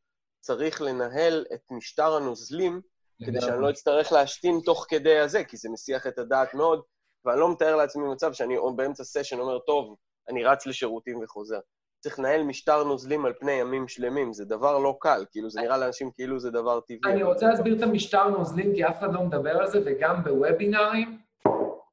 צריך 0.41 0.83
לנהל 0.83 1.47
את 1.55 1.71
משטר 1.71 2.14
הנוזלים, 2.14 2.81
כדי 3.25 3.41
שאני 3.41 3.62
לא 3.62 3.71
אצטרך 3.71 4.12
להשתין 4.12 4.61
תוך 4.64 4.87
כדי 4.89 5.18
הזה, 5.18 5.45
כי 5.45 5.57
זה 5.57 5.68
מסיח 5.68 6.07
את 6.07 6.18
הדעת 6.18 6.55
מאוד, 6.55 6.83
ואני 7.25 7.41
לא 7.41 7.53
מתאר 7.53 7.77
לעצמי 7.77 8.09
מצב 8.12 8.33
שאני 8.33 8.57
באמצע 8.77 9.05
סשן 9.05 9.39
אומר, 9.39 9.59
טוב, 9.59 9.97
אני 10.29 10.45
רץ 10.45 10.66
לשירותים 10.66 11.21
וחוזר. 11.23 11.61
צריך 12.01 12.19
לנהל 12.19 12.43
משטר 12.43 12.85
נוזלים 12.85 13.27
על 13.27 13.33
פני 13.41 13.53
ימים 13.53 13.89
שלמים, 13.89 14.33
זה 14.33 14.45
דבר 14.45 14.79
לא 14.79 14.97
קל, 15.01 15.25
כאילו 15.31 15.51
זה 15.51 15.61
נראה 15.61 15.79
לאנשים 15.79 16.11
כאילו 16.11 16.41
זה 16.41 16.51
דבר 16.51 16.81
טבעי. 16.81 17.13
אני 17.13 17.23
רוצה 17.23 17.47
להסביר 17.47 17.77
את 17.77 17.83
המשטר 17.83 18.29
נוזלים, 18.29 18.75
כי 18.75 18.85
אף 18.85 18.99
אחד 18.99 19.15
לא 19.15 19.23
מדבר 19.23 19.57
על 19.57 19.67
זה, 19.67 19.81
וגם 19.85 20.25
בוובינארים, 20.25 21.19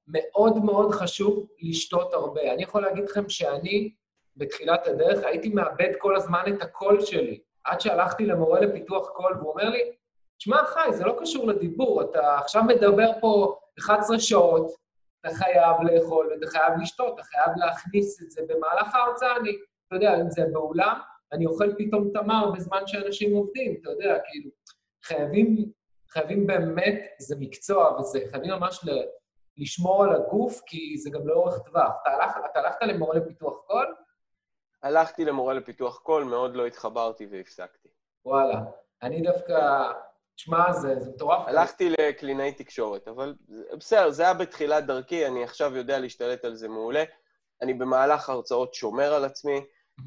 מאוד 0.07 0.57
מאוד 0.65 0.91
חשוב 0.91 1.47
לשתות 1.61 2.13
הרבה. 2.13 2.53
אני 2.53 2.63
יכול 2.63 2.81
להגיד 2.81 3.09
לכם 3.09 3.29
שאני, 3.29 3.93
בתחילת 4.35 4.87
הדרך, 4.87 5.25
הייתי 5.25 5.49
מאבד 5.49 5.91
כל 5.97 6.15
הזמן 6.15 6.43
את 6.47 6.61
הקול 6.61 7.01
שלי, 7.01 7.39
עד 7.63 7.81
שהלכתי 7.81 8.25
למורה 8.25 8.59
לפיתוח 8.59 9.09
קול, 9.09 9.33
והוא 9.37 9.51
אומר 9.51 9.69
לי, 9.69 9.91
שמע, 10.39 10.63
חי, 10.65 10.93
זה 10.93 11.05
לא 11.05 11.17
קשור 11.19 11.47
לדיבור, 11.47 12.01
אתה 12.01 12.37
עכשיו 12.37 12.63
מדבר 12.63 13.11
פה 13.21 13.57
11 13.79 14.19
שעות, 14.19 14.71
אתה 15.19 15.35
חייב 15.35 15.75
לאכול 15.81 16.29
ואתה 16.31 16.47
חייב 16.47 16.73
לשתות, 16.81 17.13
אתה 17.13 17.23
חייב 17.23 17.57
להכניס 17.57 18.21
את 18.21 18.31
זה 18.31 18.41
במהלך 18.47 18.95
ההרצאה. 18.95 19.37
אני 19.37 19.57
אתה 19.87 19.95
יודע, 19.95 20.21
אם 20.21 20.29
זה 20.29 20.45
באולם, 20.53 20.99
אני 21.33 21.45
אוכל 21.45 21.75
פתאום 21.77 22.11
תמר 22.13 22.51
בזמן 22.51 22.81
שאנשים 22.87 23.35
עובדים, 23.35 23.77
אתה 23.81 23.89
יודע, 23.89 24.17
כאילו, 24.25 24.49
חייבים, 25.03 25.71
חייבים 26.09 26.47
באמת, 26.47 27.01
זה 27.19 27.35
מקצוע 27.39 27.99
וזה, 27.99 28.19
חייבים 28.31 28.51
ממש 28.51 28.85
ל, 28.85 28.89
לשמור 29.57 30.03
על 30.03 30.15
הגוף, 30.15 30.61
כי 30.65 30.97
זה 30.97 31.09
גם 31.09 31.27
לאורך 31.27 31.59
טווח. 31.59 31.91
אתה, 32.01 32.09
הלכ, 32.09 32.37
אתה 32.51 32.59
הלכת 32.59 32.81
למורה 32.81 33.15
לפיתוח 33.15 33.53
קול? 33.67 33.95
הלכתי 34.83 35.25
למורה 35.25 35.53
לפיתוח 35.53 35.97
קול, 35.97 36.23
מאוד 36.23 36.55
לא 36.55 36.65
התחברתי 36.65 37.27
והפסקתי. 37.31 37.89
וואלה. 38.25 38.61
אני 39.03 39.21
דווקא, 39.21 39.91
תשמע, 40.35 40.73
זה, 40.73 40.99
זה 40.99 41.11
מטורף. 41.11 41.47
הלכתי 41.47 41.89
לקלינאי 41.89 42.51
תקשורת, 42.51 43.07
אבל 43.07 43.35
בסדר, 43.77 44.09
זה 44.09 44.23
היה 44.23 44.33
בתחילת 44.33 44.85
דרכי, 44.85 45.27
אני 45.27 45.43
עכשיו 45.43 45.75
יודע 45.75 45.99
להשתלט 45.99 46.45
על 46.45 46.55
זה 46.55 46.67
מעולה. 46.69 47.03
אני 47.61 47.73
במהלך 47.73 48.29
ההרצאות 48.29 48.73
שומר 48.73 49.13
על 49.13 49.25
עצמי, 49.25 49.61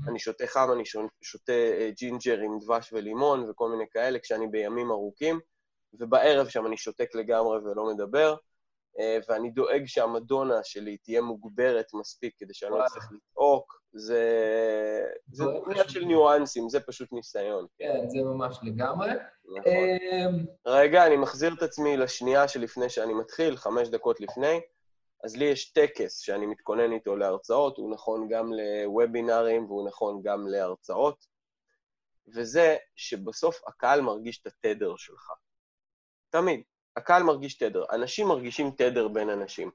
אני 0.08 0.18
שותה 0.18 0.46
חם, 0.46 0.68
אני 0.74 0.82
שותה 1.22 1.52
אה, 1.52 1.90
ג'ינג'ר 1.96 2.38
עם 2.38 2.58
דבש 2.60 2.92
ולימון 2.92 3.50
וכל 3.50 3.68
מיני 3.70 3.84
כאלה 3.90 4.18
כשאני 4.18 4.46
בימים 4.46 4.90
ארוכים, 4.90 5.40
ובערב 5.92 6.48
שאני 6.48 6.76
שותק 6.76 7.14
לגמרי 7.14 7.58
ולא 7.58 7.94
מדבר, 7.94 8.36
אה, 8.98 9.18
ואני 9.28 9.50
דואג 9.50 9.82
שהמדונה 9.86 10.60
שלי 10.64 10.96
תהיה 10.96 11.22
מוגברת 11.22 11.86
מספיק 11.94 12.34
כדי 12.38 12.54
שאני 12.54 12.70
לא 12.70 12.86
אצטרך 12.86 13.08
לצעוק. 13.12 13.80
זה... 13.92 14.24
זה 15.32 15.44
עניין 15.66 15.88
של 15.88 16.04
ניואנסים, 16.04 16.68
זה 16.68 16.80
פשוט 16.80 17.12
ניסיון. 17.12 17.66
כן, 17.78 18.08
זה 18.08 18.18
ממש 18.22 18.58
לגמרי. 18.62 19.10
נכון. 19.58 19.72
אמ, 19.72 20.44
רגע, 20.66 21.06
אני 21.06 21.16
מחזיר 21.16 21.54
את 21.54 21.62
עצמי 21.62 21.96
לשנייה 21.96 22.48
שלפני 22.48 22.90
שאני 22.90 23.14
מתחיל, 23.14 23.56
חמש 23.56 23.88
דקות 23.88 24.20
לפני. 24.20 24.60
אז 25.24 25.36
לי 25.36 25.44
יש 25.44 25.72
טקס 25.72 26.18
שאני 26.18 26.46
מתכונן 26.46 26.92
איתו 26.92 27.16
להרצאות, 27.16 27.76
הוא 27.76 27.92
נכון 27.94 28.28
גם 28.28 28.50
לוובינארים 28.52 29.64
והוא 29.64 29.88
נכון 29.88 30.20
גם 30.22 30.48
להרצאות, 30.48 31.26
וזה 32.34 32.76
שבסוף 32.96 33.60
הקהל 33.66 34.00
מרגיש 34.00 34.40
את 34.40 34.46
התדר 34.46 34.96
שלך. 34.96 35.30
תמיד. 36.30 36.62
הקהל 36.96 37.22
מרגיש 37.22 37.58
תדר. 37.58 37.84
אנשים 37.92 38.28
מרגישים 38.28 38.70
תדר 38.70 39.08
בין 39.08 39.30
אנשים. 39.30 39.70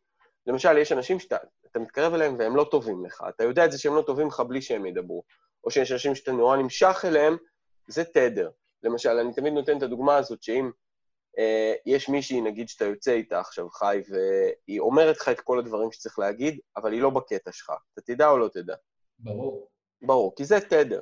למשל, 0.47 0.77
יש 0.77 0.91
אנשים 0.91 1.19
שאתה 1.19 1.79
מתקרב 1.79 2.13
אליהם 2.13 2.35
והם 2.39 2.55
לא 2.55 2.67
טובים 2.71 3.05
לך. 3.05 3.23
אתה 3.29 3.43
יודע 3.43 3.65
את 3.65 3.71
זה 3.71 3.77
שהם 3.77 3.95
לא 3.95 4.01
טובים 4.01 4.27
לך 4.27 4.39
בלי 4.39 4.61
שהם 4.61 4.85
ידברו. 4.85 5.23
או 5.63 5.71
שיש 5.71 5.91
אנשים 5.91 6.15
שאתה 6.15 6.31
נורא 6.31 6.57
נמשך 6.57 7.05
אליהם, 7.05 7.37
זה 7.87 8.03
תדר. 8.03 8.49
למשל, 8.83 9.09
אני 9.09 9.33
תמיד 9.33 9.53
נותן 9.53 9.77
את 9.77 9.83
הדוגמה 9.83 10.17
הזאת 10.17 10.43
שאם 10.43 10.71
יש 11.85 12.09
מישהי, 12.09 12.41
נגיד 12.41 12.69
שאתה 12.69 12.85
יוצא 12.85 13.11
איתה 13.11 13.39
עכשיו, 13.39 13.69
חי, 13.69 14.01
והיא 14.09 14.79
אומרת 14.79 15.17
לך 15.17 15.29
את 15.29 15.41
כל 15.41 15.59
הדברים 15.59 15.91
שצריך 15.91 16.19
להגיד, 16.19 16.59
אבל 16.77 16.93
היא 16.93 17.01
לא 17.01 17.09
בקטע 17.09 17.51
שלך. 17.51 17.71
אתה 17.93 18.01
תדע 18.01 18.29
או 18.29 18.37
לא 18.37 18.47
תדע? 18.47 18.75
ברור. 19.19 19.69
ברור, 20.01 20.35
כי 20.35 20.45
זה 20.45 20.59
תדר. 20.59 21.01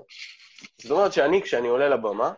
זאת 0.82 0.92
אומרת 0.92 1.14
שאני, 1.14 1.42
כשאני 1.42 1.68
עולה 1.68 1.90
לבמה, 1.90 2.34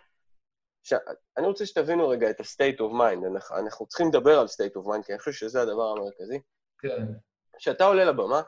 ש... 0.83 0.93
אני 1.37 1.47
רוצה 1.47 1.65
שתבינו 1.65 2.09
רגע 2.09 2.29
את 2.29 2.39
ה-state 2.39 2.79
of 2.79 2.91
mind. 2.91 3.27
אנחנו, 3.33 3.57
אנחנו 3.57 3.85
צריכים 3.85 4.07
לדבר 4.07 4.39
על 4.39 4.45
state 4.45 4.81
of 4.81 4.85
mind, 4.85 5.03
כי 5.05 5.11
אני 5.11 5.19
חושב 5.19 5.31
שזה 5.31 5.61
הדבר 5.61 5.91
המרכזי. 5.91 6.39
כן. 6.79 7.05
כשאתה 7.57 7.85
עולה 7.85 8.05
לבמה, 8.05 8.41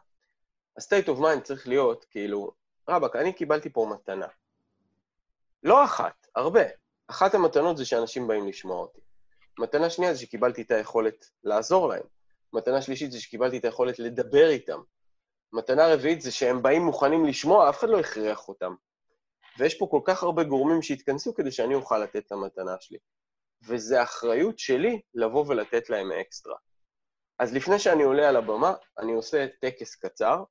ה-state 0.77 1.07
of 1.07 1.19
mind 1.19 1.41
צריך 1.43 1.67
להיות, 1.67 2.05
כאילו, 2.09 2.51
רבאק, 2.89 3.15
אני 3.15 3.33
קיבלתי 3.33 3.69
פה 3.69 3.87
מתנה. 3.93 4.27
לא 5.63 5.83
אחת, 5.83 6.27
הרבה. 6.35 6.63
אחת 7.07 7.33
המתנות 7.35 7.77
זה 7.77 7.85
שאנשים 7.85 8.27
באים 8.27 8.47
לשמוע 8.47 8.77
אותי. 8.81 9.01
מתנה 9.59 9.89
שנייה 9.89 10.13
זה 10.13 10.19
שקיבלתי 10.19 10.61
את 10.61 10.71
היכולת 10.71 11.25
לעזור 11.43 11.89
להם. 11.89 12.03
מתנה 12.53 12.81
שלישית 12.81 13.11
זה 13.11 13.21
שקיבלתי 13.21 13.57
את 13.57 13.65
היכולת 13.65 13.99
לדבר 13.99 14.49
איתם. 14.49 14.79
מתנה 15.53 15.93
רביעית 15.93 16.21
זה 16.21 16.31
שהם 16.31 16.61
באים 16.61 16.81
מוכנים 16.81 17.25
לשמוע, 17.25 17.69
אף 17.69 17.79
אחד 17.79 17.89
לא 17.89 17.99
הכריח 17.99 18.47
אותם. 18.47 18.75
ויש 19.59 19.75
פה 19.75 19.87
כל 19.91 20.01
כך 20.05 20.23
הרבה 20.23 20.43
גורמים 20.43 20.81
שהתכנסו 20.81 21.33
כדי 21.33 21.51
שאני 21.51 21.75
אוכל 21.75 21.97
לתת 21.99 22.25
את 22.25 22.31
המתנה 22.31 22.75
שלי. 22.79 22.97
וזו 23.67 24.03
אחריות 24.03 24.59
שלי 24.59 25.01
לבוא 25.13 25.45
ולתת 25.47 25.89
להם 25.89 26.11
אקסטרה. 26.11 26.55
אז 27.39 27.53
לפני 27.53 27.79
שאני 27.79 28.03
עולה 28.03 28.29
על 28.29 28.35
הבמה, 28.35 28.73
אני 28.99 29.13
עושה 29.13 29.45
טקס 29.61 29.95
קצר, 29.95 30.43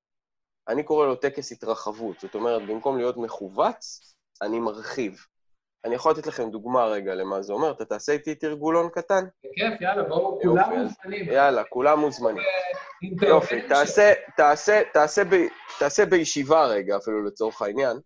אני 0.68 0.82
קורא 0.82 1.06
לו 1.06 1.16
טקס 1.16 1.52
התרחבות. 1.52 2.20
זאת 2.20 2.34
אומרת, 2.34 2.62
במקום 2.68 2.96
להיות 2.96 3.16
מכווץ, 3.16 4.14
אני 4.42 4.60
מרחיב. 4.60 5.26
אני 5.86 5.94
יכול 5.94 6.12
לתת 6.12 6.26
לכם 6.26 6.50
דוגמה 6.50 6.84
רגע 6.84 7.14
למה 7.14 7.42
זה 7.42 7.52
אומר. 7.52 7.70
אתה 7.70 7.84
תעשה 7.84 8.12
איתי 8.12 8.34
תרגולון 8.34 8.88
קטן? 8.94 9.24
בכיף, 9.38 9.80
יאללה, 9.80 10.02
בואו, 10.02 10.40
כולם 10.42 10.70
מוזמנים. 10.78 11.28
יאללה, 11.32 11.64
כולם 11.64 12.00
מוזמנים. 12.00 12.42
יופי, 13.22 13.62
תעשה 15.78 16.04
בישיבה 16.04 16.66
רגע, 16.66 16.96
אפילו 16.96 17.24
לצורך 17.24 17.62
העניין. 17.62 17.96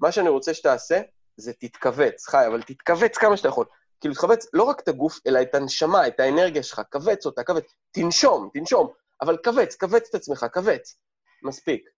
מה 0.00 0.12
שאני 0.12 0.28
רוצה 0.28 0.54
שתעשה, 0.54 1.00
זה 1.36 1.52
תתכווץ, 1.52 2.26
חי, 2.26 2.44
אבל 2.46 2.62
תתכווץ 2.62 3.18
כמה 3.18 3.36
שאתה 3.36 3.48
יכול. 3.48 3.66
כאילו, 4.00 4.14
תכווץ 4.14 4.46
לא 4.52 4.62
רק 4.62 4.80
את 4.80 4.88
הגוף, 4.88 5.18
אלא 5.26 5.42
את 5.42 5.54
הנשמה, 5.54 6.06
את 6.06 6.20
האנרגיה 6.20 6.62
שלך, 6.62 6.82
כווץ 6.92 7.26
אותה, 7.26 7.44
כווץ. 7.44 7.64
תנשום, 7.90 8.50
תנשום, 8.54 8.92
אבל 9.22 9.36
כווץ, 9.44 9.76
כווץ 9.76 10.08
את 10.08 10.14
עצמך, 10.14 10.46
כווץ. 10.52 10.98
מספיק, 11.42 11.88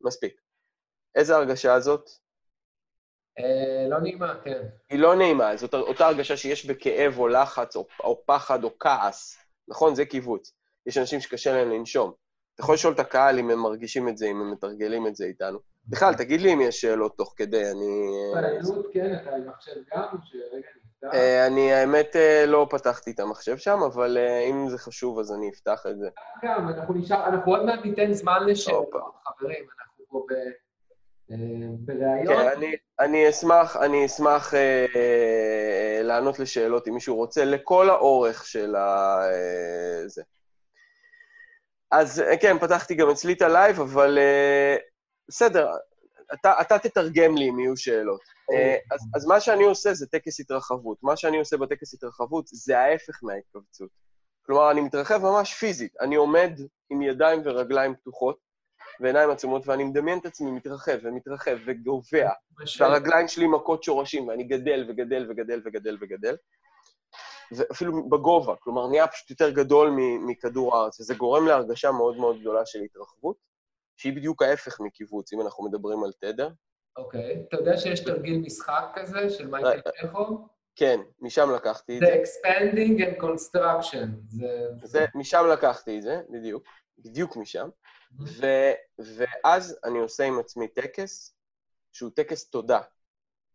מספיק. 0.00 0.34
איזה 1.14 1.36
הרגשה 1.36 1.80
זאת? 1.80 2.10
אה, 3.44 3.88
לא 3.88 4.00
נעימה, 4.00 4.34
כן. 4.44 4.62
היא 4.90 4.98
לא 4.98 5.14
נעימה, 5.14 5.56
זאת 5.56 5.74
אותה 5.74 6.06
הרגשה 6.06 6.36
שיש 6.36 6.66
בכאב 6.66 7.18
או 7.18 7.28
לחץ 7.28 7.76
או, 7.76 7.86
או 8.04 8.22
פחד 8.26 8.64
או 8.64 8.78
כעס, 8.78 9.38
נכון? 9.68 9.94
זה 9.94 10.04
קיבוץ. 10.04 10.52
יש 10.86 10.98
אנשים 10.98 11.20
שקשה 11.20 11.52
להם 11.52 11.70
לנשום. 11.70 12.12
אתה 12.54 12.62
יכול 12.62 12.74
לשאול 12.74 12.94
את 12.94 13.00
הקהל 13.00 13.38
אם 13.38 13.50
הם 13.50 13.58
מרגישים 13.58 14.08
את 14.08 14.18
זה, 14.18 14.26
אם 14.26 14.40
הם 14.40 14.52
מתרגלים 14.52 15.06
את 15.06 15.16
זה 15.16 15.24
איתנו. 15.24 15.58
בכלל, 15.88 16.14
תגיד 16.14 16.40
לי 16.40 16.52
אם 16.52 16.60
יש 16.60 16.80
שאלות 16.80 17.16
תוך 17.16 17.34
כדי, 17.36 17.70
אני... 17.70 18.12
פעילות, 18.32 18.86
כן, 18.92 19.14
אתה 19.22 19.30
עם 19.36 19.48
מחשב 19.48 19.74
גם, 19.94 20.04
שרגע 20.24 20.68
אה, 21.04 21.46
אני, 21.46 21.72
האמת, 21.72 22.16
אה, 22.16 22.44
לא 22.46 22.66
פתחתי 22.70 23.10
את 23.10 23.20
המחשב 23.20 23.56
שם, 23.56 23.78
אבל 23.86 24.18
אה, 24.18 24.40
אם 24.40 24.68
זה 24.68 24.78
חשוב, 24.78 25.18
אז 25.18 25.32
אני 25.32 25.50
אפתח 25.50 25.86
את 25.90 25.98
זה. 25.98 26.08
גם, 26.44 26.68
אנחנו 26.68 26.94
נשאר, 26.94 27.26
אנחנו 27.26 27.56
עוד 27.56 27.64
מעט 27.64 27.84
ניתן 27.84 28.12
זמן 28.12 28.46
לשאלות, 28.46 28.90
חברים, 29.24 29.64
אנחנו 29.80 30.04
פה 30.08 30.26
ב... 30.28 30.34
בריאיון. 31.30 32.26
כן, 32.26 32.48
אני, 32.56 32.76
אני 33.00 33.30
אשמח, 33.30 33.76
אני 33.76 34.06
אשמח 34.06 34.54
אה, 34.54 34.86
אה, 34.96 36.02
לענות 36.02 36.38
לשאלות, 36.38 36.88
אם 36.88 36.94
מישהו 36.94 37.16
רוצה, 37.16 37.44
לכל 37.44 37.90
האורך 37.90 38.46
של 38.46 38.74
ה... 38.74 39.18
אה, 39.32 40.08
זה. 40.08 40.22
אז 41.90 42.22
כן, 42.40 42.58
פתחתי 42.58 42.94
גם 42.94 43.10
אצלי 43.10 43.32
את 43.32 43.42
הלייב, 43.42 43.80
אבל 43.80 44.18
אה, 44.18 44.76
בסדר, 45.28 45.68
אתה, 46.34 46.60
אתה 46.60 46.78
תתרגם 46.78 47.36
לי 47.36 47.48
אם 47.48 47.58
יהיו 47.58 47.76
שאלות. 47.76 48.20
אה, 48.52 48.76
אז, 48.92 49.00
אז 49.14 49.26
מה 49.26 49.40
שאני 49.40 49.64
עושה 49.64 49.94
זה 49.94 50.06
טקס 50.06 50.40
התרחבות. 50.40 50.98
מה 51.02 51.16
שאני 51.16 51.38
עושה 51.38 51.56
בטקס 51.56 51.94
התרחבות 51.94 52.46
זה 52.46 52.78
ההפך 52.78 53.18
מההתכווצות. 53.22 53.90
כלומר, 54.46 54.70
אני 54.70 54.80
מתרחב 54.80 55.22
ממש 55.22 55.54
פיזית. 55.54 55.92
אני 56.00 56.16
עומד 56.16 56.50
עם 56.90 57.02
ידיים 57.02 57.42
ורגליים 57.44 57.94
פתוחות 57.94 58.38
ועיניים 59.00 59.30
עצומות, 59.30 59.68
ואני 59.68 59.84
מדמיין 59.84 60.18
את 60.18 60.26
עצמי 60.26 60.50
מתרחב 60.50 60.98
ומתרחב 61.02 61.56
וגובע, 61.66 62.30
והרגליים 62.80 63.28
שלי 63.28 63.46
מכות 63.46 63.82
שורשים, 63.84 64.28
ואני 64.28 64.44
גדל 64.44 64.86
וגדל 64.88 65.26
וגדל 65.30 65.62
וגדל 65.64 65.96
וגדל. 66.00 66.36
ואפילו 67.52 68.08
בגובה, 68.08 68.56
כלומר, 68.56 68.86
נהיה 68.86 69.06
פשוט 69.06 69.30
יותר 69.30 69.50
גדול 69.50 69.90
מכדור 70.26 70.76
הארץ, 70.76 71.00
וזה 71.00 71.14
גורם 71.14 71.46
להרגשה 71.46 71.90
מאוד 71.90 72.16
מאוד 72.16 72.40
גדולה 72.40 72.66
של 72.66 72.78
התרחבות, 72.80 73.36
שהיא 73.96 74.16
בדיוק 74.16 74.42
ההפך 74.42 74.80
מקיבוץ, 74.80 75.32
אם 75.32 75.40
אנחנו 75.40 75.64
מדברים 75.64 76.04
על 76.04 76.12
תדר. 76.20 76.48
אוקיי. 76.96 77.42
אתה 77.48 77.56
יודע 77.56 77.76
שיש 77.76 78.00
תרגיל 78.00 78.38
משחק 78.38 78.84
כזה 78.94 79.30
של 79.30 79.46
מייקל 79.46 79.80
צ'כו? 80.02 80.48
כן, 80.76 81.00
משם 81.20 81.50
לקחתי 81.54 81.94
את 81.98 82.00
זה. 82.00 82.06
זה 82.06 82.22
expanding 82.22 83.00
and 83.00 83.22
construction. 83.22 84.06
זה, 84.84 85.06
משם 85.14 85.44
לקחתי 85.52 85.98
את 85.98 86.02
זה, 86.02 86.20
בדיוק. 86.30 86.64
בדיוק 86.98 87.36
משם. 87.36 87.68
ו, 88.18 88.46
ואז 88.98 89.78
אני 89.84 89.98
עושה 89.98 90.24
עם 90.24 90.38
עצמי 90.38 90.68
טקס, 90.68 91.36
שהוא 91.92 92.10
טקס 92.14 92.50
תודה. 92.50 92.80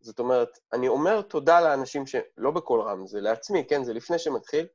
זאת 0.00 0.18
אומרת, 0.18 0.58
אני 0.72 0.88
אומר 0.88 1.22
תודה 1.22 1.60
לאנשים 1.60 2.06
ש... 2.06 2.16
לא 2.36 2.50
בקול 2.50 2.80
רם, 2.80 3.06
זה 3.06 3.20
לעצמי, 3.20 3.64
כן? 3.68 3.84
זה 3.84 3.92
לפני 3.92 4.18
שמתחיל. 4.18 4.66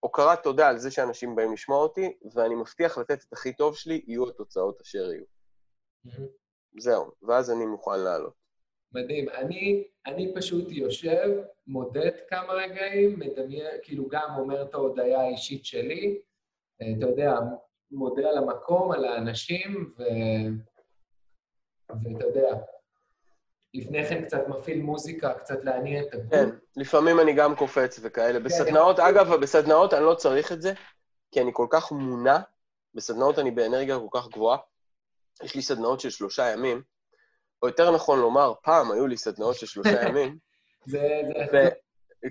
הוקרת 0.00 0.42
תודה 0.42 0.68
על 0.68 0.78
זה 0.78 0.90
שאנשים 0.90 1.36
באים 1.36 1.52
לשמוע 1.52 1.78
אותי, 1.78 2.16
ואני 2.34 2.54
מבטיח 2.54 2.98
לתת 2.98 3.24
את 3.28 3.32
הכי 3.32 3.52
טוב 3.52 3.76
שלי, 3.76 4.04
יהיו 4.06 4.28
התוצאות 4.28 4.80
אשר 4.80 5.12
יהיו. 5.12 5.24
זהו, 6.78 7.12
ואז 7.22 7.50
אני 7.50 7.66
מוכן 7.66 8.00
לעלות. 8.04 8.34
מדהים. 8.92 9.28
אני, 9.28 9.84
אני 10.06 10.34
פשוט 10.34 10.64
יושב, 10.68 11.28
מודד 11.66 12.10
כמה 12.28 12.52
רגעים, 12.52 13.18
מדמיין, 13.18 13.66
כאילו 13.82 14.08
גם 14.08 14.34
אומר 14.38 14.62
את 14.62 14.74
ההודיה 14.74 15.20
האישית 15.20 15.64
שלי, 15.64 16.20
אה, 16.82 16.86
אתה 16.98 17.06
יודע, 17.06 17.32
מודה 17.90 18.28
על 18.28 18.38
המקום, 18.38 18.92
על 18.92 19.04
האנשים, 19.04 19.92
ו... 19.98 20.02
ואתה 21.88 22.24
יודע, 22.26 22.56
לפני 23.74 24.06
כן 24.06 24.24
קצת 24.24 24.48
מפעיל 24.48 24.82
מוזיקה, 24.82 25.34
קצת 25.34 25.64
להניע 25.64 26.02
את 26.02 26.14
הגוף. 26.14 26.30
כן, 26.30 26.48
לפעמים 26.76 27.20
אני 27.20 27.32
גם 27.32 27.56
קופץ 27.56 28.00
וכאלה. 28.02 28.40
בסדנאות, 28.40 28.98
אגב, 28.98 29.34
בסדנאות 29.34 29.94
אני 29.94 30.04
לא 30.04 30.14
צריך 30.14 30.52
את 30.52 30.62
זה, 30.62 30.72
כי 31.30 31.40
אני 31.40 31.50
כל 31.52 31.66
כך 31.70 31.92
מונע, 31.92 32.38
בסדנאות 32.94 33.38
אני 33.38 33.50
באנרגיה 33.50 33.98
כל 33.98 34.18
כך 34.20 34.28
גבוהה. 34.28 34.58
יש 35.42 35.54
לי 35.54 35.62
סדנאות 35.62 36.00
של 36.00 36.10
שלושה 36.10 36.52
ימים, 36.52 36.82
או 37.62 37.68
יותר 37.68 37.94
נכון 37.94 38.18
לומר, 38.20 38.52
פעם 38.62 38.92
היו 38.92 39.06
לי 39.06 39.16
סדנאות 39.16 39.54
של 39.56 39.66
שלושה 39.66 40.02
ימים. 40.08 40.38
זה, 40.86 41.20
זה... 41.52 41.68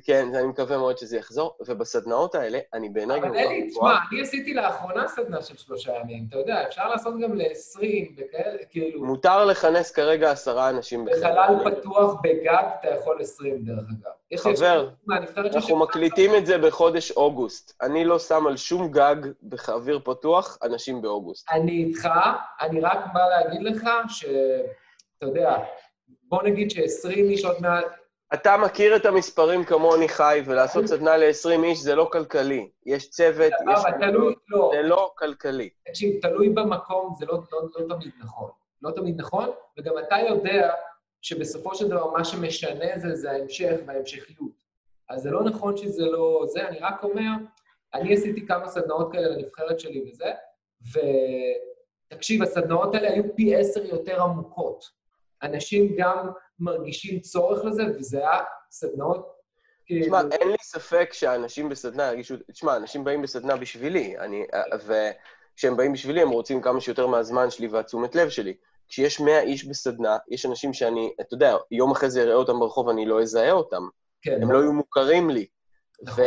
כן, 0.05 0.35
אני 0.35 0.47
מקווה 0.47 0.77
מאוד 0.77 0.97
שזה 0.97 1.17
יחזור, 1.17 1.57
ובסדנאות 1.67 2.35
האלה, 2.35 2.59
אני 2.73 2.89
באנרגיה... 2.89 3.29
אבל 3.29 3.37
אלי, 3.37 3.69
תשמע, 3.69 3.95
אני 4.11 4.21
עשיתי 4.21 4.53
לאחרונה 4.53 5.07
סדנה 5.07 5.41
של 5.41 5.57
שלושה 5.57 5.91
ימים, 5.95 6.25
אתה 6.29 6.37
יודע, 6.37 6.67
אפשר 6.67 6.89
לעשות 6.89 7.13
גם 7.19 7.35
ל-20 7.35 7.83
וכאלה, 8.17 8.57
כאילו... 8.69 9.05
מותר 9.05 9.45
לכנס 9.45 9.91
כרגע 9.91 10.31
עשרה 10.31 10.69
אנשים 10.69 11.05
בחדר. 11.05 11.19
בחלל 11.19 11.71
פתוח 11.71 12.13
בגג 12.23 12.65
אתה 12.79 12.89
יכול 12.89 13.21
20, 13.21 13.65
דרך 13.65 13.77
אגב. 13.77 14.11
חבר, 14.37 14.89
אנחנו 15.55 15.79
מקליטים 15.79 16.35
את 16.35 16.45
זה 16.45 16.57
בחודש 16.57 17.11
אוגוסט. 17.11 17.81
אני 17.81 18.05
לא 18.05 18.19
שם 18.19 18.47
על 18.47 18.57
שום 18.57 18.91
גג 18.91 19.15
באוויר 19.41 19.99
פתוח 20.03 20.57
אנשים 20.63 21.01
באוגוסט. 21.01 21.51
אני 21.51 21.71
איתך, 21.71 22.09
אני 22.61 22.81
רק 22.81 22.99
בא 23.13 23.27
להגיד 23.29 23.63
לך 23.63 23.89
ש... 24.09 24.25
אתה 25.17 25.25
יודע, 25.25 25.57
בוא 26.23 26.43
נגיד 26.43 26.71
ש-20 26.71 27.09
איש 27.09 27.45
עוד 27.45 27.55
מעט... 27.61 27.85
אתה 28.33 28.57
מכיר 28.57 28.95
את 28.95 29.05
המספרים 29.05 29.63
כמוני, 29.63 30.09
חי, 30.09 30.41
ולעשות 30.45 30.85
סדנה 30.85 31.17
ל-20 31.17 31.63
איש 31.63 31.79
זה 31.79 31.95
לא 31.95 32.09
כלכלי. 32.11 32.69
יש 32.85 33.09
צוות, 33.09 33.53
יש... 33.73 33.79
תלוי, 33.99 34.35
לא. 34.49 34.71
זה 34.73 34.81
לא 34.81 35.11
כלכלי. 35.17 35.69
תקשיב, 35.87 36.21
תלוי 36.21 36.49
במקום, 36.49 37.15
זה 37.19 37.25
לא, 37.25 37.39
לא, 37.51 37.61
לא 37.75 37.95
תמיד 37.95 38.11
נכון. 38.19 38.49
לא 38.81 38.91
תמיד 38.91 39.21
נכון, 39.21 39.49
וגם 39.77 39.93
אתה 40.07 40.15
יודע 40.29 40.71
שבסופו 41.21 41.75
של 41.75 41.87
דבר 41.87 42.11
מה 42.11 42.25
שמשנה 42.25 42.97
זה, 42.97 43.15
זה 43.15 43.31
ההמשך 43.31 43.75
וההמשכיות. 43.85 44.65
אז 45.09 45.21
זה 45.21 45.31
לא 45.31 45.43
נכון 45.43 45.77
שזה 45.77 46.05
לא 46.05 46.45
זה, 46.47 46.67
אני 46.67 46.79
רק 46.79 47.03
אומר, 47.03 47.29
אני 47.93 48.13
עשיתי 48.13 48.47
כמה 48.47 48.67
סדנאות 48.67 49.11
כאלה 49.11 49.27
לנבחרת 49.27 49.79
שלי 49.79 50.03
וזה, 50.09 50.31
ותקשיב, 52.11 52.43
הסדנאות 52.43 52.95
האלה 52.95 53.09
היו 53.09 53.35
פי 53.35 53.55
עשר 53.55 53.85
יותר 53.85 54.21
עמוקות. 54.21 54.85
אנשים 55.43 55.95
גם 55.97 56.29
מרגישים 56.59 57.19
צורך 57.19 57.65
לזה, 57.65 57.83
וזה 57.99 58.17
היה 58.17 58.43
סדנאות 58.71 59.35
תשמע, 59.87 60.21
כאילו... 60.21 60.31
אין 60.31 60.47
לי 60.49 60.57
ספק 60.63 61.09
שאנשים 61.13 61.69
בסדנה 61.69 62.03
ירגישו... 62.03 62.35
תשמע, 62.51 62.75
אנשים 62.75 63.03
באים 63.03 63.21
בסדנה 63.21 63.55
בשבילי, 63.55 64.17
אני... 64.19 64.45
וכשהם 65.53 65.77
באים 65.77 65.93
בשבילי, 65.93 66.21
הם 66.21 66.29
רוצים 66.29 66.61
כמה 66.61 66.81
שיותר 66.81 67.07
מהזמן 67.07 67.49
שלי 67.49 67.67
והתשומת 67.67 68.15
לב 68.15 68.29
שלי. 68.29 68.57
כשיש 68.89 69.19
100 69.19 69.41
איש 69.41 69.65
בסדנה, 69.65 70.17
יש 70.29 70.45
אנשים 70.45 70.73
שאני, 70.73 71.13
אתה 71.21 71.33
יודע, 71.33 71.55
יום 71.71 71.91
אחרי 71.91 72.09
זה 72.09 72.21
אראה 72.21 72.35
אותם 72.35 72.59
ברחוב, 72.59 72.89
אני 72.89 73.05
לא 73.05 73.21
אזהה 73.21 73.51
אותם. 73.51 73.83
כן. 74.21 74.39
הם 74.41 74.51
לא 74.51 74.57
יהיו 74.57 74.73
מוכרים 74.73 75.29
לי. 75.29 75.47
נכון. 76.03 76.25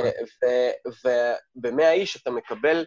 וב-100 0.86 1.90
איש 1.90 2.22
אתה 2.22 2.30
מקבל 2.30 2.84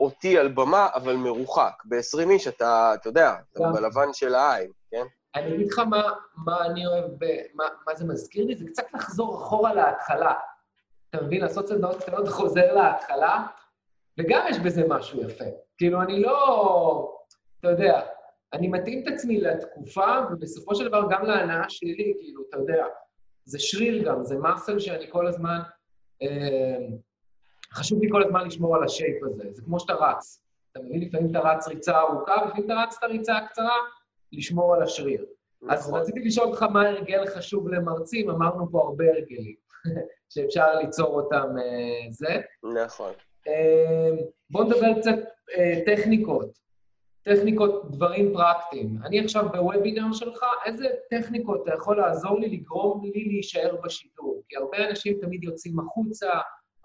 אותי 0.00 0.38
על 0.38 0.48
במה, 0.48 0.88
אבל 0.94 1.16
מרוחק. 1.16 1.72
ב-20 1.84 2.30
איש 2.30 2.48
אתה, 2.48 2.94
אתה 2.94 3.08
יודע, 3.08 3.32
אתה 3.52 3.62
בלבן 3.74 4.12
של 4.12 4.34
העין, 4.34 4.70
כן? 4.90 5.04
אני 5.34 5.54
אגיד 5.54 5.66
לך 5.72 5.78
מה, 5.78 6.02
מה 6.36 6.66
אני 6.66 6.86
אוהב, 6.86 7.04
ב, 7.04 7.24
מה, 7.54 7.64
מה 7.86 7.94
זה 7.94 8.04
מזכיר 8.04 8.44
לי, 8.46 8.56
זה 8.56 8.64
קצת 8.66 8.84
לחזור 8.94 9.34
אחורה 9.34 9.74
להתחלה. 9.74 10.34
אתה 11.10 11.22
מבין? 11.22 11.40
לעשות 11.40 11.68
סדנאות 11.68 12.02
קטנות 12.02 12.28
חוזר 12.28 12.74
להתחלה, 12.74 13.46
וגם 14.18 14.46
יש 14.50 14.58
בזה 14.58 14.82
משהו 14.88 15.22
יפה. 15.22 15.44
כאילו, 15.78 16.02
אני 16.02 16.22
לא... 16.22 17.14
אתה 17.60 17.68
יודע, 17.70 18.00
אני 18.52 18.68
מתאים 18.68 19.02
את 19.02 19.12
עצמי 19.12 19.40
לתקופה, 19.40 20.06
ובסופו 20.30 20.74
של 20.74 20.88
דבר 20.88 21.02
גם 21.10 21.24
להנאה 21.24 21.68
שלי, 21.68 22.14
כאילו, 22.20 22.42
אתה 22.48 22.56
יודע, 22.56 22.86
זה 23.44 23.58
שריר 23.58 24.04
גם, 24.04 24.24
זה 24.24 24.38
מסל 24.38 24.78
שאני 24.78 25.10
כל 25.10 25.26
הזמן... 25.26 25.58
אה, 26.22 26.86
חשוב 27.72 28.02
לי 28.02 28.08
כל 28.10 28.22
הזמן 28.22 28.46
לשמור 28.46 28.76
על 28.76 28.84
השייפ 28.84 29.22
הזה. 29.24 29.44
זה 29.52 29.62
כמו 29.62 29.80
שאתה 29.80 29.92
רץ. 29.92 30.42
אתה 30.72 30.80
מבין? 30.80 31.00
לפעמים 31.00 31.30
אתה 31.30 31.38
רץ 31.38 31.68
ריצה 31.68 31.98
ארוכה, 31.98 32.32
ולפעמים 32.42 32.64
אתה 32.64 32.74
רץ 32.82 32.96
את 32.98 33.04
הריצה 33.04 33.36
הקצרה, 33.36 33.76
לשמור 34.32 34.74
על 34.74 34.82
השריר. 34.82 35.26
נכון. 35.62 35.74
אז 35.74 35.92
רציתי 35.92 36.20
לשאול 36.20 36.46
אותך 36.46 36.62
מה 36.62 36.88
הרגל 36.88 37.26
חשוב 37.26 37.68
למרצים, 37.68 38.30
אמרנו 38.30 38.70
פה 38.70 38.80
הרבה 38.82 39.04
הרגלים, 39.04 39.54
שאפשר 40.32 40.74
ליצור 40.74 41.20
אותם 41.20 41.46
uh, 41.56 42.10
זה. 42.10 42.40
נכון. 42.84 43.12
Uh, 43.48 44.22
בואו 44.50 44.64
נדבר 44.64 45.00
קצת 45.00 45.18
uh, 45.50 45.86
טכניקות. 45.86 46.58
טכניקות, 47.22 47.90
דברים 47.90 48.32
פרקטיים. 48.32 48.98
אני 49.04 49.20
עכשיו 49.20 49.48
בוובינר 49.52 50.12
שלך, 50.12 50.44
איזה 50.64 50.86
טכניקות 51.10 51.62
אתה 51.62 51.74
יכול 51.74 51.96
לעזור 51.96 52.40
לי 52.40 52.48
לגרום 52.48 53.04
לי 53.04 53.24
להישאר 53.24 53.76
בשידור? 53.84 54.42
כי 54.48 54.56
הרבה 54.56 54.88
אנשים 54.88 55.18
תמיד 55.20 55.44
יוצאים 55.44 55.80
החוצה, 55.80 56.30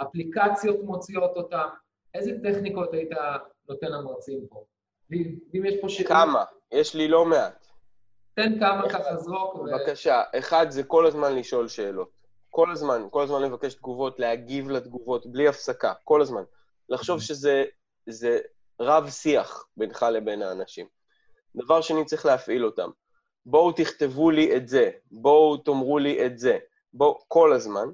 אפליקציות 0.01 0.83
מוציאות 0.83 1.37
אותם. 1.37 1.67
איזה 2.13 2.31
טכניקות 2.43 2.93
היית 2.93 3.11
נותן 3.69 3.91
למרצים 3.91 4.39
פה? 4.49 4.63
ואם 5.09 5.65
יש 5.65 5.75
פה 5.81 5.89
שאלות... 5.89 6.11
כמה? 6.11 6.43
יש 6.73 6.95
לי 6.95 7.07
לא 7.07 7.25
מעט. 7.25 7.67
תן 8.35 8.59
כמה 8.59 8.89
ככה 8.89 9.17
זרוק. 9.17 9.55
בבקשה. 9.55 10.23
ו... 10.35 10.39
אחד, 10.39 10.69
זה 10.69 10.83
כל 10.83 11.05
הזמן 11.05 11.35
לשאול 11.35 11.67
שאלות. 11.67 12.09
כל 12.49 12.71
הזמן, 12.71 13.07
כל 13.11 13.23
הזמן 13.23 13.41
לבקש 13.41 13.73
תגובות, 13.73 14.19
להגיב 14.19 14.69
לתגובות, 14.69 15.25
בלי 15.25 15.47
הפסקה, 15.47 15.93
כל 16.03 16.21
הזמן. 16.21 16.43
לחשוב 16.89 17.21
שזה 17.21 17.63
זה 18.05 18.39
רב-שיח 18.79 19.65
בינך 19.77 20.05
לבין 20.11 20.41
האנשים. 20.41 20.87
דבר 21.55 21.81
שני, 21.81 22.05
צריך 22.05 22.25
להפעיל 22.25 22.65
אותם. 22.65 22.89
בואו 23.45 23.71
תכתבו 23.71 24.31
לי 24.31 24.57
את 24.57 24.67
זה, 24.67 24.91
בואו 25.11 25.57
תאמרו 25.57 25.99
לי 25.99 26.25
את 26.25 26.37
זה, 26.37 26.57
בואו, 26.93 27.19
כל 27.27 27.53
הזמן. 27.53 27.87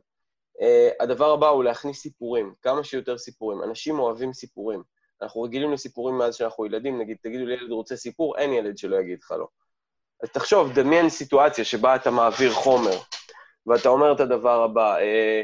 Uh, 0.58 1.04
הדבר 1.04 1.32
הבא 1.32 1.48
הוא 1.48 1.64
להכניס 1.64 2.02
סיפורים, 2.02 2.54
כמה 2.62 2.84
שיותר 2.84 3.18
סיפורים. 3.18 3.64
אנשים 3.64 4.00
אוהבים 4.00 4.34
סיפורים. 4.34 4.84
אנחנו 5.22 5.42
רגילים 5.42 5.74
לסיפורים 5.74 6.18
מאז 6.18 6.36
שאנחנו 6.36 6.66
ילדים, 6.66 7.02
נגיד, 7.02 7.18
תגידו 7.22 7.46
לי, 7.46 7.54
ילד 7.54 7.72
רוצה 7.72 7.96
סיפור, 7.96 8.38
אין 8.38 8.54
ילד 8.54 8.78
שלא 8.78 8.96
יגיד 8.96 9.20
לך 9.22 9.32
לא. 9.32 9.48
אז 10.24 10.30
תחשוב, 10.30 10.74
דמיין 10.74 11.10
סיטואציה 11.10 11.66
שבה 11.66 11.96
אתה 11.96 12.12
מעביר 12.12 12.52
חומר, 12.52 12.98
ואתה 13.66 13.90
אומר 13.90 14.14
את 14.16 14.20
הדבר 14.20 14.64
הבא, 14.64 14.98
אה, 14.98 15.42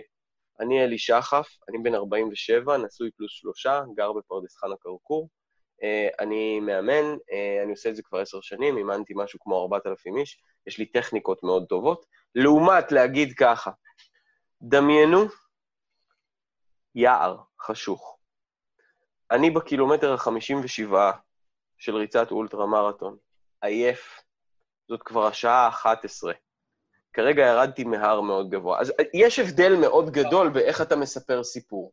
אני 0.60 0.84
אלי 0.84 0.98
שחף, 0.98 1.48
אני 1.70 1.78
בן 1.84 1.96
47, 1.96 2.78
נשוי 2.78 3.12
פלוס 3.18 3.32
שלושה, 3.32 3.82
גר 3.96 4.14
בפרדס 4.14 4.58
חנה 4.58 4.76
כרכור. 4.82 5.30
אה, 5.84 6.08
אני 6.20 6.60
מאמן, 6.60 7.18
אה, 7.32 7.64
אני 7.64 7.72
עושה 7.72 7.90
את 7.90 7.96
זה 7.96 8.02
כבר 8.04 8.20
עשר 8.20 8.42
שנים, 8.42 8.78
אימנתי 8.78 9.14
משהו 9.16 9.40
כמו 9.40 9.62
4,000 9.62 10.18
איש, 10.18 10.42
יש 10.68 10.78
לי 10.78 10.86
טכניקות 10.86 11.44
מאוד 11.44 11.66
טובות. 11.70 12.06
לעומת 12.36 12.92
להגיד 12.92 13.34
ככה, 13.34 13.72
דמיינו 14.62 15.26
יער 16.96 17.38
חשוך. 17.62 18.18
אני 19.32 19.50
בקילומטר 19.50 20.14
ה-57 20.14 20.94
של 21.78 21.96
ריצת 21.96 22.32
אולטרה 22.32 22.66
מרתון, 22.66 23.18
עייף, 23.62 24.22
זאת 24.88 25.04
כבר 25.04 25.26
השעה 25.26 25.68
ה-11. 25.68 26.34
כרגע 27.14 27.46
ירדתי 27.46 27.84
מהר 27.84 28.22
מאוד 28.22 28.50
גבוה. 28.50 28.80
אז 28.80 28.94
יש 29.14 29.40
הבדל 29.40 29.76
מאוד 29.76 30.10
גדול 30.10 30.50
באיך 30.50 30.82
אתה 30.82 30.96
מספר 30.96 31.44
סיפור. 31.44 31.92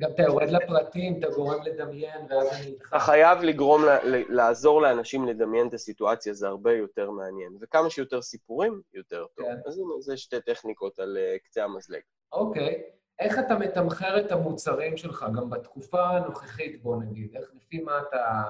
גם 0.00 0.10
אתה 0.14 0.22
יורד 0.22 0.48
לפרטים, 0.50 1.18
אתה 1.18 1.28
גורם 1.30 1.62
לדמיין, 1.62 2.26
ואז 2.30 2.48
אני 2.52 2.66
איתך. 2.66 2.88
אתה 2.88 2.98
חייב 2.98 3.42
לגרום, 3.42 3.82
לעזור 4.28 4.82
לאנשים 4.82 5.26
לדמיין 5.26 5.68
את 5.68 5.74
הסיטואציה, 5.74 6.34
זה 6.34 6.48
הרבה 6.48 6.72
יותר 6.72 7.10
מעניין. 7.10 7.56
וכמה 7.60 7.90
שיותר 7.90 8.22
סיפורים, 8.22 8.80
יותר 8.94 9.26
טוב. 9.34 9.46
כן. 9.46 9.56
אז 9.66 9.80
זה 10.00 10.16
שתי 10.16 10.40
טכניקות 10.40 10.98
על 10.98 11.16
uh, 11.16 11.38
קצה 11.44 11.64
המזלג. 11.64 12.00
אוקיי. 12.32 12.82
איך 13.20 13.38
אתה 13.38 13.54
מתמחר 13.54 14.20
את 14.20 14.32
המוצרים 14.32 14.96
שלך, 14.96 15.26
גם 15.36 15.50
בתקופה 15.50 16.08
הנוכחית, 16.08 16.82
בוא 16.82 16.96
נגיד? 17.02 17.36
איך, 17.36 17.50
לפי 17.54 17.80
מה 17.80 17.98
אתה... 17.98 18.44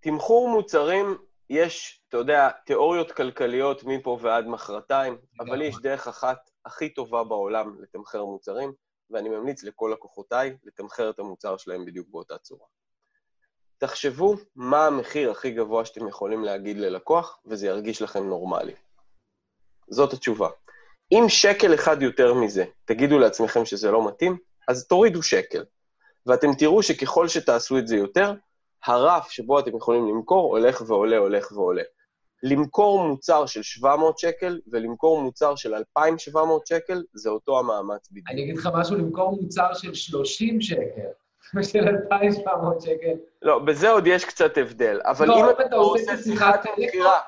תמחור 0.00 0.48
מוצרים, 0.48 1.18
יש, 1.50 2.04
אתה 2.08 2.16
יודע, 2.16 2.50
תיאוריות 2.66 3.12
כלכליות 3.12 3.84
מפה 3.84 4.18
ועד 4.22 4.46
מחרתיים, 4.46 5.18
אבל 5.40 5.62
יש 5.62 5.76
דרך 5.82 6.08
אחת 6.08 6.50
הכי 6.64 6.88
טובה 6.88 7.24
בעולם 7.24 7.82
לתמחר 7.82 8.24
מוצרים, 8.24 8.72
ואני 9.10 9.28
ממליץ 9.28 9.62
לכל 9.62 9.90
לקוחותיי 9.92 10.56
לתמחר 10.64 11.10
את 11.10 11.18
המוצר 11.18 11.56
שלהם 11.56 11.84
בדיוק 11.84 12.08
באותה 12.10 12.38
צורה. 12.38 12.66
תחשבו 13.78 14.34
מה 14.56 14.86
המחיר 14.86 15.30
הכי 15.30 15.50
גבוה 15.50 15.84
שאתם 15.84 16.08
יכולים 16.08 16.44
להגיד 16.44 16.76
ללקוח, 16.76 17.40
וזה 17.46 17.66
ירגיש 17.66 18.02
לכם 18.02 18.28
נורמלי. 18.28 18.74
זאת 19.88 20.12
התשובה. 20.12 20.48
אם 21.12 21.24
שקל 21.28 21.74
אחד 21.74 22.02
יותר 22.02 22.34
מזה, 22.34 22.64
תגידו 22.84 23.18
לעצמכם 23.18 23.64
שזה 23.64 23.90
לא 23.90 24.08
מתאים, 24.08 24.36
אז 24.68 24.86
תורידו 24.86 25.22
שקל. 25.22 25.64
ואתם 26.26 26.54
תראו 26.54 26.82
שככל 26.82 27.28
שתעשו 27.28 27.78
את 27.78 27.88
זה 27.88 27.96
יותר, 27.96 28.34
הרף 28.86 29.30
שבו 29.30 29.58
אתם 29.58 29.76
יכולים 29.76 30.08
למכור 30.08 30.56
הולך 30.56 30.82
ועולה, 30.86 31.16
הולך 31.16 31.52
ועולה. 31.52 31.82
למכור 32.42 33.08
מוצר 33.08 33.46
של 33.46 33.62
700 33.62 34.18
שקל 34.18 34.60
ולמכור 34.72 35.20
מוצר 35.22 35.56
של 35.56 35.74
2,700 35.74 36.66
שקל, 36.66 37.02
זה 37.12 37.30
אותו 37.30 37.58
המאמץ 37.58 38.08
בדיוק. 38.10 38.26
אני 38.30 38.42
אגיד 38.42 38.58
לך 38.58 38.68
משהו, 38.74 38.96
למכור 38.96 39.42
מוצר 39.42 39.74
של 39.74 39.94
30 39.94 40.60
שקל 40.60 41.08
ושל 41.56 41.88
2,700 41.88 42.80
שקל. 42.80 43.14
לא, 43.42 43.58
בזה 43.58 43.90
עוד 43.90 44.06
יש 44.06 44.24
קצת 44.24 44.58
הבדל. 44.58 45.00
אבל 45.04 45.28
לא, 45.28 45.50
אם 45.50 45.66
אתה 45.66 45.76
עושה 45.76 46.16
שיחת 46.16 46.66
מכירה, 46.78 47.20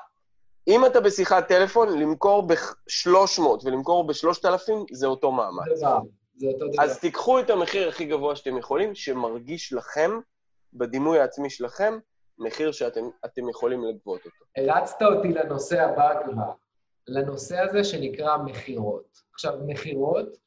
אם 0.67 0.85
אתה 0.85 1.01
בשיחת 1.01 1.47
טלפון, 1.47 1.99
למכור 1.99 2.47
ב-300 2.47 3.41
ולמכור 3.63 4.07
ב-3,000, 4.07 4.71
זה 4.91 5.07
אותו 5.07 5.31
מאמץ. 5.31 5.65
זה 5.73 5.85
זה 6.37 6.47
אותו 6.47 6.67
דבר. 6.67 6.83
אז 6.83 6.99
תיקחו 6.99 7.39
את 7.39 7.49
המחיר 7.49 7.89
הכי 7.89 8.05
גבוה 8.05 8.35
שאתם 8.35 8.57
יכולים, 8.57 8.95
שמרגיש 8.95 9.73
לכם, 9.73 10.11
בדימוי 10.73 11.19
העצמי 11.19 11.49
שלכם, 11.49 11.99
מחיר 12.37 12.71
שאתם 12.71 13.49
יכולים 13.49 13.83
לגבות 13.85 14.25
אותו. 14.25 14.45
הרצת 14.57 15.01
אותי 15.01 15.27
לנושא 15.27 15.81
הבא 15.81 16.23
כבר, 16.25 16.51
לנושא 17.07 17.59
הזה 17.59 17.83
שנקרא 17.83 18.37
מכירות. 18.37 19.17
עכשיו, 19.33 19.53
מכירות 19.65 20.37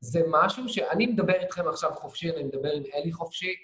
זה 0.00 0.20
משהו 0.28 0.68
שאני 0.68 1.06
מדבר 1.06 1.34
איתכם 1.34 1.68
עכשיו 1.68 1.90
חופשי, 1.94 2.30
אני 2.30 2.42
מדבר 2.42 2.70
עם 2.72 2.82
אלי 2.94 3.12
חופשי, 3.12 3.54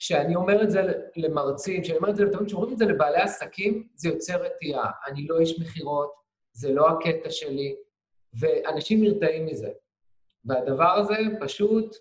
כשאני 0.00 0.36
אומר 0.36 0.62
את 0.62 0.70
זה 0.70 0.80
למרצים, 1.16 1.82
כשאני 1.82 1.98
אומר 1.98 2.10
את 2.10 2.16
זה 2.16 2.24
לתמיד, 2.24 2.46
כשאומרים 2.46 2.72
את 2.72 2.78
זה 2.78 2.84
לבעלי 2.84 3.20
עסקים, 3.20 3.88
זה 3.94 4.08
יוצר 4.08 4.42
רתיעה. 4.42 4.90
אני 5.06 5.26
לא 5.26 5.38
איש 5.38 5.60
מכירות, 5.60 6.14
זה 6.52 6.72
לא 6.72 6.88
הקטע 6.88 7.30
שלי, 7.30 7.76
ואנשים 8.40 9.02
נרתעים 9.02 9.46
מזה. 9.46 9.70
והדבר 10.44 10.90
הזה 10.90 11.14
פשוט, 11.40 11.96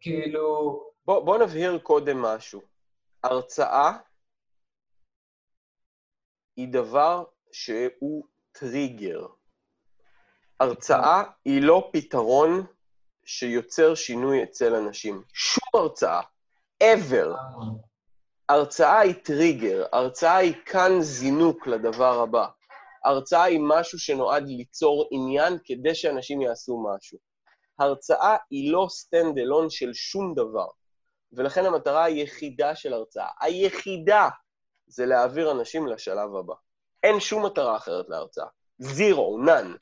כאילו... 0.00 0.82
בוא, 1.04 1.24
בוא 1.24 1.38
נבהיר 1.38 1.78
קודם 1.78 2.22
משהו. 2.22 2.62
הרצאה 3.22 3.92
היא 6.56 6.68
דבר 6.68 7.24
שהוא 7.52 8.24
טריגר. 8.52 9.26
הרצאה 10.60 11.22
היא 11.44 11.62
לא 11.62 11.90
פתרון 11.92 12.66
שיוצר 13.24 13.94
שינוי 13.94 14.42
אצל 14.42 14.74
אנשים. 14.74 15.22
שום 15.32 15.68
הרצאה, 15.74 16.20
ever. 16.82 17.28
הרצאה 18.48 18.98
היא 18.98 19.14
טריגר, 19.24 19.84
הרצאה 19.92 20.36
היא 20.36 20.54
כן 20.66 21.00
זינוק 21.00 21.66
לדבר 21.66 22.20
הבא. 22.20 22.46
הרצאה 23.04 23.42
היא 23.42 23.60
משהו 23.62 23.98
שנועד 23.98 24.48
ליצור 24.48 25.08
עניין 25.10 25.58
כדי 25.64 25.94
שאנשים 25.94 26.40
יעשו 26.40 26.84
משהו. 26.88 27.18
הרצאה 27.78 28.36
היא 28.50 28.72
לא 28.72 28.86
stand 28.90 29.38
alone 29.38 29.70
של 29.70 29.90
שום 29.94 30.34
דבר. 30.34 30.66
ולכן 31.32 31.64
המטרה 31.64 32.04
היחידה 32.04 32.74
של 32.74 32.92
הרצאה, 32.92 33.28
היחידה, 33.40 34.28
זה 34.86 35.06
להעביר 35.06 35.50
אנשים 35.50 35.86
לשלב 35.86 36.36
הבא. 36.36 36.54
אין 37.02 37.20
שום 37.20 37.46
מטרה 37.46 37.76
אחרת 37.76 38.08
להרצאה. 38.08 38.46
zero, 38.78 39.38
none. 39.38 39.74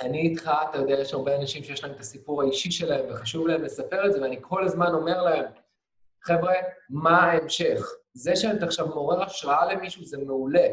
אני 0.00 0.18
איתך, 0.18 0.50
אתה 0.70 0.78
יודע, 0.78 0.94
יש 1.00 1.14
הרבה 1.14 1.36
אנשים 1.36 1.64
שיש 1.64 1.84
להם 1.84 1.92
את 1.92 2.00
הסיפור 2.00 2.42
האישי 2.42 2.70
שלהם, 2.70 3.04
וחשוב 3.10 3.46
להם 3.46 3.62
לספר 3.62 4.06
את 4.06 4.12
זה, 4.12 4.22
ואני 4.22 4.38
כל 4.40 4.64
הזמן 4.64 4.94
אומר 4.94 5.22
להם, 5.22 5.44
חבר'ה, 6.24 6.54
מה 6.90 7.18
ההמשך? 7.18 7.92
זה 8.14 8.36
שאתה 8.36 8.66
עכשיו 8.66 8.86
מעורר 8.86 9.22
השראה 9.22 9.72
למישהו, 9.72 10.04
זה 10.04 10.18
מעולה. 10.18 10.68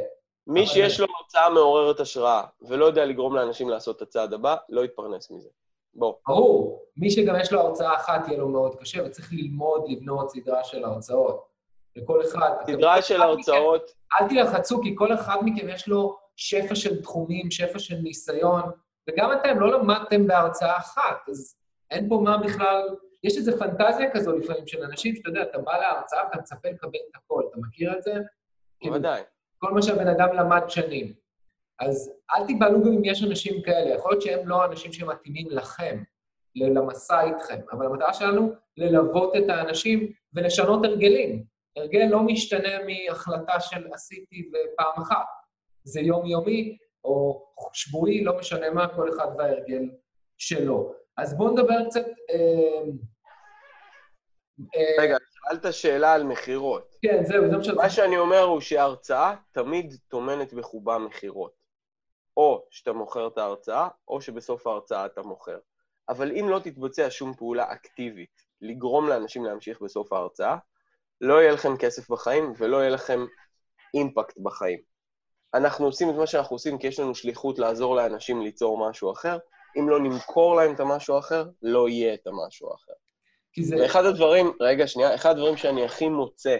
מי 0.48 0.68
שיש 0.68 1.00
לו 1.00 1.08
הרצאה 1.20 1.50
מעוררת 1.50 2.00
השראה 2.00 2.44
ולא 2.62 2.86
יודע 2.86 3.06
לגרום 3.06 3.36
לאנשים 3.36 3.70
לעשות 3.70 3.98
את 3.98 4.02
הצעד 4.02 4.34
הבא, 4.34 4.56
לא 4.70 4.86
יתפרנס 4.86 5.32
מזה. 5.32 5.50
בוא. 5.94 6.14
ברור. 6.28 6.86
מי 6.98 7.12
שגם 7.12 7.36
יש 7.42 7.52
לו 7.52 7.62
הרצאה 7.62 7.96
אחת, 7.96 8.28
יהיה 8.28 8.40
לו 8.40 8.48
מאוד 8.48 8.76
קשה, 8.76 9.04
וצריך 9.06 9.34
ללמוד 9.34 9.86
לבנות 9.88 10.30
סדרה 10.30 10.64
של 10.64 10.84
הרצאות. 10.84 11.50
לכל 11.96 12.22
אחד. 12.22 12.52
סדרה 12.68 13.02
של 13.02 13.22
הרצאות... 13.22 13.84
מכם, 13.84 14.24
אל 14.24 14.30
תלחצו, 14.30 14.82
כי 14.82 14.96
כל 14.98 15.14
אחד 15.14 15.38
מכם 15.42 15.70
יש 15.70 15.88
לו 15.88 16.18
שפע 16.36 16.76
של 16.76 17.02
תחומים, 17.02 17.52
שפע 17.52 17.80
של 17.80 17.96
ניסיון, 17.96 18.62
וגם 19.10 19.32
אתם 19.34 19.60
לא 19.60 19.80
למדתם 19.80 20.28
בהרצאה 20.28 20.78
אחת, 20.78 21.30
אז 21.30 21.56
אין 21.92 22.10
פה 22.10 22.22
מה 22.24 22.38
בכלל... 22.38 22.96
יש 23.24 23.38
איזו 23.38 23.60
פנטזיה 23.60 24.12
כזו 24.14 24.38
לפעמים 24.38 24.68
של 24.68 24.84
אנשים, 24.84 25.16
שאתה 25.16 25.30
יודע, 25.30 25.42
אתה 25.42 25.58
בא 25.58 25.78
להרצאה 25.78 26.24
ואתה 26.26 26.38
מצפה 26.38 26.70
לקבל 26.70 27.00
את 27.12 27.16
הכל. 27.16 27.44
אתה 27.50 27.60
מכיר 27.60 27.98
את 27.98 28.04
זה? 28.04 28.14
בוודאי. 28.84 29.22
כל 29.58 29.72
מה 29.72 29.82
שהבן 29.82 30.08
אדם 30.08 30.34
למד 30.34 30.62
שנים. 30.68 31.14
אז 31.80 32.12
אל 32.36 32.46
תיבהלו 32.46 32.84
גם 32.84 32.92
אם 32.92 33.06
יש 33.06 33.24
אנשים 33.24 33.62
כאלה. 33.62 33.96
יכול 33.96 34.12
להיות 34.12 34.22
שהם 34.22 34.48
לא 34.48 34.62
האנשים 34.62 34.94
שמתאימים 34.94 35.48
לכם, 35.50 36.04
למסע 36.56 37.22
איתכם, 37.22 37.60
אבל 37.72 37.86
המטרה 37.86 38.14
שלנו 38.14 38.54
ללוות 38.78 39.36
את 39.36 39.50
האנשים 39.50 40.12
ולשנות 40.34 40.86
הרגלים. 40.86 41.44
הרגל 41.76 42.06
לא 42.10 42.20
משתנה 42.20 42.78
מהחלטה 42.86 43.60
של 43.60 43.88
עשיתי 43.94 44.50
ופעם 44.50 45.04
אחת. 45.04 45.26
זה 45.84 46.00
יומיומי 46.00 46.78
או 47.04 47.46
שבועי, 47.74 48.24
לא 48.24 48.40
משנה 48.40 48.70
מה, 48.70 48.88
כל 48.88 49.10
אחד 49.10 49.28
וההרגל 49.38 49.90
שלו. 50.38 50.94
אז 51.22 51.38
בואו 51.38 51.50
נדבר 51.50 51.86
קצת... 51.90 52.06
אה, 52.30 52.82
אה, 54.76 55.04
רגע, 55.04 55.18
שאלת 55.30 55.74
שאלה 55.74 56.14
על 56.14 56.24
מכירות. 56.24 56.96
כן, 57.02 57.24
זהו, 57.26 57.50
זה 57.50 57.58
מה 57.58 57.64
שאני... 57.64 57.76
מה 57.76 57.90
שאני 57.90 58.18
אומר 58.18 58.42
הוא 58.42 58.62
שההרצאה 58.62 59.36
תמיד 59.52 59.98
טומנת 60.08 60.54
בחובה 60.54 60.98
מכירות. 60.98 61.60
או 62.38 62.66
שאתה 62.70 62.94
מוכר 62.94 63.28
את 63.28 63.38
ההרצאה, 63.38 63.88
או 64.08 64.22
שבסוף 64.22 64.68
ההרצאה 64.68 65.06
אתה 65.06 65.22
מוכר. 65.22 65.58
אבל 66.10 66.32
אם 66.32 66.50
לא 66.50 66.60
תתבצע 66.60 67.08
שום 67.10 67.34
פעולה 67.34 67.72
אקטיבית 67.74 68.42
לגרום 68.62 69.10
לאנשים 69.10 69.46
להמשיך 69.46 69.82
בסוף 69.82 70.14
ההרצאה, 70.14 70.58
לא 71.22 71.42
יהיה 71.42 71.52
לכם 71.52 71.78
כסף 71.78 72.10
בחיים 72.10 72.54
ולא 72.58 72.78
יהיה 72.78 72.90
לכם 72.90 73.26
אימפקט 73.94 74.38
בחיים. 74.38 74.80
אנחנו 75.54 75.86
עושים 75.86 76.10
את 76.10 76.16
מה 76.16 76.28
שאנחנו 76.28 76.56
עושים 76.56 76.78
כי 76.78 76.88
יש 76.88 77.00
לנו 77.00 77.16
שליחות 77.16 77.60
לעזור 77.60 77.96
לאנשים 77.96 78.42
ליצור 78.42 78.90
משהו 78.90 79.12
אחר. 79.12 79.38
אם 79.78 79.90
לא 79.90 80.00
נמכור 80.00 80.56
להם 80.56 80.76
את 80.76 80.80
המשהו 80.80 81.16
האחר, 81.16 81.46
לא 81.62 81.90
יהיה 81.90 82.14
את 82.14 82.28
המשהו 82.28 82.72
האחר. 82.72 82.94
כי 83.54 83.64
זה... 83.64 83.76
ואחד 83.76 84.06
הדברים, 84.06 84.52
רגע, 84.60 84.88
שנייה, 84.88 85.16
אחד 85.16 85.32
הדברים 85.32 85.58
שאני 85.58 85.86
הכי 85.86 86.10
מוצא 86.10 86.58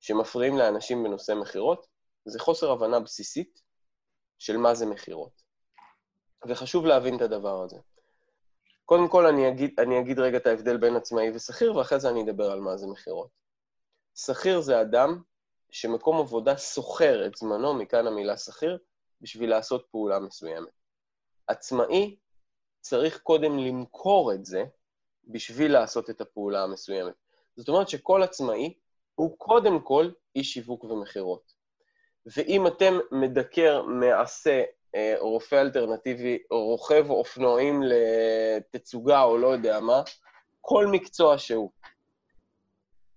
שמפריעים 0.00 0.58
לאנשים 0.58 1.04
בנושא 1.04 1.32
מכירות, 1.32 1.86
זה 2.24 2.38
חוסר 2.38 2.70
הבנה 2.70 3.00
בסיסית 3.00 3.62
של 4.38 4.56
מה 4.56 4.74
זה 4.74 4.86
מכירות. 4.86 5.42
וחשוב 6.48 6.86
להבין 6.86 7.16
את 7.16 7.20
הדבר 7.20 7.62
הזה. 7.62 7.76
קודם 8.84 9.08
כל, 9.08 9.26
אני 9.26 9.48
אגיד, 9.48 9.80
אני 9.80 10.00
אגיד 10.00 10.18
רגע 10.18 10.36
את 10.36 10.46
ההבדל 10.46 10.76
בין 10.76 10.96
עצמאי 10.96 11.30
ושכיר, 11.34 11.76
ואחרי 11.76 12.00
זה 12.00 12.10
אני 12.10 12.22
אדבר 12.22 12.50
על 12.50 12.60
מה 12.60 12.76
זה 12.76 12.86
מכירות. 12.86 13.30
שכיר 14.14 14.60
זה 14.60 14.80
אדם 14.80 15.22
שמקום 15.70 16.18
עבודה 16.20 16.56
סוחר 16.56 17.26
את 17.26 17.36
זמנו, 17.36 17.74
מכאן 17.74 18.06
המילה 18.06 18.36
שכיר, 18.36 18.78
בשביל 19.20 19.50
לעשות 19.50 19.86
פעולה 19.90 20.18
מסוימת. 20.18 20.75
עצמאי 21.46 22.16
צריך 22.80 23.18
קודם 23.18 23.58
למכור 23.58 24.32
את 24.32 24.44
זה 24.46 24.64
בשביל 25.24 25.72
לעשות 25.72 26.10
את 26.10 26.20
הפעולה 26.20 26.62
המסוימת. 26.62 27.14
זאת 27.56 27.68
אומרת 27.68 27.88
שכל 27.88 28.22
עצמאי 28.22 28.74
הוא 29.14 29.38
קודם 29.38 29.80
כל 29.80 30.10
איש 30.36 30.54
שיווק 30.54 30.84
ומכירות. 30.84 31.52
ואם 32.26 32.66
אתם 32.66 32.98
מדקר 33.10 33.82
מעשה 33.82 34.62
אה, 34.94 35.14
רופא 35.18 35.54
אלטרנטיבי, 35.54 36.38
רוכב 36.50 37.10
אופנועים 37.10 37.82
לתצוגה 37.82 39.22
או 39.22 39.38
לא 39.38 39.46
יודע 39.46 39.80
מה, 39.80 40.02
כל 40.60 40.86
מקצוע 40.86 41.38
שהוא. 41.38 41.70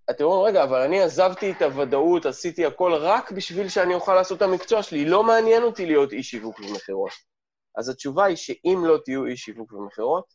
אתם 0.10 0.24
אומרים, 0.24 0.46
רגע, 0.46 0.64
אבל 0.64 0.82
אני 0.82 1.02
עזבתי 1.02 1.52
את 1.52 1.62
הוודאות, 1.62 2.26
עשיתי 2.26 2.66
הכל 2.66 2.94
רק 2.94 3.32
בשביל 3.32 3.70
שאני 3.70 3.94
אוכל 3.94 4.16
לעשות 4.16 4.38
את 4.38 4.42
המקצוע 4.42 4.84
שלי, 4.84 5.06
לא 5.06 5.24
מעניין 5.24 5.64
אותי 5.64 5.86
להיות 5.86 6.14
איש 6.14 6.30
שיווק 6.32 6.60
ומכירות. 6.60 7.12
אז 7.76 7.90
התשובה 7.90 8.26
היא 8.26 8.36
שאם 8.36 8.84
לא 8.86 8.98
תהיו 9.06 9.26
איש 9.26 9.42
שיווק 9.42 9.74
ומכירות, 9.74 10.34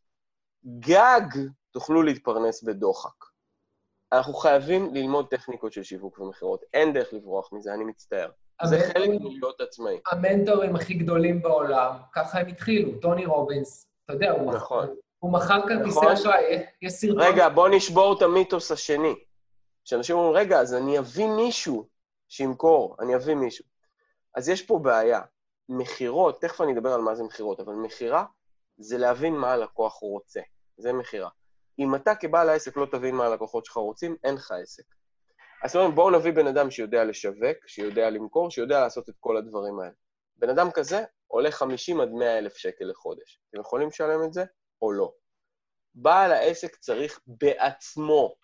גג 0.78 1.28
תוכלו 1.70 2.02
להתפרנס 2.02 2.62
בדוחק. 2.62 3.24
אנחנו 4.12 4.34
חייבים 4.34 4.94
ללמוד 4.94 5.26
טכניקות 5.28 5.72
של 5.72 5.82
שיווק 5.82 6.18
ומכירות. 6.18 6.64
אין 6.74 6.92
דרך 6.92 7.12
לברוח 7.12 7.52
מזה, 7.52 7.74
אני 7.74 7.84
מצטער. 7.84 8.30
זה 8.64 8.80
חלק 8.92 9.08
מלהיות 9.08 9.60
עצמאי. 9.60 10.00
המנטורים 10.12 10.76
הכי 10.76 10.94
גדולים 10.94 11.42
בעולם, 11.42 11.96
ככה 12.12 12.40
הם 12.40 12.46
התחילו. 12.46 13.00
טוני 13.00 13.26
רובינס, 13.26 13.86
אתה 14.04 14.12
יודע, 14.12 14.30
הוא, 14.30 14.52
נכון. 14.52 14.86
הוא, 14.86 14.96
הוא 15.18 15.32
מכר 15.32 15.60
כרטיסי 15.68 15.98
נכון. 15.98 16.12
אשראי, 16.12 16.64
יש 16.82 16.92
סרטון... 16.92 17.20
רגע, 17.20 17.48
בוא 17.48 17.68
נשבור 17.68 18.16
את 18.16 18.22
המיתוס 18.22 18.72
השני. 18.72 19.14
שאנשים 19.84 20.16
אומרים, 20.16 20.36
רגע, 20.36 20.60
אז 20.60 20.74
אני 20.74 20.98
אביא 20.98 21.26
מישהו 21.26 21.88
שימכור, 22.28 22.96
אני 23.00 23.16
אביא 23.16 23.34
מישהו. 23.34 23.64
אז 24.34 24.48
יש 24.48 24.62
פה 24.62 24.78
בעיה. 24.78 25.20
מכירות, 25.68 26.40
תכף 26.40 26.60
אני 26.60 26.72
אדבר 26.72 26.92
על 26.92 27.00
מה 27.00 27.14
זה 27.14 27.22
מכירות, 27.22 27.60
אבל 27.60 27.72
מכירה 27.74 28.24
זה 28.76 28.98
להבין 28.98 29.34
מה 29.34 29.52
הלקוח 29.52 29.94
רוצה. 29.94 30.40
זה 30.76 30.92
מכירה. 30.92 31.30
אם 31.78 31.94
אתה 31.94 32.14
כבעל 32.14 32.48
העסק 32.48 32.76
לא 32.76 32.86
תבין 32.92 33.14
מה 33.14 33.26
הלקוחות 33.26 33.64
שלך 33.64 33.76
רוצים, 33.76 34.16
אין 34.24 34.34
לך 34.34 34.52
עסק. 34.62 34.84
אז 35.64 35.76
אומרים, 35.76 35.94
בואו 35.94 36.10
נביא 36.10 36.32
בן 36.32 36.46
אדם 36.46 36.70
שיודע 36.70 37.04
לשווק, 37.04 37.66
שיודע 37.66 38.10
למכור, 38.10 38.50
שיודע 38.50 38.80
לעשות 38.80 39.08
את 39.08 39.14
כל 39.20 39.36
הדברים 39.36 39.80
האלה. 39.80 39.94
בן 40.36 40.50
אדם 40.50 40.70
כזה 40.70 41.04
עולה 41.26 41.50
50 41.50 42.00
עד 42.00 42.10
100 42.10 42.38
אלף 42.38 42.56
שקל 42.56 42.84
לחודש. 42.84 43.40
אתם 43.50 43.60
יכולים 43.60 43.88
לשלם 43.88 44.24
את 44.24 44.32
זה 44.32 44.44
או 44.82 44.92
לא? 44.92 45.12
בעל 45.94 46.32
העסק 46.32 46.76
צריך 46.76 47.20
בעצמו 47.26 48.34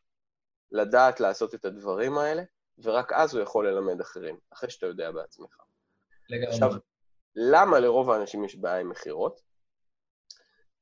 לדעת 0.73 1.21
לעשות 1.21 1.55
את 1.55 1.65
הדברים 1.65 2.19
האלה, 2.19 2.43
ורק 2.79 3.13
אז 3.13 3.35
הוא 3.35 3.43
יכול 3.43 3.69
ללמד 3.69 4.01
אחרים, 4.01 4.39
אחרי 4.53 4.71
שאתה 4.71 4.87
יודע 4.87 5.11
בעצמך. 5.11 5.57
לגמרי. 6.29 6.55
עכשיו, 6.55 6.73
למה 7.37 7.81
לרוב 7.81 8.11
האנשים 8.11 8.45
יש 8.45 8.57
בעיה 8.57 8.81
עם 8.81 8.89
מכירות? 8.89 9.41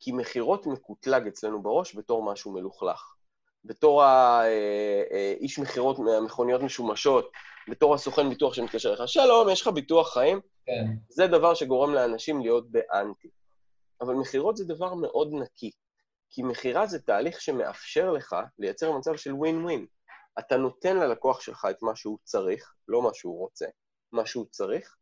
כי 0.00 0.12
מכירות 0.12 0.66
מקוטלג 0.66 1.26
אצלנו 1.26 1.62
בראש 1.62 1.96
בתור 1.96 2.32
משהו 2.32 2.52
מלוכלך. 2.52 3.14
בתור 3.64 4.02
האיש 4.02 5.58
מכירות 5.58 5.98
מהמכוניות 5.98 6.62
משומשות, 6.62 7.30
בתור 7.68 7.94
הסוכן 7.94 8.28
ביטוח 8.28 8.54
שמתקשר 8.54 8.92
לך, 8.92 9.08
שלום, 9.08 9.48
יש 9.48 9.62
לך 9.62 9.68
ביטוח 9.68 10.14
חיים? 10.14 10.40
כן. 10.66 10.84
זה 11.08 11.26
דבר 11.26 11.54
שגורם 11.54 11.94
לאנשים 11.94 12.40
להיות 12.40 12.70
באנטי. 12.70 13.28
אבל 14.00 14.14
מכירות 14.14 14.56
זה 14.56 14.64
דבר 14.64 14.94
מאוד 14.94 15.32
נקי, 15.32 15.70
כי 16.30 16.42
מכירה 16.42 16.86
זה 16.86 16.98
תהליך 16.98 17.40
שמאפשר 17.40 18.10
לך 18.10 18.36
לייצר 18.58 18.92
מצב 18.92 19.16
של 19.16 19.32
ווין 19.32 19.64
ווין. 19.64 19.86
אתה 20.38 20.56
נותן 20.56 20.96
ללקוח 20.96 21.40
שלך 21.40 21.66
את 21.70 21.82
מה 21.82 21.96
שהוא 21.96 22.18
צריך, 22.24 22.74
לא 22.88 23.02
מה 23.02 23.10
שהוא 23.14 23.38
רוצה, 23.38 23.66
מה 24.12 24.26
שהוא 24.26 24.46
צריך, 24.50 24.96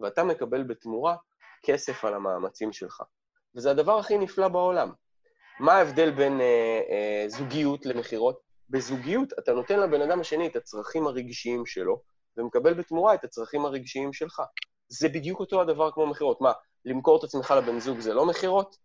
ואתה 0.00 0.24
מקבל 0.24 0.62
בתמורה 0.62 1.16
כסף 1.62 2.04
על 2.04 2.14
המאמצים 2.14 2.72
שלך. 2.72 3.02
וזה 3.56 3.70
הדבר 3.70 3.98
הכי 3.98 4.18
נפלא 4.18 4.48
בעולם. 4.48 4.92
מה 5.60 5.72
ההבדל 5.72 6.10
בין 6.10 6.40
אה, 6.40 6.80
אה, 6.90 7.24
זוגיות 7.28 7.86
למכירות? 7.86 8.40
בזוגיות 8.70 9.32
אתה 9.38 9.52
נותן 9.52 9.80
לבן 9.80 10.02
אדם 10.02 10.20
השני 10.20 10.46
את 10.46 10.56
הצרכים 10.56 11.06
הרגשיים 11.06 11.66
שלו, 11.66 12.02
ומקבל 12.36 12.74
בתמורה 12.74 13.14
את 13.14 13.24
הצרכים 13.24 13.64
הרגשיים 13.64 14.12
שלך. 14.12 14.42
זה 14.88 15.08
בדיוק 15.08 15.40
אותו 15.40 15.60
הדבר 15.60 15.90
כמו 15.90 16.06
מכירות. 16.06 16.40
מה, 16.40 16.52
למכור 16.84 17.18
את 17.18 17.24
עצמך 17.24 17.50
לבן 17.50 17.80
זוג 17.80 18.00
זה 18.00 18.14
לא 18.14 18.26
מכירות? 18.26 18.76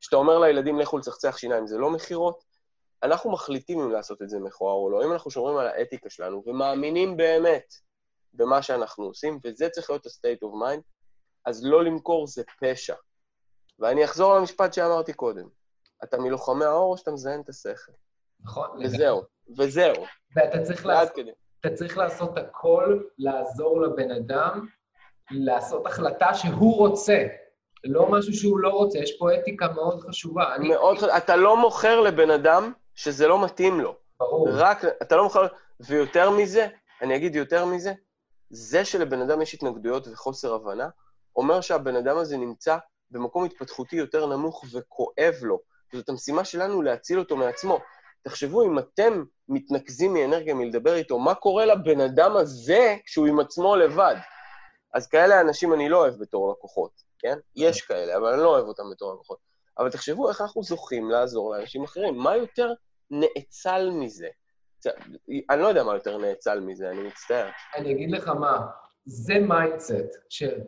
כשאתה 0.00 0.16
אומר 0.16 0.38
לילדים 0.38 0.78
לכו 0.78 0.98
לצחצח 0.98 1.36
שיניים 1.36 1.66
זה 1.66 1.78
לא 1.78 1.90
מכירות? 1.90 2.44
אנחנו 3.02 3.30
מחליטים 3.30 3.80
אם 3.80 3.90
לעשות 3.90 4.22
את 4.22 4.28
זה 4.28 4.38
מכוער 4.38 4.74
או 4.74 4.90
לא. 4.90 5.04
אם 5.04 5.12
אנחנו 5.12 5.30
שומרים 5.30 5.56
על 5.56 5.66
האתיקה 5.66 6.10
שלנו 6.10 6.42
ומאמינים 6.46 7.16
באמת 7.16 7.74
במה 8.34 8.62
שאנחנו 8.62 9.04
עושים, 9.04 9.38
וזה 9.44 9.68
צריך 9.68 9.90
להיות 9.90 10.06
ה-state 10.06 10.46
of 10.46 10.52
mind, 10.62 10.82
אז 11.46 11.64
לא 11.64 11.84
למכור 11.84 12.26
זה 12.26 12.42
פשע. 12.60 12.94
ואני 13.78 14.04
אחזור 14.04 14.34
למשפט 14.34 14.72
שאמרתי 14.72 15.12
קודם. 15.12 15.48
אתה 16.04 16.18
מלוחמי 16.18 16.64
האור 16.64 16.92
או 16.92 16.98
שאתה 16.98 17.10
מזיין 17.10 17.40
את 17.40 17.48
השכל? 17.48 17.92
נכון. 18.44 18.68
וזהו, 18.84 19.22
וזהו. 19.58 19.94
ואתה 20.36 20.62
צריך, 20.62 20.86
לעשות, 20.86 21.14
כדי. 21.14 21.30
אתה 21.60 21.74
צריך 21.74 21.98
לעשות 21.98 22.38
הכל, 22.38 23.02
לעזור 23.18 23.80
לבן 23.80 24.10
אדם, 24.10 24.66
לעשות 25.30 25.86
החלטה 25.86 26.34
שהוא 26.34 26.78
רוצה, 26.78 27.26
לא 27.84 28.10
משהו 28.10 28.32
שהוא 28.32 28.58
לא 28.58 28.68
רוצה. 28.68 28.98
יש 28.98 29.18
פה 29.18 29.34
אתיקה 29.34 29.68
מאוד 29.68 30.00
חשובה. 30.00 30.54
אני... 30.54 30.68
מאוד 30.68 30.96
חשוב, 30.96 31.08
אתה 31.08 31.36
לא 31.36 31.56
מוכר 31.56 32.00
לבן 32.00 32.30
אדם 32.30 32.72
שזה 32.94 33.28
לא 33.28 33.44
מתאים 33.44 33.80
לו. 33.80 33.96
ברור. 34.20 34.48
רק, 34.50 34.84
אתה 34.84 35.16
לא 35.16 35.24
מוכר, 35.24 35.46
ויותר 35.80 36.30
מזה, 36.30 36.66
אני 37.02 37.16
אגיד 37.16 37.34
יותר 37.34 37.64
מזה, 37.64 37.92
זה 38.50 38.84
שלבן 38.84 39.20
אדם 39.20 39.42
יש 39.42 39.54
התנגדויות 39.54 40.08
וחוסר 40.08 40.54
הבנה, 40.54 40.88
אומר 41.36 41.60
שהבן 41.60 41.96
אדם 41.96 42.16
הזה 42.16 42.36
נמצא 42.36 42.76
במקום 43.10 43.44
התפתחותי 43.44 43.96
יותר 43.96 44.26
נמוך 44.26 44.64
וכואב 44.72 45.34
לו. 45.42 45.60
זאת 45.92 46.08
המשימה 46.08 46.44
שלנו 46.44 46.82
להציל 46.82 47.18
אותו 47.18 47.36
מעצמו. 47.36 47.78
תחשבו, 48.22 48.62
אם 48.64 48.78
אתם 48.78 49.24
מתנקזים 49.48 50.14
מאנרגיה 50.14 50.54
מלדבר 50.54 50.94
איתו, 50.94 51.18
מה 51.18 51.34
קורה 51.34 51.66
לבן 51.66 52.00
אדם 52.00 52.36
הזה 52.36 52.96
כשהוא 53.04 53.26
עם 53.26 53.40
עצמו 53.40 53.76
לבד? 53.76 54.16
אז 54.94 55.06
כאלה 55.06 55.40
אנשים 55.40 55.74
אני 55.74 55.88
לא 55.88 55.96
אוהב 55.96 56.14
בתור 56.14 56.52
לקוחות, 56.52 56.90
כן? 57.18 57.38
יש 57.56 57.82
כאלה, 57.82 58.16
אבל 58.16 58.32
אני 58.32 58.42
לא 58.42 58.48
אוהב 58.48 58.64
אותם 58.64 58.82
בתור 58.92 59.14
לקוחות. 59.14 59.38
אבל 59.78 59.90
תחשבו 59.90 60.28
איך 60.28 60.40
אנחנו 60.40 60.62
זוכים 60.62 61.10
לעזור 61.10 61.54
לאנשים 61.54 61.84
אחרים. 61.84 62.16
מה 62.16 62.36
יותר 62.36 62.72
נאצל 63.10 63.90
מזה? 63.90 64.28
אני 65.50 65.60
לא 65.60 65.66
יודע 65.66 65.84
מה 65.84 65.94
יותר 65.94 66.18
נאצל 66.18 66.60
מזה, 66.60 66.90
אני 66.90 67.02
מצטער. 67.02 67.48
אני 67.76 67.92
אגיד 67.92 68.10
לך 68.10 68.28
מה, 68.28 68.66
זה 69.04 69.38
mindset 69.38 69.94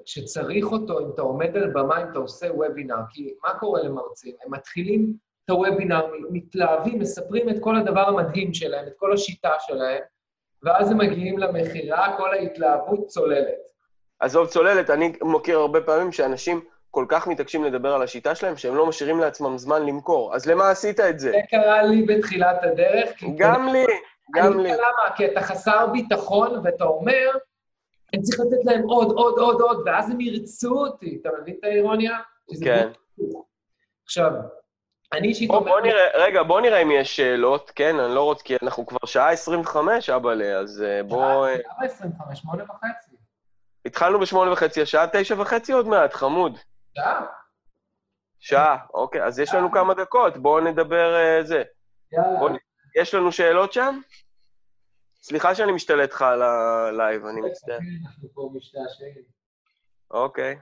שצריך 0.04 0.66
אותו 0.72 1.00
אם 1.00 1.10
אתה 1.14 1.22
עומד 1.22 1.56
על 1.56 1.70
במה, 1.70 2.02
אם 2.02 2.10
אתה 2.10 2.18
עושה 2.18 2.46
וובינר, 2.54 2.96
כי 3.10 3.34
מה 3.44 3.58
קורה 3.58 3.82
למרצים? 3.82 4.34
הם 4.44 4.54
מתחילים 4.54 5.14
את 5.44 5.50
הוובינר, 5.50 6.06
מתלהבים, 6.30 6.98
מספרים 6.98 7.48
את 7.48 7.56
כל 7.60 7.76
הדבר 7.76 8.08
המדהים 8.08 8.54
שלהם, 8.54 8.86
את 8.86 8.92
כל 8.96 9.12
השיטה 9.12 9.52
שלהם, 9.60 10.02
ואז 10.62 10.90
הם 10.90 10.98
מגיעים 10.98 11.38
למכירה, 11.38 12.16
כל 12.16 12.34
ההתלהבות 12.34 13.06
צוללת. 13.06 13.58
עזוב 14.20 14.48
צוללת, 14.48 14.90
אני 14.90 15.12
מכיר 15.22 15.58
הרבה 15.58 15.80
פעמים 15.80 16.12
שאנשים 16.12 16.64
כל 16.94 17.06
כך 17.08 17.26
מתעקשים 17.26 17.64
לדבר 17.64 17.92
על 17.94 18.02
השיטה 18.02 18.34
שלהם, 18.34 18.56
שהם 18.56 18.74
לא 18.74 18.86
משאירים 18.86 19.20
לעצמם 19.20 19.58
זמן 19.58 19.86
למכור. 19.86 20.34
אז 20.34 20.46
למה 20.46 20.70
עשית 20.70 21.00
את 21.00 21.18
זה? 21.18 21.30
זה 21.30 21.38
קרה 21.50 21.82
לי 21.82 22.02
בתחילת 22.02 22.62
הדרך. 22.62 23.10
גם 23.36 23.68
לי, 23.68 23.84
גם 24.34 24.60
לי. 24.60 24.72
למה, 24.72 25.16
כי 25.16 25.26
אתה 25.26 25.40
חסר 25.40 25.86
ביטחון, 25.86 26.60
ואתה 26.64 26.84
אומר, 26.84 27.30
אני 28.14 28.22
צריך 28.22 28.40
לתת 28.40 28.64
להם 28.64 28.82
עוד, 28.82 29.12
עוד, 29.12 29.38
עוד, 29.38 29.60
עוד, 29.60 29.82
ואז 29.86 30.10
הם 30.10 30.20
ירצו 30.20 30.74
אותי. 30.74 31.18
אתה 31.20 31.28
מבין 31.40 31.54
את 31.58 31.64
האירוניה? 31.64 32.18
כן. 32.64 32.88
עכשיו, 34.04 34.30
אני 35.12 35.28
אישית 35.28 35.50
אומר... 35.50 35.70
בוא 35.70 35.80
נראה, 35.80 36.04
רגע, 36.14 36.42
בוא 36.42 36.60
נראה 36.60 36.78
אם 36.78 36.90
יש 36.90 37.16
שאלות, 37.16 37.72
כן? 37.74 37.98
אני 37.98 38.14
לא 38.14 38.24
רוצה, 38.24 38.44
כי 38.44 38.56
אנחנו 38.62 38.86
כבר 38.86 39.06
שעה 39.06 39.30
25, 39.30 40.10
אבאלה, 40.10 40.58
אז 40.58 40.82
אה, 40.82 41.02
בוא... 41.02 41.46
אה, 41.46 41.54
למה 41.54 41.86
25? 41.86 42.38
שמונה 42.38 42.64
וחצי. 42.64 43.16
התחלנו 43.86 44.20
בשמונה 44.20 44.52
וחצי, 44.52 44.82
השעה 44.82 45.06
תשע 45.12 45.34
וחצי 45.38 45.72
עוד 45.72 45.88
מעט, 45.88 46.14
חמוד. 46.14 46.58
שעה? 46.94 47.26
שעה, 48.40 48.76
אוקיי, 48.94 49.24
אז 49.24 49.38
יש 49.38 49.54
לנו 49.54 49.72
כמה 49.72 49.94
דקות, 49.94 50.36
בואו 50.36 50.60
נדבר 50.60 51.14
אה, 51.14 51.42
זה. 51.44 51.62
יאללה. 52.12 52.38
בוא 52.38 52.50
יש 52.96 53.14
לנו 53.14 53.32
שאלות 53.32 53.72
שם? 53.72 54.00
סליחה 55.22 55.54
שאני 55.54 55.72
משתלט 55.72 56.12
לך 56.12 56.22
על 56.22 56.42
הלייב, 56.42 57.26
אני 57.26 57.40
מצטער. 57.40 57.78
אנחנו 58.06 58.28
פה 58.34 58.50
משתעשעים. 58.54 59.22
אוקיי. 60.10 60.56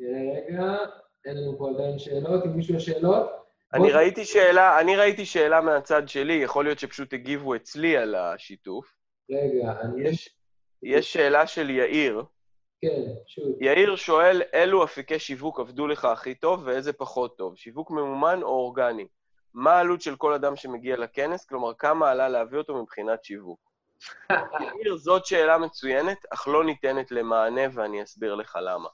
רגע, 0.00 0.76
אין 1.24 1.36
לנו 1.36 1.58
פה 1.58 1.70
עדיין 1.70 1.98
שאלות. 1.98 2.44
אם 2.44 2.56
מישהו 2.56 2.74
יש 2.74 2.86
שאלות? 2.86 3.30
אני 3.74 3.92
ראיתי 3.92 4.24
שאלה, 4.24 4.80
אני 4.80 4.96
ראיתי 4.96 5.26
שאלה 5.26 5.60
מהצד 5.60 6.08
שלי, 6.08 6.32
יכול 6.32 6.64
להיות 6.64 6.78
שפשוט 6.78 7.12
הגיבו 7.12 7.54
אצלי 7.54 7.96
על 7.96 8.14
השיתוף. 8.14 8.94
רגע, 9.30 9.80
אני... 9.80 10.08
יש, 10.08 10.36
יש 10.82 11.12
שאלה 11.12 11.46
של 11.46 11.70
יאיר. 11.70 12.24
כן, 12.82 13.02
שוט. 13.26 13.56
יאיר 13.60 13.96
שואל, 13.96 14.42
אילו 14.52 14.84
אפיקי 14.84 15.18
שיווק 15.18 15.60
עבדו 15.60 15.86
לך 15.86 16.04
הכי 16.04 16.34
טוב 16.34 16.62
ואיזה 16.64 16.92
פחות 16.92 17.38
טוב? 17.38 17.56
שיווק 17.56 17.90
ממומן 17.90 18.42
או 18.42 18.48
אורגני? 18.48 19.06
מה 19.54 19.72
העלות 19.72 20.00
של 20.00 20.16
כל 20.16 20.32
אדם 20.32 20.56
שמגיע 20.56 20.96
לכנס? 20.96 21.44
כלומר, 21.44 21.74
כמה 21.74 22.10
עלה 22.10 22.28
להביא 22.28 22.58
אותו 22.58 22.82
מבחינת 22.82 23.24
שיווק? 23.24 23.60
יאיר, 24.64 24.96
זאת 24.96 25.26
שאלה 25.26 25.58
מצוינת, 25.58 26.18
אך 26.30 26.48
לא 26.48 26.64
ניתנת 26.64 27.10
למענה, 27.10 27.62
ואני 27.72 28.02
אסביר 28.02 28.34
לך 28.34 28.58
למה. 28.62 28.88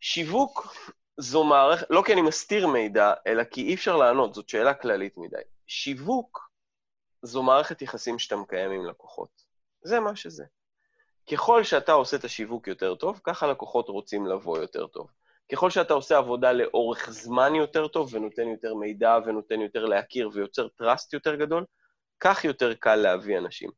שיווק 0.00 0.74
זו 1.20 1.44
מערכת, 1.44 1.86
לא 1.90 2.02
כי 2.06 2.12
אני 2.12 2.22
מסתיר 2.22 2.66
מידע, 2.66 3.14
אלא 3.26 3.44
כי 3.44 3.62
אי 3.62 3.74
אפשר 3.74 3.96
לענות, 3.96 4.34
זאת 4.34 4.48
שאלה 4.48 4.74
כללית 4.74 5.16
מדי. 5.16 5.42
שיווק 5.66 6.50
זו 7.22 7.42
מערכת 7.42 7.82
יחסים 7.82 8.18
שאתה 8.18 8.36
מקיים 8.36 8.70
עם 8.70 8.86
לקוחות. 8.86 9.42
זה 9.82 10.00
מה 10.00 10.16
שזה. 10.16 10.44
ככל 11.30 11.64
שאתה 11.64 11.92
עושה 11.92 12.16
את 12.16 12.24
השיווק 12.24 12.68
יותר 12.68 12.94
טוב, 12.94 13.20
ככה 13.24 13.46
לקוחות 13.46 13.88
רוצים 13.88 14.26
לבוא 14.26 14.58
יותר 14.58 14.86
טוב. 14.86 15.10
ככל 15.52 15.70
שאתה 15.70 15.94
עושה 15.94 16.18
עבודה 16.18 16.52
לאורך 16.52 17.10
זמן 17.10 17.54
יותר 17.54 17.88
טוב, 17.88 18.14
ונותן 18.14 18.48
יותר 18.48 18.74
מידע, 18.74 19.18
ונותן 19.26 19.60
יותר 19.60 19.84
להכיר, 19.84 20.30
ויוצר 20.32 20.68
טראסט 20.68 21.12
יותר 21.12 21.34
גדול, 21.34 21.64
כך 22.20 22.44
יותר 22.44 22.74
קל 22.74 22.96
להביא 22.96 23.38
אנשים. 23.38 23.70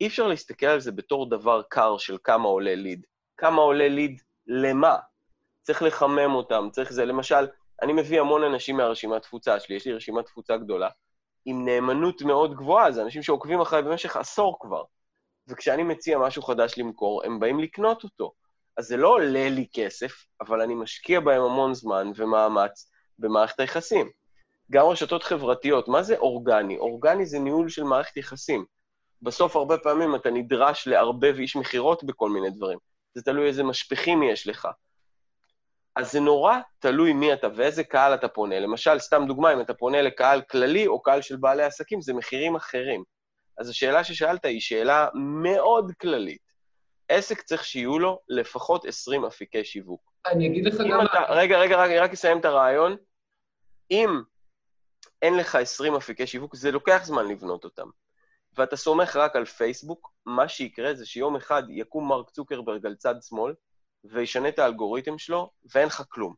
אי 0.00 0.06
אפשר 0.06 0.26
להסתכל 0.26 0.66
על 0.66 0.80
זה 0.80 0.92
בתור 0.92 1.30
דבר 1.30 1.62
קר 1.68 1.98
של 1.98 2.16
כמה 2.24 2.48
עולה 2.48 2.74
ליד. 2.74 3.06
כמה 3.36 3.62
עולה 3.62 3.88
ליד 3.88 4.20
למה? 4.46 4.96
צריך 5.62 5.82
לחמם 5.82 6.34
אותם, 6.34 6.68
צריך 6.72 6.92
זה. 6.92 7.04
למשל, 7.04 7.46
אני 7.82 7.92
מביא 7.92 8.20
המון 8.20 8.42
אנשים 8.42 8.76
מהרשימת 8.76 9.22
תפוצה 9.22 9.60
שלי, 9.60 9.76
יש 9.76 9.86
לי 9.86 9.92
רשימת 9.92 10.26
תפוצה 10.26 10.56
גדולה, 10.56 10.88
עם 11.44 11.64
נאמנות 11.64 12.22
מאוד 12.22 12.54
גבוהה, 12.54 12.92
זה 12.92 13.02
אנשים 13.02 13.22
שעוקבים 13.22 13.60
אחריי 13.60 13.82
במשך 13.82 14.16
עשור 14.16 14.56
כבר. 14.60 14.82
וכשאני 15.50 15.82
מציע 15.82 16.18
משהו 16.18 16.42
חדש 16.42 16.78
למכור, 16.78 17.22
הם 17.24 17.40
באים 17.40 17.60
לקנות 17.60 18.04
אותו. 18.04 18.32
אז 18.76 18.86
זה 18.86 18.96
לא 18.96 19.08
עולה 19.08 19.48
לי 19.48 19.66
כסף, 19.72 20.12
אבל 20.40 20.60
אני 20.60 20.74
משקיע 20.74 21.20
בהם 21.20 21.42
המון 21.42 21.74
זמן 21.74 22.10
ומאמץ 22.16 22.90
במערכת 23.18 23.60
היחסים. 23.60 24.10
גם 24.70 24.86
רשתות 24.86 25.22
חברתיות, 25.22 25.88
מה 25.88 26.02
זה 26.02 26.16
אורגני? 26.16 26.78
אורגני 26.78 27.26
זה 27.26 27.38
ניהול 27.38 27.68
של 27.68 27.84
מערכת 27.84 28.16
יחסים. 28.16 28.64
בסוף 29.22 29.56
הרבה 29.56 29.78
פעמים 29.78 30.14
אתה 30.14 30.30
נדרש 30.30 30.86
לערבב 30.86 31.34
איש 31.38 31.56
מכירות 31.56 32.04
בכל 32.04 32.30
מיני 32.30 32.50
דברים. 32.50 32.78
זה 33.14 33.22
תלוי 33.22 33.48
איזה 33.48 33.62
משפיכים 33.62 34.22
יש 34.22 34.46
לך. 34.46 34.68
אז 35.96 36.12
זה 36.12 36.20
נורא 36.20 36.58
תלוי 36.78 37.12
מי 37.12 37.32
אתה 37.32 37.48
ואיזה 37.56 37.84
קהל 37.84 38.14
אתה 38.14 38.28
פונה. 38.28 38.60
למשל, 38.60 38.98
סתם 38.98 39.24
דוגמה, 39.26 39.52
אם 39.52 39.60
אתה 39.60 39.74
פונה 39.74 40.02
לקהל 40.02 40.42
כללי 40.42 40.86
או 40.86 41.02
קהל 41.02 41.22
של 41.22 41.36
בעלי 41.36 41.62
עסקים, 41.62 42.00
זה 42.00 42.14
מחירים 42.14 42.56
אחרים. 42.56 43.04
אז 43.60 43.68
השאלה 43.68 44.04
ששאלת 44.04 44.44
היא 44.44 44.60
שאלה 44.60 45.08
מאוד 45.14 45.92
כללית. 46.00 46.42
עסק 47.08 47.42
צריך 47.42 47.64
שיהיו 47.64 47.98
לו 47.98 48.20
לפחות 48.28 48.84
20 48.84 49.24
אפיקי 49.24 49.64
שיווק. 49.64 50.12
אני 50.26 50.46
אגיד 50.46 50.66
לך 50.66 50.74
גם... 50.90 51.04
אתה, 51.04 51.18
רגע, 51.28 51.58
רגע, 51.58 51.84
אני 51.84 51.98
רק 51.98 52.12
אסיים 52.12 52.38
את 52.38 52.44
הרעיון. 52.44 52.96
אם 53.90 54.08
אין 55.22 55.36
לך 55.36 55.54
20 55.54 55.94
אפיקי 55.94 56.26
שיווק, 56.26 56.56
זה 56.56 56.70
לוקח 56.70 57.00
זמן 57.04 57.28
לבנות 57.28 57.64
אותם. 57.64 57.88
ואתה 58.58 58.76
סומך 58.76 59.16
רק 59.16 59.36
על 59.36 59.44
פייסבוק, 59.44 60.12
מה 60.26 60.48
שיקרה 60.48 60.94
זה 60.94 61.06
שיום 61.06 61.36
אחד 61.36 61.62
יקום 61.68 62.08
מרק 62.08 62.30
צוקרברג 62.30 62.86
על 62.86 62.94
צד 62.94 63.14
שמאל, 63.22 63.54
וישנה 64.04 64.48
את 64.48 64.58
האלגוריתם 64.58 65.18
שלו, 65.18 65.50
ואין 65.74 65.86
לך 65.86 66.02
כלום. 66.08 66.34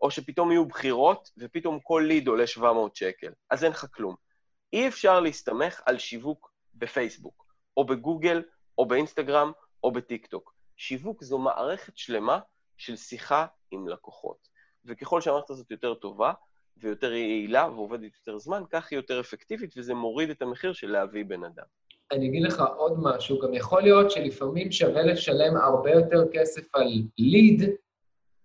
או 0.00 0.10
שפתאום 0.10 0.52
יהיו 0.52 0.66
בחירות, 0.66 1.30
ופתאום 1.38 1.80
כל 1.80 2.04
ליד 2.08 2.28
עולה 2.28 2.46
700 2.46 2.96
שקל. 2.96 3.32
אז 3.50 3.64
אין 3.64 3.72
לך 3.72 3.86
כלום. 3.94 4.25
אי 4.72 4.88
אפשר 4.88 5.20
להסתמך 5.20 5.80
על 5.86 5.98
שיווק 5.98 6.52
בפייסבוק, 6.74 7.46
או 7.76 7.84
בגוגל, 7.84 8.42
או 8.78 8.86
באינסטגרם, 8.86 9.52
או 9.84 9.92
בטיקטוק. 9.92 10.54
שיווק 10.76 11.24
זו 11.24 11.38
מערכת 11.38 11.98
שלמה 11.98 12.38
של 12.76 12.96
שיחה 12.96 13.46
עם 13.70 13.88
לקוחות. 13.88 14.48
וככל 14.84 15.20
שהמערכת 15.20 15.50
הזאת 15.50 15.70
יותר 15.70 15.94
טובה, 15.94 16.32
ויותר 16.76 17.12
יעילה 17.12 17.68
ועובדת 17.70 18.12
יותר 18.14 18.38
זמן, 18.38 18.62
כך 18.70 18.88
היא 18.90 18.98
יותר 18.98 19.20
אפקטיבית, 19.20 19.74
וזה 19.76 19.94
מוריד 19.94 20.30
את 20.30 20.42
המחיר 20.42 20.72
של 20.72 20.90
להביא 20.90 21.24
בן 21.24 21.44
אדם. 21.44 21.64
אני 22.12 22.28
אגיד 22.28 22.42
לך 22.42 22.62
עוד 22.76 22.92
משהו, 23.02 23.40
גם 23.40 23.54
יכול 23.54 23.82
להיות 23.82 24.10
שלפעמים 24.10 24.72
שווה 24.72 25.02
לשלם 25.02 25.56
הרבה 25.56 25.90
יותר 25.90 26.24
כסף 26.32 26.74
על 26.74 27.02
ליד, 27.18 27.62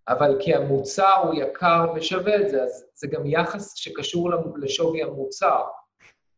אבל 0.08 0.38
כי 0.40 0.56
המוצר 0.56 1.16
הוא 1.24 1.34
יקר 1.34 1.86
ושווה 1.96 2.42
את 2.42 2.50
זה, 2.50 2.64
אז 2.64 2.86
זה 2.94 3.08
גם 3.08 3.26
יחס 3.26 3.76
שקשור 3.76 4.30
לשווי 4.56 5.04
המוצר. 5.04 5.62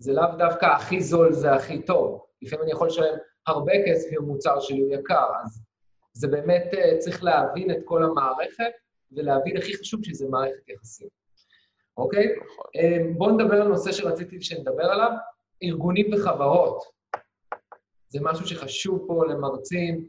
זה 0.04 0.14
לאו 0.14 0.36
דווקא 0.38 0.66
הכי 0.66 1.02
זול 1.02 1.34
זה 1.34 1.54
הכי 1.54 1.82
טוב. 1.82 2.26
לפעמים 2.42 2.64
אני 2.64 2.72
יכול 2.72 2.88
לשלם 2.88 3.18
הרבה 3.48 3.74
כסף 3.88 4.10
אם 4.12 4.18
המוצר 4.18 4.60
שלי 4.60 4.82
הוא 4.82 4.94
יקר, 4.94 5.28
אז 5.44 5.64
זה 6.14 6.28
באמת, 6.28 6.74
אה, 6.74 6.98
צריך 6.98 7.24
להבין 7.24 7.72
את 7.72 7.78
כל 7.86 8.04
המערכת, 8.04 8.72
ולהבין 9.12 9.58
הכי 9.58 9.78
חשוב 9.78 10.04
שזה 10.04 10.28
מערכת 10.30 10.70
יחסים. 10.70 11.08
אוקיי? 11.98 12.36
נכון. 12.36 12.66
אה, 12.76 12.98
בואו 13.18 13.32
נדבר 13.32 13.62
על 13.62 13.68
נושא 13.68 13.92
שרציתי 13.92 14.42
שנדבר 14.42 14.86
עליו, 14.86 15.12
ארגונים 15.64 16.14
וחברות. 16.14 16.84
זה 18.10 18.20
משהו 18.22 18.48
שחשוב 18.48 19.06
פה 19.08 19.26
למרצים, 19.26 20.08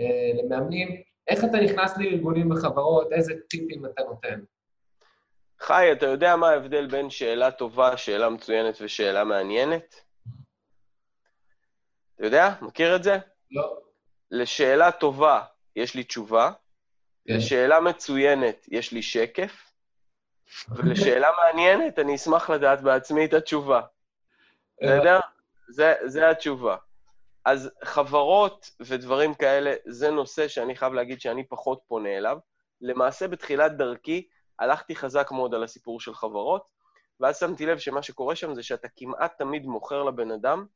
אה, 0.00 0.42
למאמנים. 0.42 0.88
איך 1.28 1.44
אתה 1.44 1.60
נכנס 1.60 1.98
לארגונים 1.98 2.50
וחברות? 2.50 3.12
איזה 3.12 3.32
טיפים 3.50 3.86
אתה 3.86 4.02
נותן? 4.02 4.40
חי, 5.62 5.92
אתה 5.92 6.06
יודע 6.06 6.36
מה 6.36 6.50
ההבדל 6.50 6.86
בין 6.86 7.10
שאלה 7.10 7.50
טובה, 7.50 7.96
שאלה 7.96 8.28
מצוינת 8.28 8.78
ושאלה 8.80 9.24
מעניינת? 9.24 10.04
אתה 12.14 12.24
יודע? 12.26 12.54
מכיר 12.62 12.96
את 12.96 13.02
זה? 13.02 13.18
לא. 13.50 13.78
לשאלה 14.30 14.92
טובה 14.92 15.44
יש 15.76 15.94
לי 15.94 16.04
תשובה, 16.04 16.50
כן. 17.28 17.36
לשאלה 17.36 17.80
מצוינת 17.80 18.66
יש 18.68 18.92
לי 18.92 19.02
שקף, 19.02 19.70
ולשאלה 20.70 21.28
מעניינת 21.42 21.98
אני 21.98 22.14
אשמח 22.14 22.50
לדעת 22.50 22.80
בעצמי 22.80 23.24
את 23.24 23.34
התשובה. 23.34 23.80
אתה 24.74 24.90
יודע? 24.94 25.20
זה, 25.68 25.94
זה 26.04 26.30
התשובה. 26.30 26.76
אז 27.44 27.70
חברות 27.84 28.70
ודברים 28.80 29.34
כאלה, 29.34 29.74
זה 29.84 30.10
נושא 30.10 30.48
שאני 30.48 30.76
חייב 30.76 30.92
להגיד 30.92 31.20
שאני 31.20 31.44
פחות 31.44 31.80
פונה 31.88 32.16
אליו. 32.16 32.38
למעשה, 32.80 33.28
בתחילת 33.28 33.76
דרכי, 33.76 34.28
הלכתי 34.62 34.96
חזק 34.96 35.30
מאוד 35.32 35.54
על 35.54 35.64
הסיפור 35.64 36.00
של 36.00 36.14
חברות, 36.14 36.62
ואז 37.20 37.38
שמתי 37.38 37.66
לב 37.66 37.78
שמה 37.78 38.02
שקורה 38.02 38.36
שם 38.36 38.54
זה 38.54 38.62
שאתה 38.62 38.88
כמעט 38.96 39.38
תמיד 39.38 39.66
מוכר 39.66 40.02
לבן 40.02 40.30
אדם 40.30 40.66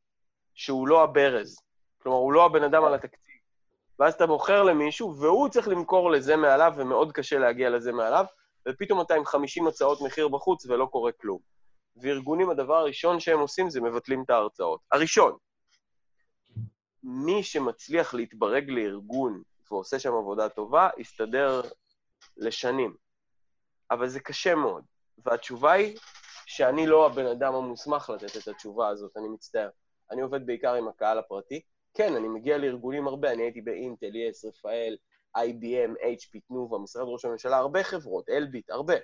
שהוא 0.55 0.89
לא 0.89 1.03
הברז. 1.03 1.57
כלומר, 2.03 2.19
הוא 2.19 2.33
לא 2.33 2.45
הבן 2.45 2.63
אדם 2.63 2.85
על 2.85 2.95
התקציב. 2.95 3.35
ואז 3.99 4.15
אתה 4.15 4.27
מוכר 4.27 4.63
למישהו, 4.63 5.17
והוא 5.17 5.49
צריך 5.49 5.69
למכור 5.69 6.11
לזה 6.11 6.37
מעליו, 6.37 6.73
ומאוד 6.77 7.13
קשה 7.13 7.39
להגיע 7.39 7.71
לזה 7.71 7.93
מעליו, 7.93 8.25
ופתאום 8.69 9.01
אתה 9.01 9.15
עם 9.15 9.25
50 9.25 9.67
הצעות 9.67 10.01
מחיר 10.01 10.29
בחוץ 10.29 10.67
ולא 10.67 10.87
קורה 10.87 11.13
כלום. 11.13 11.39
וארגונים, 11.97 12.51
הדבר 12.51 12.75
הראשון 12.75 13.21
שהם 13.21 13.39
עושים 13.39 13.71
זה 13.71 13.81
מבטלים 13.81 14.23
את 14.23 14.31
ההרצאות. 14.31 14.81
הראשון. 14.93 15.37
מי 17.03 17.43
שמצליח 17.43 18.15
להתברג 18.15 18.71
לארגון 18.71 19.43
ועושה 19.71 19.99
שם 19.99 20.13
עבודה 20.13 20.49
טובה, 20.49 20.89
יסתדר 20.99 21.63
לשנים. 22.37 23.06
אבל 23.91 24.09
זה 24.09 24.21
קשה 24.21 24.55
מאוד. 24.55 24.85
והתשובה 25.25 25.73
היא 25.73 25.97
שאני 26.47 26.87
לא 26.87 27.07
הבן 27.07 27.27
אדם 27.27 27.55
המוסמך 27.55 28.11
לתת 28.11 28.37
את 28.37 28.49
התשובה 28.49 28.89
הזאת, 28.89 29.17
אני 29.17 29.29
מצטער. 29.29 29.69
אני 30.11 30.23
עובד 30.23 30.47
בעיקר 30.47 30.75
עם 30.75 30.89
הקהל 30.89 31.19
הפרטי. 31.19 31.61
כן, 31.95 32.15
אני 32.17 32.29
מגיע 32.29 32.59
לארגונים 32.59 33.09
הרבה, 33.09 33.33
אני 33.33 33.43
הייתי 33.43 33.61
באינטל, 33.61 34.17
יס, 34.17 34.45
רפאל, 34.45 34.97
IBM, 35.37 35.91
HP, 36.03 36.41
תנובה, 36.49 36.79
משרד 36.79 37.05
ראש 37.09 37.25
הממשלה, 37.25 37.57
הרבה 37.57 37.83
חברות, 37.83 38.29
אלביט, 38.29 38.71
הרבה. 38.71 38.95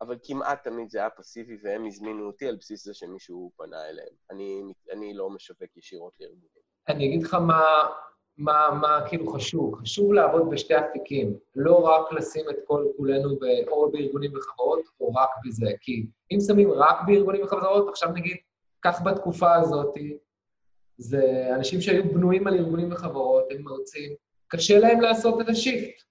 אבל 0.00 0.18
כמעט 0.24 0.64
תמיד 0.64 0.90
זה 0.90 0.98
היה 0.98 1.10
פסיבי, 1.10 1.56
והם 1.62 1.86
הזמינו 1.86 2.26
אותי 2.26 2.48
על 2.48 2.56
בסיס 2.56 2.84
זה 2.84 2.94
שמישהו 2.94 3.52
פנה 3.56 3.88
אליהם. 3.88 4.14
אני, 4.30 4.62
אני 4.92 5.14
לא 5.14 5.30
משווק 5.30 5.76
ישירות 5.76 6.12
לארגונים. 6.20 6.62
אני 6.88 7.06
אגיד 7.06 7.22
לך 7.22 7.34
מה, 7.34 7.62
מה, 8.40 8.78
מה 8.80 9.00
כאילו 9.08 9.26
חשוב. 9.26 9.74
חשוב 9.74 10.12
לעבוד 10.12 10.50
בשתי 10.50 10.74
אפיקים, 10.78 11.36
לא 11.56 11.74
רק 11.74 12.12
לשים 12.12 12.44
את 12.50 12.56
כל 12.66 12.84
כולנו 12.96 13.36
ב, 13.36 13.44
או 13.68 13.90
בארגונים 13.90 14.36
וחברות, 14.36 14.80
או 15.00 15.12
רק 15.12 15.28
בזה. 15.46 15.70
כי 15.80 16.06
אם 16.32 16.38
שמים 16.40 16.72
רק 16.72 16.96
בארגונים 17.06 17.42
וחברות, 17.42 17.88
עכשיו 17.88 18.10
נגיד, 18.12 18.36
כך 18.84 19.02
בתקופה 19.04 19.54
הזאת, 19.54 19.94
זה 20.98 21.48
אנשים 21.54 21.80
שהיו 21.80 22.04
בנויים 22.14 22.46
על 22.46 22.54
ארגונים 22.54 22.92
וחברות, 22.92 23.44
הם 23.50 23.62
מרצים, 23.62 24.12
קשה 24.48 24.78
להם 24.78 25.00
לעשות 25.00 25.40
את 25.40 25.48
השיפט. 25.48 26.02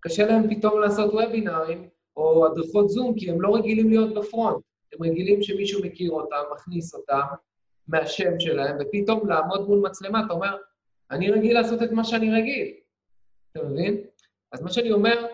קשה 0.00 0.26
להם 0.26 0.54
פתאום 0.54 0.80
לעשות 0.80 1.14
וובינארים 1.14 1.88
או 2.16 2.46
הדרכות 2.46 2.88
זום, 2.88 3.14
כי 3.16 3.30
הם 3.30 3.40
לא 3.40 3.54
רגילים 3.56 3.88
להיות 3.88 4.14
בפרונט. 4.14 4.64
הם 4.92 5.02
רגילים 5.02 5.42
שמישהו 5.42 5.84
מכיר 5.84 6.10
אותם, 6.10 6.42
מכניס 6.52 6.94
אותם 6.94 7.20
מהשם 7.88 8.40
שלהם, 8.40 8.76
ופתאום 8.80 9.28
לעמוד 9.28 9.68
מול 9.68 9.78
מצלמה, 9.78 10.22
אתה 10.26 10.32
אומר, 10.32 10.56
אני 11.10 11.30
רגיל 11.30 11.54
לעשות 11.54 11.82
את 11.82 11.92
מה 11.92 12.04
שאני 12.04 12.40
רגיל. 12.40 12.74
אתה 13.52 13.62
מבין? 13.62 14.04
אז 14.52 14.62
מה 14.62 14.70
שאני 14.70 14.92
אומר, 14.92 15.26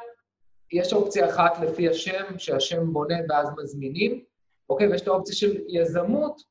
יש 0.72 0.92
אופציה 0.92 1.28
אחת 1.28 1.58
לפי 1.58 1.88
השם, 1.88 2.38
שהשם 2.38 2.92
בונה 2.92 3.16
ואז 3.28 3.48
מזמינים, 3.62 4.24
אוקיי? 4.68 4.88
ויש 4.88 5.02
את 5.02 5.08
האופציה 5.08 5.34
של 5.34 5.60
יזמות, 5.68 6.42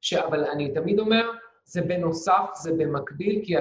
ש... 0.00 0.14
אבל 0.14 0.44
אני 0.44 0.74
תמיד 0.74 0.98
אומר, 0.98 1.30
זה 1.64 1.82
בנוסף, 1.82 2.50
זה 2.54 2.72
במקביל, 2.72 3.44
כי, 3.44 3.54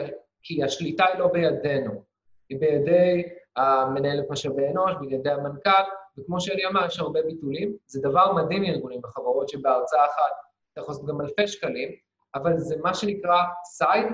כי 0.44 0.64
השליטה 0.64 1.06
היא 1.06 1.20
לא 1.20 1.28
בידינו, 1.28 2.04
היא 2.50 2.60
בידי 2.60 3.24
המנהל 3.56 4.22
משאבי 4.30 4.68
אנוש, 4.68 4.94
בידי 5.00 5.30
המנכ"ל, 5.30 5.84
וכמו 6.18 6.42
שאלי 6.42 6.66
אמר, 6.66 6.86
יש 6.86 7.00
הרבה 7.00 7.22
ביטולים. 7.22 7.78
זה 7.86 8.02
דבר 8.02 8.34
מדהים 8.34 8.64
ארגונים 8.64 9.00
וחברות 9.04 9.50
שבהרצאה 9.50 10.06
אחת 10.06 10.46
אתה 10.76 10.82
יכול 10.82 10.94
לעשות 10.94 11.08
גם 11.08 11.22
אלפי 11.22 11.48
שקלים, 11.48 11.90
אבל 12.36 12.58
זה 12.58 12.76
מה 12.84 12.94
שנקרא 12.94 13.44
side, 13.66 14.08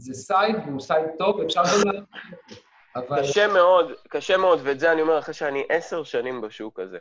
זה 0.00 0.14
side, 0.14 0.56
והוא 0.66 0.80
side 0.80 1.06
טוב, 1.18 1.40
אפשר 1.40 1.62
גם. 1.86 2.04
אבל... 2.96 3.22
קשה 3.22 3.46
מאוד, 3.48 3.92
קשה 4.08 4.36
מאוד, 4.36 4.58
ואת 4.62 4.80
זה 4.80 4.92
אני 4.92 5.02
אומר 5.02 5.18
אחרי 5.18 5.34
שאני 5.34 5.64
עשר 5.68 6.04
שנים 6.04 6.40
בשוק 6.40 6.80
הזה. 6.80 6.98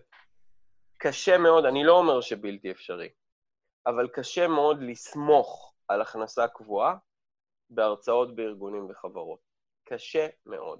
קשה 0.97 1.38
מאוד, 1.38 1.66
אני 1.66 1.84
לא 1.84 1.97
אומר 1.97 2.22
שבלתי 2.22 2.72
אפשרי, 2.72 3.10
אבל 3.88 4.08
קשה 4.08 4.47
מאוד 4.47 4.82
לסמוך 4.82 5.74
על 5.88 6.02
הכנסה 6.02 6.47
קבועה 6.47 6.95
בהרצאות 7.70 8.36
בארגונים 8.36 8.88
וחברות. 8.89 9.39
קשה 9.84 10.28
מאוד. 10.45 10.80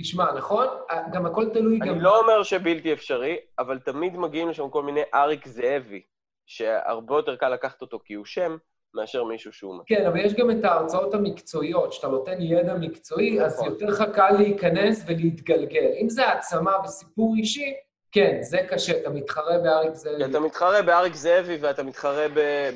תשמע, 0.00 0.32
נכון? 0.32 0.66
גם 1.12 1.26
הכל 1.26 1.50
תלוי 1.52 1.78
גם... 1.78 1.88
אני 1.88 2.00
לא 2.00 2.20
אומר 2.20 2.42
שבלתי 2.42 2.92
אפשרי, 2.92 3.36
אבל 3.58 3.78
תמיד 3.78 4.16
מגיעים 4.16 4.48
לשם 4.48 4.70
כל 4.70 4.82
מיני 4.82 5.00
אריק 5.14 5.46
זאבי, 5.46 6.02
שהרבה 6.46 7.16
יותר 7.16 7.36
קל 7.36 7.48
לקחת 7.48 7.82
אותו 7.82 8.00
כי 8.04 8.14
הוא 8.14 8.24
שם, 8.24 8.56
מאשר 8.94 9.24
מישהו 9.24 9.52
שהוא. 9.52 9.74
כן, 9.86 10.06
אבל 10.06 10.20
יש 10.20 10.34
גם 10.34 10.50
את 10.50 10.64
ההרצאות 10.64 11.14
המקצועיות, 11.14 11.92
שאתה 11.92 12.08
נותן 12.08 12.42
ידע 12.42 12.74
מקצועי, 12.74 13.42
אז 13.42 13.54
נכון. 13.54 13.68
יותר 13.68 13.86
לך 13.86 14.04
קל 14.14 14.30
להיכנס 14.38 15.04
ולהתגלגל. 15.06 15.92
אם 16.00 16.08
זה 16.08 16.26
העצמה 16.26 16.72
וסיפור 16.84 17.34
אישי, 17.36 17.74
כן, 18.12 18.38
זה 18.42 18.58
קשה, 18.68 19.00
אתה 19.00 19.10
מתחרה 19.10 19.58
באריק 19.58 19.94
זאבי. 19.94 20.24
אתה 20.24 20.40
מתחרה 20.40 20.82
באריק 20.82 21.14
זאבי, 21.14 21.56
ואתה 21.60 21.82
מתחרה 21.82 22.26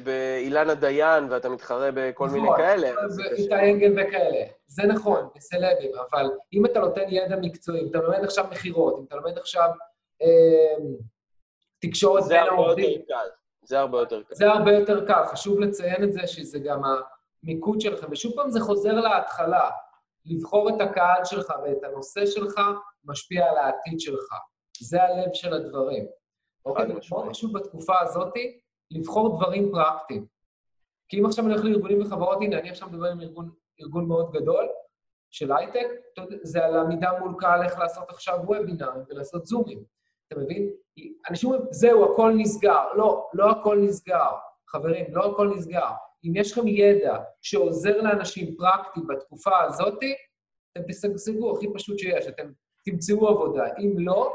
באילנה 0.05 0.75
דיין, 0.75 1.27
ואתה 1.31 1.49
מתחרה 1.49 1.91
בכל 1.95 2.29
מיני 2.29 2.45
נכון, 2.45 2.57
כאלה, 2.57 3.09
זה 3.09 3.23
ואיתי 3.23 3.47
קשה. 3.47 3.71
אנגל 3.71 3.93
וכאלה. 3.93 4.45
זה 4.67 4.83
נכון, 4.83 5.29
בסלבים, 5.37 5.91
אבל 6.11 6.31
אם 6.53 6.67
אתה 6.67 6.81
נותן 6.81 7.03
ידע 7.09 7.37
מקצועי, 7.37 7.81
אם 7.81 7.87
אתה 7.91 7.99
לומד 7.99 8.25
עכשיו 8.25 8.45
מכירות, 8.51 8.99
אם 8.99 9.05
אתה 9.09 9.17
לומד 9.17 9.39
עכשיו 9.39 9.69
אה, 10.23 10.85
תקשורת 11.81 12.25
זה 12.25 12.35
בין 12.35 12.43
הרבה 12.43 12.63
העובדים, 12.63 12.91
יותר 12.91 13.05
קל. 13.09 13.29
זה 13.65 13.81
הרבה 13.81 13.99
יותר 13.99 14.23
קל. 14.23 14.35
זה 14.35 14.51
הרבה 14.51 14.73
יותר 14.73 15.07
קל. 15.07 15.25
חשוב 15.27 15.61
לציין 15.61 16.05
את 16.05 16.13
זה, 16.13 16.27
שזה 16.27 16.59
גם 16.59 16.83
המיקוד 17.43 17.81
שלכם. 17.81 18.07
ושוב 18.11 18.33
פעם, 18.37 18.51
זה 18.51 18.61
חוזר 18.61 18.95
להתחלה. 19.01 19.71
לבחור 20.25 20.69
את 20.69 20.81
הקהל 20.81 21.25
שלך 21.25 21.53
ואת 21.65 21.85
הנושא 21.85 22.27
שלך 22.27 22.61
משפיע 23.05 23.51
על 23.51 23.57
העתיד 23.57 24.01
שלך. 24.01 24.35
זה 24.81 25.03
הלב 25.03 25.31
של 25.33 25.55
הדברים. 25.55 26.07
אוקיי? 26.65 26.85
ומאוד. 26.85 27.31
חשוב 27.31 27.59
בתקופה 27.59 27.95
הזאת 28.01 28.33
לבחור 28.91 29.37
דברים 29.39 29.73
פרקטיים. 29.73 30.27
כי 31.09 31.21
אם 31.21 31.27
עכשיו 31.27 31.45
אני 31.45 31.53
הולך 31.53 31.65
לארגונים 31.65 32.03
וחברות, 32.03 32.39
הנה, 32.43 32.59
אני 32.59 32.71
עכשיו 32.71 32.89
מדבר 32.89 33.11
עם 33.11 33.21
ארגון, 33.21 33.51
ארגון 33.81 34.09
מאוד 34.09 34.33
גדול 34.33 34.69
של 35.31 35.53
הייטק, 35.53 35.87
זה 36.43 36.65
על 36.65 36.77
עמידה 36.77 37.11
מול 37.21 37.35
קהל, 37.39 37.63
איך 37.63 37.79
לעשות 37.79 38.11
עכשיו 38.11 38.39
וובינארים 38.45 39.03
ולעשות 39.09 39.47
זומים. 39.47 39.85
אתה 40.27 40.41
מבין? 40.41 40.71
אנשים 41.31 41.51
אומרים, 41.51 41.67
זהו, 41.71 42.13
הכל 42.13 42.33
נסגר. 42.37 42.93
לא, 42.95 43.29
לא 43.35 43.51
הכל 43.51 43.79
נסגר. 43.79 44.31
חברים, 44.69 45.05
לא 45.09 45.33
הכל 45.33 45.49
נסגר. 45.57 45.89
אם 46.25 46.33
יש 46.37 46.53
לכם 46.53 46.69
ידע 46.69 47.19
שעוזר 47.43 48.03
לאנשים 48.03 48.57
פרקטי 48.57 49.01
בתקופה 49.09 49.63
הזאת, 49.63 49.99
אתם 50.73 50.83
תשגשגו 50.89 51.57
הכי 51.57 51.67
פשוט 51.75 51.99
שיש, 51.99 52.27
אתם 52.27 52.51
תמצאו 52.85 53.29
עבודה. 53.29 53.65
אם 53.79 53.95
לא, 53.99 54.33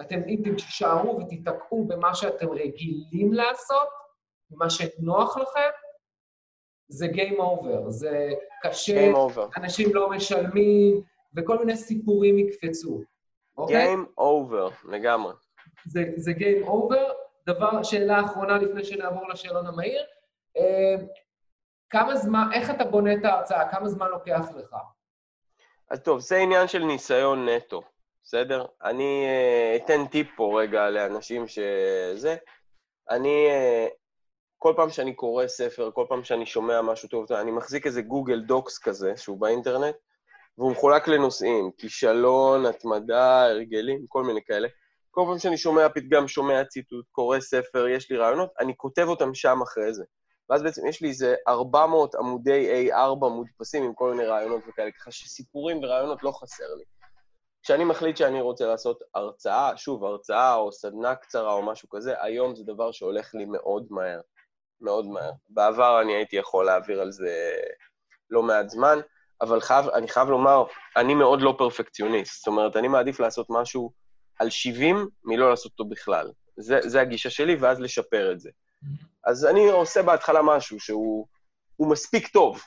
אתם, 0.00 0.20
אם 0.28 0.42
תישארו 0.56 1.18
ותיתקעו 1.20 1.84
במה 1.88 2.14
שאתם 2.14 2.50
רגילים 2.50 3.32
לעשות, 3.32 3.88
במה 4.50 4.70
שנוח 4.70 5.36
לכם, 5.36 5.70
זה 6.88 7.06
Game 7.06 7.38
Over, 7.38 7.90
זה 7.90 8.30
קשה, 8.62 9.12
over. 9.12 9.58
אנשים 9.60 9.94
לא 9.94 10.10
משלמים, 10.10 11.02
וכל 11.36 11.58
מיני 11.58 11.76
סיפורים 11.76 12.38
יקפצו. 12.38 13.02
אוקיי? 13.56 13.94
Game 13.94 14.20
over, 14.20 14.90
לגמרי. 14.92 15.32
זה, 15.86 16.04
זה 16.16 16.32
Game 16.32 16.66
Over. 16.66 17.12
דבר, 17.46 17.82
שאלה 17.82 18.20
אחרונה 18.24 18.58
לפני 18.58 18.84
שנעבור 18.84 19.28
לשאלון 19.28 19.66
המהיר. 19.66 20.02
אה, 20.56 20.94
כמה 21.90 22.16
זמן, 22.16 22.48
איך 22.52 22.70
אתה 22.70 22.84
בונה 22.84 23.14
את 23.14 23.24
ההרצאה? 23.24 23.68
כמה 23.68 23.88
זמן 23.88 24.08
לוקח 24.08 24.46
לך? 24.56 24.76
אז 25.90 26.00
טוב, 26.00 26.20
זה 26.20 26.36
עניין 26.36 26.68
של 26.68 26.84
ניסיון 26.84 27.48
נטו, 27.48 27.82
בסדר? 28.24 28.66
אני 28.82 29.24
אה, 29.26 29.76
אתן 29.76 30.06
טיפ 30.06 30.26
פה 30.36 30.60
רגע 30.60 30.90
לאנשים 30.90 31.48
שזה. 31.48 32.36
אני, 33.10 33.46
אה, 33.50 33.86
כל 34.58 34.72
פעם 34.76 34.90
שאני 34.90 35.14
קורא 35.14 35.46
ספר, 35.46 35.90
כל 35.94 36.06
פעם 36.08 36.24
שאני 36.24 36.46
שומע 36.46 36.82
משהו 36.82 37.08
טוב, 37.08 37.32
אני 37.32 37.50
מחזיק 37.50 37.86
איזה 37.86 38.02
גוגל 38.02 38.40
דוקס 38.40 38.78
כזה, 38.78 39.16
שהוא 39.16 39.40
באינטרנט, 39.40 39.94
והוא 40.58 40.72
מחולק 40.72 41.08
לנושאים, 41.08 41.70
כישלון, 41.78 42.66
התמדה, 42.66 43.42
הרגלים, 43.44 44.06
כל 44.08 44.22
מיני 44.22 44.40
כאלה. 44.46 44.68
כל 45.14 45.22
פעם 45.28 45.38
שאני 45.38 45.56
שומע 45.56 45.88
פתגם, 45.88 46.28
שומע 46.28 46.64
ציטוט, 46.64 47.06
קורא 47.10 47.40
ספר, 47.40 47.88
יש 47.88 48.10
לי 48.10 48.16
רעיונות, 48.16 48.50
אני 48.60 48.76
כותב 48.76 49.06
אותם 49.08 49.34
שם 49.34 49.62
אחרי 49.62 49.94
זה. 49.94 50.04
ואז 50.50 50.62
בעצם 50.62 50.86
יש 50.86 51.00
לי 51.00 51.08
איזה 51.08 51.34
400 51.48 52.14
עמודי 52.14 52.90
A4 52.90 53.28
מודפסים 53.28 53.84
עם 53.84 53.94
כל 53.94 54.10
מיני 54.10 54.24
רעיונות 54.24 54.62
וכאלה, 54.68 54.90
ככה 54.90 55.10
שסיפורים 55.10 55.78
ורעיונות 55.78 56.22
לא 56.22 56.32
חסר 56.32 56.74
לי. 56.78 56.84
כשאני 57.62 57.84
מחליט 57.84 58.16
שאני 58.16 58.40
רוצה 58.40 58.66
לעשות 58.66 59.02
הרצאה, 59.14 59.76
שוב, 59.76 60.04
הרצאה 60.04 60.54
או 60.54 60.72
סדנה 60.72 61.14
קצרה 61.14 61.52
או 61.52 61.62
משהו 61.62 61.88
כזה, 61.88 62.22
היום 62.22 62.54
זה 62.54 62.64
דבר 62.64 62.92
שהולך 62.92 63.34
לי 63.34 63.44
מאוד 63.44 63.86
מהר. 63.90 64.20
מאוד 64.80 65.06
מהר. 65.06 65.30
בעבר 65.48 66.00
אני 66.02 66.14
הייתי 66.14 66.36
יכול 66.36 66.66
להעביר 66.66 67.00
על 67.00 67.12
זה 67.12 67.52
לא 68.30 68.42
מעט 68.42 68.68
זמן, 68.68 68.98
אבל 69.40 69.60
חייב, 69.60 69.88
אני 69.88 70.08
חייב 70.08 70.28
לומר, 70.28 70.64
אני 70.96 71.14
מאוד 71.14 71.42
לא 71.42 71.54
פרפקציוניסט. 71.58 72.38
זאת 72.38 72.46
אומרת, 72.46 72.76
אני 72.76 72.88
מעדיף 72.88 73.20
לעשות 73.20 73.46
משהו 73.50 74.01
על 74.42 74.50
70 74.50 75.08
מלא 75.24 75.50
לעשות 75.50 75.72
אותו 75.72 75.84
בכלל. 75.84 76.30
זה, 76.56 76.78
זה 76.82 77.00
הגישה 77.00 77.30
שלי, 77.30 77.56
ואז 77.56 77.80
לשפר 77.80 78.32
את 78.32 78.40
זה. 78.40 78.50
אז 79.24 79.46
אני 79.46 79.70
עושה 79.70 80.02
בהתחלה 80.02 80.42
משהו 80.42 80.80
שהוא 80.80 81.26
הוא 81.76 81.90
מספיק 81.90 82.28
טוב, 82.28 82.62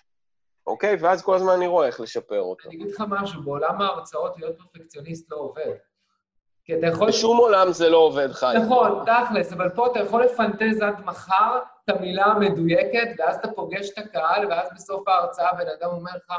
אוקיי? 0.67 0.95
ואז 0.99 1.23
כל 1.23 1.35
הזמן 1.35 1.53
אני 1.53 1.67
רואה 1.67 1.87
איך 1.87 1.99
לשפר 1.99 2.41
אותו. 2.41 2.69
אני 2.69 2.75
אגיד 2.75 2.91
לך 2.91 3.03
משהו, 3.07 3.43
בעולם 3.43 3.81
ההרצאות 3.81 4.37
להיות 4.37 4.55
פרפקציוניסט 4.57 5.31
לא 5.31 5.37
עובד. 5.37 5.71
כי 6.65 6.79
אתה 6.79 6.87
יכול... 6.87 7.07
בשום 7.07 7.37
עולם 7.37 7.71
זה 7.71 7.89
לא 7.89 7.97
עובד, 7.97 8.31
חיים. 8.31 8.61
נכון, 8.61 9.05
תכלס, 9.05 9.53
אבל 9.53 9.69
פה 9.69 9.87
אתה 9.87 9.99
יכול 9.99 10.23
לפנטז 10.23 10.81
עד 10.81 11.05
מחר 11.05 11.59
את 11.83 11.89
המילה 11.89 12.25
המדויקת, 12.25 13.07
ואז 13.17 13.35
אתה 13.35 13.47
פוגש 13.51 13.89
את 13.89 13.97
הקהל, 13.97 14.47
ואז 14.47 14.69
בסוף 14.75 15.07
ההרצאה 15.07 15.53
בן 15.53 15.67
אדם 15.79 15.89
אומר 15.89 16.11
לך, 16.15 16.33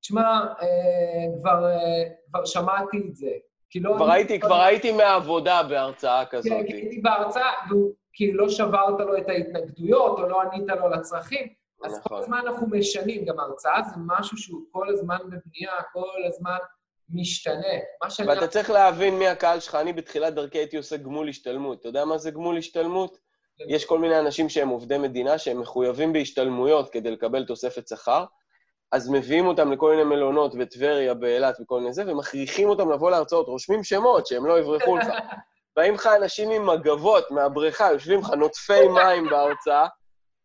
תשמע, 0.00 0.44
אה, 0.62 0.66
כבר, 1.40 1.66
אה, 1.66 2.04
כבר 2.28 2.44
שמעתי 2.44 3.06
את 3.08 3.16
זה. 3.16 3.30
כי 3.74 3.80
לא... 3.80 3.94
כבר 3.96 4.10
הייתי, 4.10 4.40
כבר 4.40 4.60
הייתי 4.60 4.92
מהעבודה 4.92 5.62
בהרצאה 5.62 6.26
כזאת. 6.26 6.52
כן, 6.52 6.66
כי 6.66 6.72
הייתי 6.72 7.00
בהרצאה, 7.00 7.50
כאילו 8.12 8.44
לא 8.44 8.48
שברת 8.48 9.00
לו 9.00 9.16
את 9.18 9.28
ההתנגדויות, 9.28 10.18
או 10.18 10.28
לא 10.28 10.42
ענית 10.42 10.68
לו 10.80 10.88
לצרכים. 10.88 11.48
אז 11.84 11.92
כל 11.92 11.98
נכון. 12.04 12.18
הזמן 12.18 12.38
אנחנו 12.46 12.66
משנים, 12.66 13.24
גם 13.24 13.40
הרצאה 13.40 13.82
זה 13.82 13.94
משהו 14.06 14.36
שהוא 14.36 14.60
כל 14.70 14.88
הזמן 14.88 15.16
בבנייה, 15.16 15.72
כל 15.92 16.24
הזמן 16.28 16.56
משתנה. 17.10 17.74
מה 18.02 18.10
שאני... 18.10 18.28
ואתה 18.28 18.46
צריך 18.46 18.70
להבין 18.70 19.18
מי 19.18 19.28
הקהל 19.28 19.60
שלך. 19.60 19.74
אני 19.74 19.92
בתחילת 19.92 20.34
דרכי 20.34 20.58
הייתי 20.58 20.76
עושה 20.76 20.96
גמול 20.96 21.28
השתלמות. 21.28 21.80
אתה 21.80 21.88
יודע 21.88 22.04
מה 22.04 22.18
זה 22.18 22.30
גמול 22.30 22.58
השתלמות? 22.58 23.18
יש 23.68 23.84
כל 23.84 23.98
מיני 23.98 24.18
אנשים 24.18 24.48
שהם 24.48 24.68
עובדי 24.68 24.98
מדינה, 24.98 25.38
שהם 25.38 25.60
מחויבים 25.60 26.12
בהשתלמויות 26.12 26.90
כדי 26.90 27.10
לקבל 27.10 27.44
תוספת 27.44 27.88
שכר, 27.88 28.24
אז 28.92 29.08
מביאים 29.10 29.46
אותם 29.46 29.72
לכל 29.72 29.90
מיני 29.90 30.04
מלונות 30.04 30.54
בטבריה, 30.54 31.14
באילת 31.14 31.60
וכל 31.60 31.80
מיני 31.80 31.92
זה, 31.92 32.02
ומכריחים 32.06 32.68
אותם 32.68 32.92
לבוא 32.92 33.10
להרצאות, 33.10 33.46
רושמים 33.46 33.84
שמות 33.84 34.26
שהם 34.26 34.46
לא 34.46 34.58
יברחו 34.58 34.96
לך. 34.96 35.06
באים 35.76 35.94
לך 35.94 36.06
אנשים 36.06 36.50
עם 36.50 36.66
מגבות 36.66 37.30
מהבריכה, 37.30 37.92
יושבים 37.92 38.20
לך 38.20 38.30
נוטפי 38.30 38.88
מים 38.88 39.28
בהרצאה, 39.30 39.86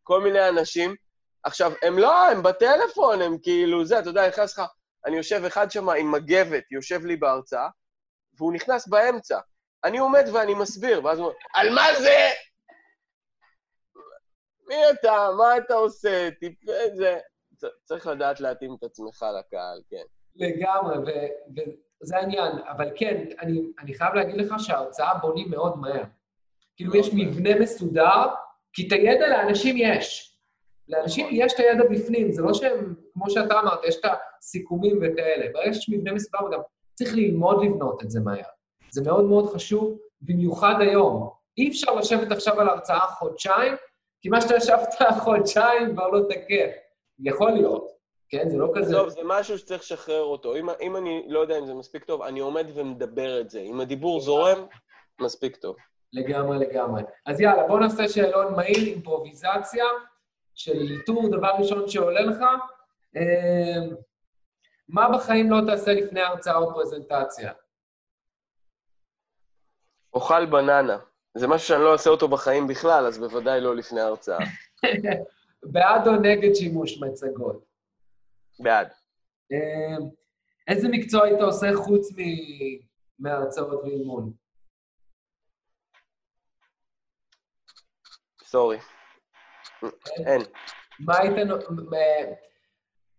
כל 0.03 0.21
מיני 0.21 0.49
אנשים. 0.49 0.95
עכשיו, 1.43 1.71
הם 1.81 1.99
לא, 1.99 2.29
הם 2.29 2.43
בטלפון, 2.43 3.21
הם 3.21 3.37
כאילו, 3.43 3.85
זה, 3.85 3.99
אתה 3.99 4.09
יודע, 4.09 4.27
נכנס 4.27 4.57
לך, 4.57 4.65
אני 5.05 5.17
יושב 5.17 5.43
אחד 5.47 5.71
שם 5.71 5.89
עם 5.89 6.11
מגבת, 6.11 6.71
יושב 6.71 7.05
לי 7.05 7.15
בהרצאה, 7.15 7.67
והוא 8.37 8.53
נכנס 8.53 8.87
באמצע. 8.87 9.39
אני 9.83 9.97
עומד 9.97 10.25
ואני 10.33 10.53
מסביר, 10.53 11.05
ואז 11.05 11.19
הוא 11.19 11.25
אומר, 11.25 11.37
על 11.53 11.69
מה 11.75 11.85
זה? 11.99 12.29
מי 14.67 14.75
אתה? 14.89 15.29
מה 15.37 15.57
אתה 15.57 15.73
עושה? 15.73 16.29
טיפה 16.39 16.71
זה. 16.95 17.19
צריך 17.83 18.07
לדעת 18.07 18.39
להתאים 18.39 18.75
את 18.79 18.83
עצמך 18.83 19.25
לקהל, 19.39 19.81
כן. 19.89 20.03
לגמרי, 20.35 20.97
ו- 20.97 21.59
וזה 22.03 22.17
העניין. 22.17 22.51
אבל 22.67 22.89
כן, 22.95 23.25
אני, 23.39 23.61
אני 23.79 23.93
חייב 23.93 24.13
להגיד 24.13 24.35
לך 24.35 24.53
שההרצאה 24.57 25.13
בונים 25.17 25.51
מאוד 25.51 25.77
מהר. 25.77 26.03
כאילו, 26.75 26.95
יש 26.95 27.13
מהר. 27.13 27.25
מבנה 27.25 27.59
מסודר, 27.59 28.25
כי 28.73 28.87
את 28.87 28.91
הידע 28.91 29.27
לאנשים 29.27 29.75
יש. 29.77 30.37
לאנשים 30.87 31.25
נכון. 31.25 31.37
יש 31.37 31.53
את 31.53 31.59
הידע 31.59 31.83
בפנים, 31.89 32.31
זה 32.31 32.41
לא 32.41 32.53
שהם, 32.53 32.95
כמו 33.13 33.29
שאתה 33.29 33.59
אמרת, 33.59 33.79
יש 33.87 33.95
את 33.95 34.05
הסיכומים 34.39 34.97
וכאלה. 35.01 35.45
ברגע 35.53 35.73
שיש 35.73 35.89
מבנה 35.89 36.11
מסודר, 36.11 36.45
וגם 36.45 36.59
צריך 36.93 37.13
ללמוד 37.15 37.65
לבנות 37.65 38.03
את 38.03 38.11
זה 38.11 38.19
מהר. 38.19 38.43
זה 38.91 39.03
מאוד 39.03 39.25
מאוד 39.25 39.53
חשוב, 39.53 39.97
במיוחד 40.21 40.75
היום. 40.79 41.29
אי 41.57 41.69
אפשר 41.69 41.95
לשבת 41.95 42.31
עכשיו 42.31 42.61
על 42.61 42.69
הרצאה 42.69 42.99
חודשיים, 42.99 43.73
כי 44.21 44.29
מה 44.29 44.41
שאתה 44.41 44.55
ישבת 44.55 44.93
חודשיים 45.23 45.93
כבר 45.93 46.07
לא 46.07 46.19
תקף. 46.29 46.71
יכול 47.19 47.51
להיות, 47.51 47.87
כן? 48.29 48.49
זה 48.49 48.57
לא 48.57 48.71
כזה... 48.75 48.93
טוב, 48.93 49.09
זה 49.09 49.19
משהו 49.25 49.57
שצריך 49.57 49.81
לשחרר 49.81 50.21
אותו. 50.21 50.55
אם, 50.55 50.69
אם 50.81 50.97
אני 50.97 51.23
לא 51.27 51.39
יודע 51.39 51.57
אם 51.57 51.65
זה 51.65 51.73
מספיק 51.73 52.03
טוב, 52.03 52.21
אני 52.21 52.39
עומד 52.39 52.67
ומדבר 52.73 53.41
את 53.41 53.49
זה. 53.49 53.59
אם 53.59 53.79
הדיבור 53.79 54.21
זורם, 54.21 54.65
מספיק 55.21 55.55
טוב. 55.55 55.75
לגמרי, 56.13 56.57
לגמרי. 56.57 57.01
אז 57.25 57.41
יאללה, 57.41 57.67
בוא 57.67 57.79
נעשה 57.79 58.07
שאלון 58.09 58.53
מהיר, 58.55 58.77
אימפרוביזציה 58.77 59.85
של 60.55 60.79
איתור, 60.81 61.29
דבר 61.31 61.51
ראשון 61.59 61.87
שעולה 61.87 62.21
לך. 62.21 62.37
אה, 63.17 63.95
מה 64.89 65.09
בחיים 65.09 65.51
לא 65.51 65.57
תעשה 65.67 65.93
לפני 65.93 66.21
הרצאה 66.21 66.55
או 66.57 66.73
פרזנטציה? 66.73 67.51
אוכל 70.13 70.45
בננה. 70.45 70.97
זה 71.37 71.47
משהו 71.47 71.67
שאני 71.67 71.83
לא 71.83 71.93
עושה 71.93 72.09
אותו 72.09 72.27
בחיים 72.27 72.67
בכלל, 72.67 73.05
אז 73.05 73.19
בוודאי 73.19 73.61
לא 73.61 73.75
לפני 73.75 74.01
ההרצאה. 74.01 74.39
בעד 75.63 76.07
או 76.07 76.13
נגד 76.15 76.53
שימוש 76.55 77.01
מצגות? 77.01 77.65
בעד. 78.59 78.87
אמ, 79.51 80.09
איזה 80.67 80.87
מקצוע 80.91 81.25
היית 81.25 81.41
עושה 81.41 81.67
חוץ 81.75 82.07
מהרצאות 83.19 83.83
ואימון? 83.83 84.33
סורי. 88.43 88.77
אין. 90.25 90.41
מה 90.99 91.17
היית... 91.17 91.33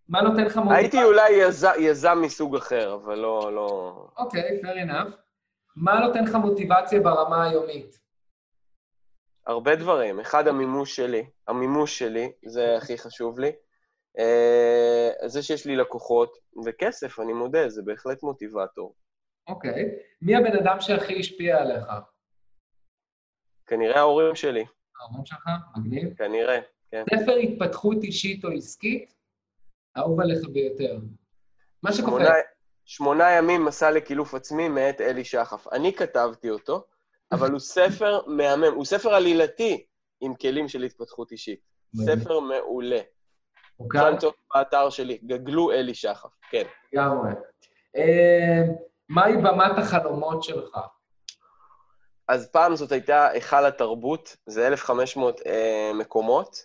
מה 0.08 0.22
נותן 0.22 0.44
לך 0.44 0.56
מוטיבציה? 0.56 0.76
הייתי 0.76 1.04
אולי 1.04 1.30
יזם 1.78 2.18
מסוג 2.22 2.56
אחר, 2.56 2.94
אבל 2.94 3.18
לא... 3.18 3.52
לא... 3.54 3.92
אוקיי, 4.16 4.60
fair 4.62 4.88
enough. 4.90 5.16
מה 5.76 6.00
נותן 6.00 6.24
לך 6.24 6.34
מוטיבציה 6.34 7.00
ברמה 7.00 7.44
היומית? 7.48 7.99
הרבה 9.50 9.76
דברים. 9.76 10.20
אחד, 10.20 10.48
המימוש 10.48 10.96
שלי. 10.96 11.26
המימוש 11.48 11.98
שלי, 11.98 12.32
זה 12.46 12.76
הכי 12.76 12.98
חשוב 12.98 13.38
לי. 13.38 13.52
אה, 14.18 15.28
זה 15.28 15.42
שיש 15.42 15.66
לי 15.66 15.76
לקוחות 15.76 16.38
וכסף, 16.66 17.20
אני 17.20 17.32
מודה, 17.32 17.68
זה 17.68 17.82
בהחלט 17.82 18.22
מוטיבטור. 18.22 18.94
אוקיי. 19.48 19.84
מי 20.22 20.36
הבן 20.36 20.56
אדם 20.56 20.80
שהכי 20.80 21.20
השפיע 21.20 21.58
עליך? 21.58 21.86
כנראה 23.66 23.98
ההורים 23.98 24.34
שלי. 24.34 24.64
ההורים 25.00 25.26
שלך? 25.26 25.48
מגניב. 25.76 26.14
כנראה, 26.14 26.60
כן. 26.90 27.04
ספר 27.10 27.32
התפתחות 27.32 27.96
אישית 28.02 28.44
או 28.44 28.50
עסקית, 28.50 29.14
אהוב 29.96 30.20
עליך 30.20 30.48
ביותר. 30.52 30.98
מה 31.82 31.92
שקופץ. 31.92 32.26
שמונה 32.84 33.30
ימים 33.30 33.64
מסע 33.64 33.90
לקילוף 33.90 34.34
עצמי 34.34 34.68
מאת 34.68 35.00
אלי 35.00 35.24
שחף. 35.24 35.66
אני 35.72 35.92
כתבתי 35.92 36.50
אותו, 36.50 36.84
אבל 37.32 37.50
הוא 37.50 37.60
ספר 37.60 38.20
מהמם, 38.26 38.74
הוא 38.74 38.84
ספר 38.84 39.14
עלילתי 39.14 39.86
עם 40.20 40.34
כלים 40.34 40.68
של 40.68 40.82
התפתחות 40.82 41.32
אישית. 41.32 41.60
ספר 41.96 42.40
מעולה. 42.40 43.00
אוקיי. 43.80 44.00
אפשר 44.00 44.10
למצוא 44.10 44.32
באתר 44.54 44.90
שלי, 44.90 45.18
גגלו 45.24 45.72
אלי 45.72 45.94
שחף, 45.94 46.30
כן. 46.50 46.62
לגמרי. 46.92 47.30
אה, 47.96 48.62
מהי 49.08 49.36
במת 49.36 49.78
החלומות 49.78 50.42
שלך? 50.42 50.78
אז 52.28 52.50
פעם 52.50 52.76
זאת 52.76 52.92
הייתה 52.92 53.28
היכל 53.28 53.66
התרבות, 53.66 54.36
זה 54.46 54.66
1,500 54.66 55.40
אה, 55.46 55.90
מקומות. 55.94 56.56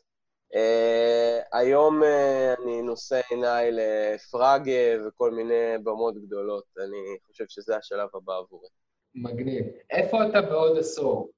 אה, 0.56 1.40
היום 1.54 2.04
אה, 2.04 2.54
אני 2.64 2.82
נושא 2.82 3.22
עיניי 3.30 3.72
לפראגה 3.72 5.08
וכל 5.08 5.32
מיני 5.32 5.78
במות 5.84 6.16
גדולות. 6.18 6.64
אני 6.78 7.18
חושב 7.28 7.46
שזה 7.48 7.78
השלב 7.78 8.08
הבא 8.14 8.34
עבורי. 8.34 8.68
מגניב. 9.16 9.66
איפה 9.90 10.28
אתה 10.28 10.42
בעוד 10.42 10.78
עשור? 10.78 11.30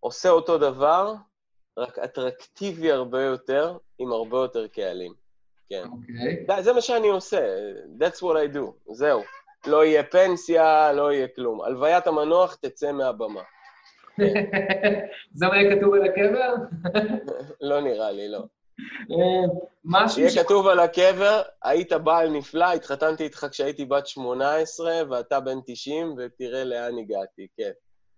עושה 0.00 0.28
אותו 0.28 0.58
דבר, 0.58 1.14
רק 1.78 1.98
אטרקטיבי 1.98 2.92
הרבה 2.92 3.22
יותר, 3.22 3.78
עם 3.98 4.12
הרבה 4.12 4.36
יותר 4.36 4.68
קהלים. 4.68 5.14
כן. 5.68 5.84
אוקיי. 5.92 6.56
Okay. 6.58 6.62
זה 6.62 6.72
מה 6.72 6.80
שאני 6.80 7.08
עושה, 7.08 7.56
that's 8.00 8.18
what 8.18 8.52
I 8.52 8.56
do, 8.56 8.92
זהו. 8.92 9.22
לא 9.66 9.84
יהיה 9.84 10.02
פנסיה, 10.04 10.92
לא 10.92 11.12
יהיה 11.12 11.28
כלום. 11.28 11.62
הלוויית 11.62 12.06
המנוח 12.06 12.54
תצא 12.54 12.92
מהבמה. 12.92 13.42
זה 15.34 15.46
מה 15.46 15.56
יהיה 15.56 15.76
כתוב 15.76 15.94
על 15.94 16.04
הקבר? 16.04 16.54
לא 17.60 17.80
נראה 17.80 18.10
לי, 18.10 18.28
לא. 18.28 18.42
אה, 19.10 19.62
משהו 19.84 20.16
ש... 20.30 20.34
יהיה 20.34 20.44
כתוב 20.44 20.66
על 20.66 20.80
הקבר, 20.80 21.42
היית 21.62 21.92
בעל 21.92 22.30
נפלא, 22.30 22.72
התחתנתי 22.72 23.24
איתך 23.24 23.46
כשהייתי 23.50 23.84
בת 23.84 24.06
18, 24.06 24.92
ואתה 25.10 25.40
בן 25.40 25.58
90, 25.66 26.14
ותראה 26.18 26.64
לאן 26.64 26.98
הגעתי, 26.98 27.46
כן. 27.56 27.70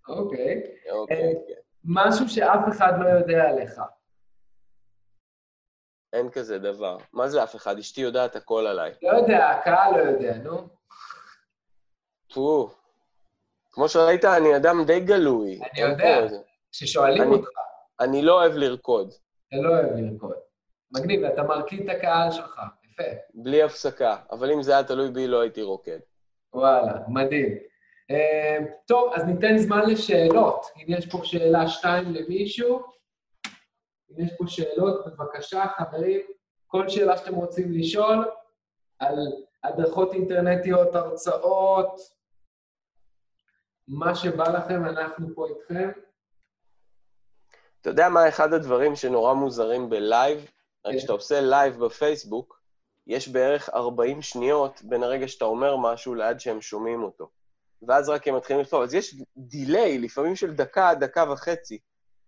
אוקיי. 0.09 0.63
אוקיי, 0.91 1.17
אה, 1.17 1.33
כן. 1.49 1.55
משהו 1.85 2.29
שאף 2.29 2.69
אחד 2.69 2.93
לא 3.01 3.09
יודע 3.09 3.45
עליך. 3.49 3.81
אין 6.13 6.31
כזה 6.31 6.59
דבר. 6.59 6.97
מה 7.13 7.29
זה 7.29 7.43
אף 7.43 7.57
אחד? 7.57 7.79
אשתי 7.79 8.01
יודעת 8.01 8.37
הכל 8.37 8.67
עליי. 8.67 8.93
לא 9.03 9.17
יודע, 9.17 9.51
הקהל 9.51 9.97
לא 9.97 10.11
יודע, 10.11 10.37
נו. 10.37 10.69
פו. 12.35 12.71
כמו 13.73 13.89
שראית, 13.89 14.25
אני 14.25 14.57
אדם 14.57 14.85
די 14.87 15.01
גלוי. 15.01 15.61
אני 15.73 15.81
יודע, 15.81 16.27
כששואלים 16.73 17.33
אותך. 17.33 17.49
אני 18.01 18.23
לא 18.23 18.33
אוהב 18.33 18.53
לרקוד. 18.53 19.09
אתה 19.49 19.57
לא 19.57 19.69
אוהב 19.69 19.97
לרקוד. 19.97 20.37
מגניב, 20.95 21.21
ואתה 21.23 21.43
מרכיב 21.43 21.91
את 21.91 21.97
הקהל 21.97 22.31
שלך, 22.31 22.61
יפה. 22.85 23.03
בלי 23.35 23.63
הפסקה, 23.63 24.17
אבל 24.31 24.51
אם 24.51 24.63
זה 24.63 24.73
היה 24.73 24.85
תלוי 24.85 25.11
בי, 25.11 25.27
לא 25.27 25.41
הייתי 25.41 25.63
רוקד. 25.63 25.99
וואלה, 26.55 26.93
מדהים. 27.09 27.59
אה, 28.13 28.65
טוב, 28.87 29.13
אז 29.15 29.25
ניתן 29.25 29.59
זמן 29.59 29.83
לשאלות. 29.87 30.67
אם 30.77 30.85
יש 30.89 31.07
פה 31.07 31.19
שאלה 31.23 31.69
שתיים 31.69 32.15
למישהו, 32.15 32.83
אם 34.11 34.25
יש 34.25 34.31
פה 34.39 34.45
שאלות, 34.47 35.07
בבקשה, 35.07 35.65
חברים, 35.77 36.21
כל 36.67 36.89
שאלה 36.89 37.17
שאתם 37.17 37.35
רוצים 37.35 37.73
לשאול 37.73 38.29
על 38.99 39.19
הדרכות 39.65 40.13
אינטרנטיות, 40.13 40.95
הרצאות, 40.95 42.01
מה 43.89 44.15
שבא 44.15 44.49
לכם, 44.49 44.85
אנחנו 44.85 45.35
פה 45.35 45.47
איתכם. 45.49 45.91
אתה 47.81 47.91
יודע 47.91 48.09
מה 48.09 48.29
אחד 48.29 48.53
הדברים 48.53 48.97
שנורא 48.97 49.35
מוזרים 49.35 49.91
בלייב? 49.91 50.51
כן. 50.93 50.99
כשאתה 50.99 51.13
עושה 51.13 51.41
לייב 51.41 51.85
בפייסבוק, 51.85 52.61
יש 53.07 53.29
בערך 53.29 53.69
40 53.69 54.23
שניות 54.23 54.81
בין 54.85 55.03
הרגע 55.03 55.29
שאתה 55.29 55.45
אומר 55.45 55.77
משהו 55.77 56.15
לעד 56.15 56.41
שהם 56.41 56.61
שומעים 56.61 57.03
אותו. 57.03 57.29
ואז 57.89 58.09
רק 58.09 58.29
הם 58.29 58.37
מתחילים 58.37 58.63
לכתוב. 58.63 58.83
אז 58.83 58.95
יש 58.95 59.15
דיליי, 59.37 59.99
לפעמים 59.99 60.37
של 60.37 60.55
דקה, 60.55 60.95
דקה 61.01 61.25
וחצי, 61.33 61.79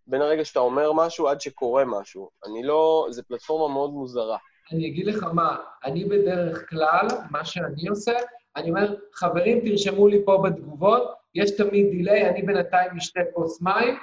בין 0.07 0.23
הרגע 0.23 0.45
שאתה 0.45 0.61
אומר 0.61 0.93
משהו 0.93 1.29
עד 1.29 1.41
שקורה 1.41 1.85
משהו. 1.85 2.31
אני 2.47 2.63
לא... 2.63 3.07
זו 3.11 3.23
פלטפורמה 3.29 3.75
מאוד 3.75 3.91
מוזרה. 3.91 4.39
אני 4.73 4.89
אגיד 4.89 5.07
לך 5.07 5.23
מה, 5.23 5.57
אני 5.85 6.05
בדרך 6.05 6.71
כלל, 6.71 7.07
מה 7.31 7.45
שאני 7.45 7.89
עושה, 7.89 8.13
אני 8.57 8.71
אומר, 8.71 8.95
חברים, 9.13 9.61
תרשמו 9.61 10.09
לי 10.09 10.23
פה 10.25 10.43
בתגובות, 10.45 11.03
יש 11.35 11.51
תמיד 11.51 11.91
דיליי, 11.91 12.29
אני 12.29 12.43
בינתיים 12.43 12.91
משתה 12.97 13.21
כוס 13.35 13.63
מים, 13.63 13.99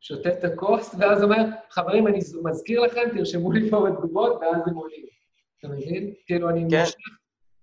שותה 0.00 0.28
את 0.28 0.44
הכוס, 0.44 0.94
ואז 0.98 1.22
אומר, 1.22 1.44
חברים, 1.70 2.06
אני 2.06 2.18
מזכיר 2.42 2.80
לכם, 2.80 3.00
תרשמו 3.16 3.52
לי 3.52 3.70
פה 3.70 3.86
בתגובות, 3.90 4.32
ואז 4.40 4.62
הם 4.66 4.74
עולים. 4.74 5.06
אתה 5.58 5.68
מבין? 5.68 6.14
כאילו, 6.26 6.50
אני 6.50 6.64
כן. 6.70 6.80
מושך, 6.80 6.96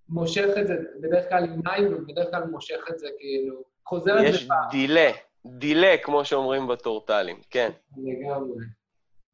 מושך 0.09 0.47
את 0.61 0.67
זה 0.67 0.75
בדרך 1.01 1.29
כלל 1.29 1.43
עם 1.43 1.61
מים, 1.65 1.93
ובדרך 1.93 2.29
כלל 2.31 2.43
מושך 2.43 2.85
את 2.89 2.99
זה 2.99 3.07
כאילו, 3.19 3.63
חוזר 3.85 4.27
את 4.27 4.33
זה 4.33 4.47
פעם. 4.47 4.67
יש 4.67 4.71
דילה, 4.71 5.11
דילה, 5.45 5.97
כמו 6.03 6.25
שאומרים 6.25 6.67
בטורטלים, 6.67 7.41
כן. 7.49 7.71
לגמרי. 7.97 8.65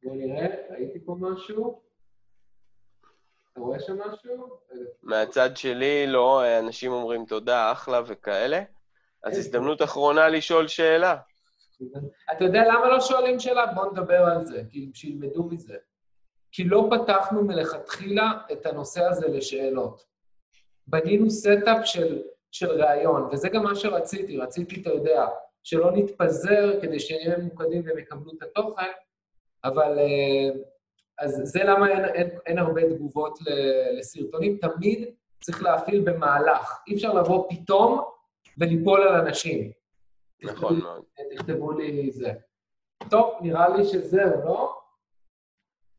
בוא 0.04 0.16
נראה, 0.16 0.46
ראיתי 0.70 0.98
פה 1.04 1.16
משהו. 1.20 1.82
אתה 3.52 3.60
רואה 3.60 3.80
שם 3.80 3.98
משהו? 3.98 4.58
מהצד 5.02 5.56
שלי, 5.56 6.06
לא, 6.06 6.58
אנשים 6.58 6.92
אומרים 6.92 7.24
תודה, 7.24 7.72
אחלה 7.72 8.00
וכאלה. 8.06 8.62
אז 9.24 9.38
הזדמנות 9.38 9.82
אחרונה 9.82 10.28
לשאול 10.28 10.68
שאלה. 10.68 11.16
אתה 12.32 12.44
יודע 12.44 12.62
למה 12.68 12.88
לא 12.88 13.00
שואלים 13.00 13.40
שאלה? 13.40 13.66
בואו 13.66 13.90
נדבר 13.90 14.24
על 14.24 14.44
זה, 14.44 14.62
כי 14.70 14.90
שילמדו 14.94 15.44
מזה. 15.44 15.76
כי 16.52 16.64
לא 16.64 16.90
פתחנו 16.90 17.44
מלכתחילה 17.44 18.32
את 18.52 18.66
הנושא 18.66 19.04
הזה 19.04 19.28
לשאלות. 19.28 20.04
בנינו 20.86 21.30
setup 21.30 21.86
של, 21.86 22.22
של 22.50 22.82
ראיון, 22.82 23.28
וזה 23.32 23.48
גם 23.48 23.62
מה 23.62 23.74
שרציתי. 23.74 24.36
רציתי, 24.36 24.80
אתה 24.80 24.90
יודע, 24.90 25.26
שלא 25.62 25.92
נתפזר 25.92 26.80
כדי 26.82 27.00
שנהיה 27.00 27.38
ממוקדים 27.38 27.82
והם 27.86 27.98
יקבלו 27.98 28.32
את 28.32 28.42
התוכן, 28.42 28.90
אבל... 29.64 29.98
אה, 29.98 30.50
אז 31.18 31.40
זה 31.44 31.64
למה 31.64 31.90
אין, 31.90 32.04
אין, 32.04 32.28
אין 32.46 32.58
הרבה 32.58 32.82
תגובות 32.90 33.38
לסרטונים. 33.98 34.56
תמיד 34.56 35.10
צריך 35.40 35.62
להפעיל 35.62 36.00
במהלך. 36.00 36.78
אי 36.88 36.94
אפשר 36.94 37.14
לבוא 37.14 37.46
פתאום 37.50 38.00
וליפול 38.58 39.02
על 39.02 39.14
אנשים. 39.26 39.72
נכון 40.44 40.78
מאוד. 40.78 41.02
תכתבו 41.36 41.72
לי 41.72 42.10
זה. 42.10 42.32
טוב, 43.10 43.34
נראה 43.42 43.76
לי 43.76 43.84
שזהו, 43.84 44.44
לא? 44.44 44.74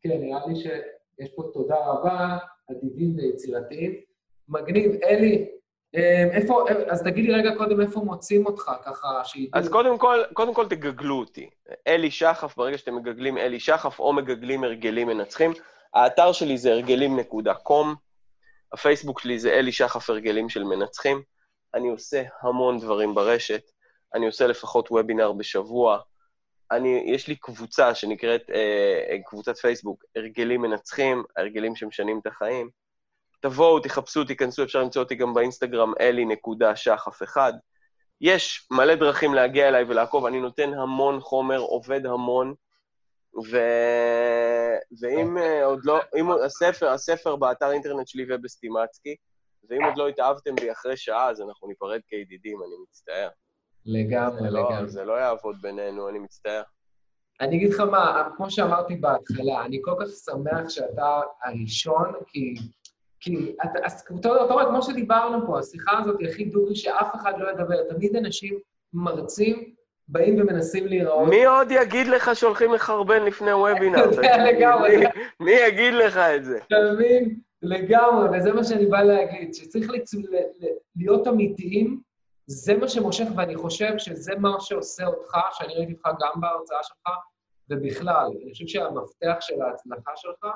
כן, 0.02 0.20
נראה 0.20 0.46
לי 0.46 0.56
שיש 0.56 1.34
פה 1.36 1.50
תודה 1.52 1.76
רבה, 1.86 2.38
אדיבים 2.70 3.16
ויצירתיים. 3.16 4.00
מגניב. 4.48 4.92
אלי, 5.02 5.48
אמ, 5.94 6.28
איפה, 6.32 6.64
אז 6.90 7.02
תגיד 7.02 7.24
לי 7.24 7.34
רגע 7.34 7.50
קודם 7.56 7.80
איפה 7.80 8.00
מוצאים 8.00 8.46
אותך, 8.46 8.70
ככה 8.84 9.24
שידעו. 9.24 9.60
אז 9.60 9.68
קודם 9.68 9.98
כל, 9.98 10.22
קודם 10.32 10.54
כל 10.54 10.68
תגגלו 10.68 11.18
אותי. 11.18 11.50
אלי 11.86 12.10
שחף, 12.10 12.56
ברגע 12.56 12.78
שאתם 12.78 12.96
מגגלים 12.96 13.38
אלי 13.38 13.60
שחף 13.60 13.98
או 14.00 14.12
מגגלים 14.12 14.64
הרגלים 14.64 15.08
מנצחים. 15.08 15.52
האתר 15.94 16.32
שלי 16.32 16.58
זה 16.58 16.72
הרגלים.com, 16.72 17.86
הפייסבוק 18.72 19.20
שלי 19.20 19.38
זה 19.38 19.52
אלי 19.52 19.72
שחף 19.72 20.10
הרגלים 20.10 20.48
של 20.48 20.64
מנצחים. 20.64 21.22
אני 21.74 21.88
עושה 21.88 22.22
המון 22.42 22.78
דברים 22.80 23.14
ברשת, 23.14 23.70
אני 24.14 24.26
עושה 24.26 24.46
לפחות 24.46 24.90
וובינר 24.90 25.32
בשבוע, 25.32 25.98
אני, 26.70 27.04
יש 27.06 27.28
לי 27.28 27.36
קבוצה 27.36 27.94
שנקראת, 27.94 28.50
אה, 28.54 29.16
קבוצת 29.26 29.56
פייסבוק, 29.56 30.04
הרגלים 30.16 30.62
מנצחים, 30.62 31.24
הרגלים 31.36 31.76
שמשנים 31.76 32.18
את 32.22 32.26
החיים. 32.26 32.70
תבואו, 33.40 33.80
תחפשו, 33.80 34.24
תיכנסו, 34.24 34.62
אפשר 34.62 34.82
למצוא 34.82 35.02
אותי 35.02 35.14
גם 35.14 35.34
באינסטגרם, 35.34 35.92
אלי.שחף 36.00 37.22
אחד. 37.22 37.52
יש 38.20 38.68
מלא 38.70 38.94
דרכים 38.94 39.34
להגיע 39.34 39.68
אליי 39.68 39.84
ולעקוב, 39.84 40.26
אני 40.26 40.40
נותן 40.40 40.74
המון 40.74 41.20
חומר, 41.20 41.58
עובד 41.58 42.06
המון, 42.06 42.54
ו... 43.50 43.58
ואם 45.00 45.38
uh, 45.38 45.64
עוד 45.64 45.80
לא, 45.84 46.00
אם 46.16 46.30
הספר, 46.30 46.88
הספר 46.88 47.36
באתר 47.36 47.72
אינטרנט 47.72 48.08
שלי 48.08 48.26
ובסטימצקי, 48.28 49.16
ואם 49.70 49.84
עוד 49.84 49.96
לא 49.96 50.08
התאהבתם 50.08 50.54
בי 50.54 50.72
אחרי 50.72 50.96
שעה, 50.96 51.30
אז 51.30 51.40
אנחנו 51.40 51.68
ניפרד 51.68 52.00
כידידים, 52.08 52.58
אני 52.62 52.74
מצטער. 52.88 53.28
לגמרי, 53.86 54.40
זה 54.40 54.46
לגמרי. 54.50 54.80
לא, 54.82 54.86
זה 54.86 55.04
לא 55.04 55.12
יעבוד 55.12 55.56
בינינו, 55.62 56.08
אני 56.08 56.18
מצטער. 56.18 56.62
אני 57.40 57.56
אגיד 57.56 57.72
לך 57.74 57.80
מה, 57.80 58.28
כמו 58.36 58.50
שאמרתי 58.50 58.96
בהתחלה, 58.96 59.64
אני 59.64 59.78
כל 59.84 59.94
כך 60.00 60.06
שמח 60.08 60.68
שאתה 60.68 61.20
הראשון, 61.44 62.12
כי... 62.26 62.54
כי 63.20 63.56
אתה, 63.64 63.78
אז 63.84 64.04
אתה 64.20 64.28
רואה, 64.28 64.66
כמו 64.66 64.82
שדיברנו 64.82 65.46
פה, 65.46 65.58
השיחה 65.58 65.98
הזאת 65.98 66.16
היא 66.20 66.28
הכי 66.28 66.44
דוגרי 66.44 66.76
שאף 66.76 67.14
אחד 67.14 67.32
לא 67.38 67.50
ידבר. 67.50 67.74
תמיד 67.94 68.16
אנשים 68.16 68.58
מרצים 68.92 69.74
באים 70.08 70.40
ומנסים 70.40 70.86
להיראות. 70.86 71.28
מי 71.28 71.44
עוד 71.44 71.68
יגיד 71.70 72.06
לך 72.06 72.36
שהולכים 72.36 72.72
לחרבן 72.74 73.22
לפני 73.24 73.52
וובינר? 73.52 74.04
אתה 74.04 74.14
יודע 74.16 74.36
לגמרי. 74.52 74.96
מי- 74.96 75.04
מי 75.40 75.52
יגיד 75.52 75.94
לך 75.94 76.16
את 76.16 76.44
זה? 76.44 76.58
אתה 76.66 76.76
מבין? 76.92 77.36
לגמרי, 77.62 78.38
וזה 78.38 78.52
מה 78.52 78.64
שאני 78.64 78.86
בא 78.86 79.02
להגיד, 79.02 79.54
שצריך. 79.54 79.90
להיות 80.96 81.28
אמיתיים, 81.28 82.00
זה 82.46 82.74
מה 82.74 82.88
שמושך, 82.88 83.24
ואני 83.36 83.56
חושב 83.56 83.98
שזה 83.98 84.32
מה 84.38 84.60
שעושה 84.60 85.06
אותך, 85.06 85.38
שאני 85.52 85.74
ראיתי 85.74 85.92
אותך 85.92 86.08
גם 86.20 86.40
בהרצאה 86.40 86.82
שלך, 86.82 87.08
ובכלל, 87.70 88.30
אני 88.42 88.52
חושב 88.52 88.66
שהמפתח 88.66 89.36
של 89.40 89.62
ההצלחה 89.62 90.12
שלך 90.16 90.46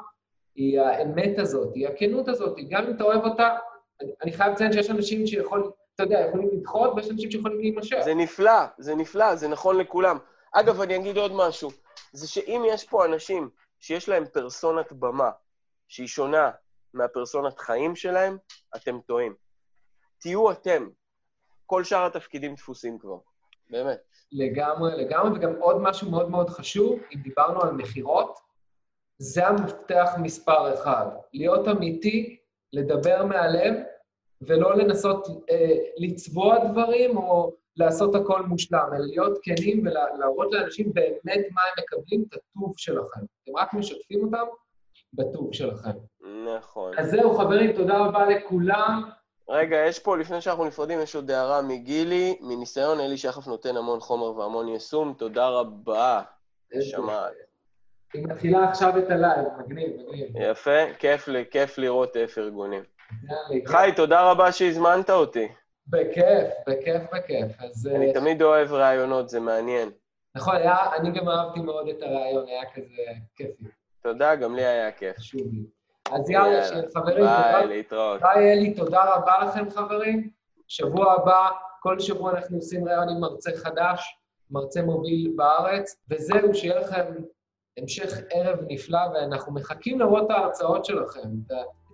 היא 0.54 0.80
האמת 0.80 1.38
הזאת, 1.38 1.74
היא 1.74 1.88
הכנות 1.88 2.28
הזאת, 2.28 2.56
גם 2.70 2.84
אם 2.84 2.96
אתה 2.96 3.04
אוהב 3.04 3.24
אותה, 3.24 3.56
אני, 4.02 4.12
אני 4.22 4.32
חייב 4.32 4.52
לציין 4.52 4.72
שיש 4.72 4.90
אנשים 4.90 5.26
שיכול, 5.26 5.72
אתה 5.94 6.02
יודע, 6.02 6.20
יכולים 6.20 6.48
לדחות, 6.52 6.92
ויש 6.96 7.10
אנשים 7.10 7.30
שיכולים 7.30 7.58
להימשך. 7.58 7.96
זה 8.04 8.14
נפלא, 8.14 8.64
זה 8.78 8.94
נפלא, 8.94 9.36
זה 9.36 9.48
נכון 9.48 9.76
לכולם. 9.76 10.18
אגב, 10.52 10.80
אני 10.80 10.96
אגיד 10.96 11.16
עוד 11.16 11.32
משהו, 11.34 11.70
זה 12.12 12.28
שאם 12.28 12.62
יש 12.66 12.84
פה 12.84 13.04
אנשים 13.04 13.50
שיש 13.80 14.08
להם 14.08 14.24
פרסונת 14.32 14.92
במה 14.92 15.30
שהיא 15.88 16.06
שונה 16.06 16.50
מהפרסונת 16.94 17.58
חיים 17.58 17.96
שלהם, 17.96 18.38
אתם 18.76 19.00
טועים. 19.06 19.34
תהיו 20.18 20.50
אתם. 20.50 20.88
כל 21.68 21.84
שאר 21.84 22.06
התפקידים 22.06 22.54
דפוסים 22.54 22.98
כבר, 22.98 23.18
באמת. 23.70 23.98
לגמרי, 24.32 25.04
לגמרי, 25.04 25.38
וגם 25.38 25.52
עוד 25.60 25.76
משהו 25.80 26.10
מאוד 26.10 26.30
מאוד 26.30 26.50
חשוב, 26.50 27.00
אם 27.14 27.20
דיברנו 27.20 27.62
על 27.62 27.72
מכירות, 27.72 28.38
זה 29.18 29.46
המפתח 29.46 30.10
מספר 30.22 30.74
אחד. 30.74 31.06
להיות 31.32 31.68
אמיתי, 31.68 32.36
לדבר 32.72 33.24
מהלב, 33.24 33.74
ולא 34.40 34.76
לנסות 34.76 35.26
אה, 35.50 35.76
לצבוע 35.96 36.64
דברים 36.64 37.16
או 37.16 37.52
לעשות 37.76 38.14
הכל 38.14 38.42
מושלם, 38.42 38.88
אלא 38.92 39.06
להיות 39.06 39.38
כנים 39.42 39.86
ולהראות 39.86 40.52
לאנשים 40.52 40.92
באמת 40.94 41.46
מה 41.52 41.60
הם 41.62 41.84
מקבלים 41.84 42.24
את 42.28 42.34
הטוב 42.34 42.72
שלכם. 42.76 43.20
אתם 43.20 43.56
רק 43.56 43.74
משתפים 43.74 44.24
אותם 44.24 44.44
בטוב 45.12 45.54
שלכם. 45.54 45.90
נכון. 46.56 46.98
אז 46.98 47.10
זהו, 47.10 47.34
חברים, 47.34 47.72
תודה 47.72 47.98
רבה 47.98 48.26
לכולם. 48.26 49.10
רגע, 49.50 49.76
יש 49.76 49.98
פה, 49.98 50.16
לפני 50.16 50.40
שאנחנו 50.40 50.64
נפרדים, 50.64 51.00
יש 51.00 51.14
עוד 51.14 51.30
הערה 51.30 51.62
מגילי. 51.62 52.38
מניסיון, 52.40 53.00
אלי 53.00 53.16
שחף 53.18 53.46
נותן 53.46 53.76
המון 53.76 54.00
חומר 54.00 54.38
והמון 54.38 54.68
יישום. 54.68 55.14
תודה 55.18 55.48
רבה. 55.48 56.22
נשמה. 56.74 57.26
היא 58.14 58.24
מתחילה 58.26 58.68
עכשיו 58.68 58.98
את 58.98 59.10
הלייב, 59.10 59.48
מגניב, 59.58 59.90
מגניב. 60.08 60.36
יפה, 60.40 60.92
כיף, 60.98 61.28
לי- 61.28 61.44
כיף 61.50 61.78
לראות 61.78 62.16
פרגונים. 62.34 62.82
יאללה, 63.28 63.66
חי, 63.66 63.90
תודה 63.96 64.30
רבה 64.30 64.52
שהזמנת 64.52 65.10
אותי. 65.10 65.48
בכיף, 65.86 66.48
בכיף, 66.66 67.02
בכיף. 67.14 67.46
אז... 67.60 67.86
אני 67.94 68.08
אה, 68.08 68.12
תמיד 68.14 68.42
אוהב 68.42 68.72
ראיונות, 68.72 69.28
זה 69.28 69.40
מעניין. 69.40 69.90
נכון, 70.34 70.56
היה, 70.56 70.76
אני 70.96 71.10
גם 71.10 71.28
אהבתי 71.28 71.60
מאוד 71.60 71.88
את 71.88 72.02
הריאיון, 72.02 72.46
היה 72.48 72.62
כזה 72.74 73.02
כיפי, 73.36 73.64
תודה, 74.02 74.34
גם 74.36 74.54
לי 74.54 74.64
היה 74.64 74.92
כיף. 74.92 75.16
חשוב 75.16 75.40
לי. 75.52 75.77
אז 76.12 76.30
יאללה, 76.30 76.64
חברים, 76.94 77.24
ביי, 77.24 77.52
תודה. 77.52 77.64
להתראות. 77.64 78.20
ביי, 78.20 78.52
אלי, 78.52 78.74
תודה 78.74 79.14
רבה 79.14 79.44
לכם, 79.44 79.70
חברים. 79.70 80.30
שבוע 80.68 81.12
הבא, 81.12 81.48
כל 81.80 82.00
שבוע 82.00 82.30
אנחנו 82.30 82.56
עושים 82.56 82.88
ריאיון 82.88 83.08
עם 83.08 83.20
מרצה 83.20 83.50
חדש, 83.56 84.18
מרצה 84.50 84.82
מוביל 84.82 85.32
בארץ, 85.36 85.96
וזהו, 86.10 86.54
שיהיה 86.54 86.80
לכם 86.80 87.04
המשך 87.78 88.18
ערב 88.30 88.58
נפלא, 88.68 89.00
ואנחנו 89.14 89.52
מחכים 89.54 90.00
לראות 90.00 90.26
את 90.26 90.30
ההרצאות 90.30 90.84
שלכם, 90.84 91.28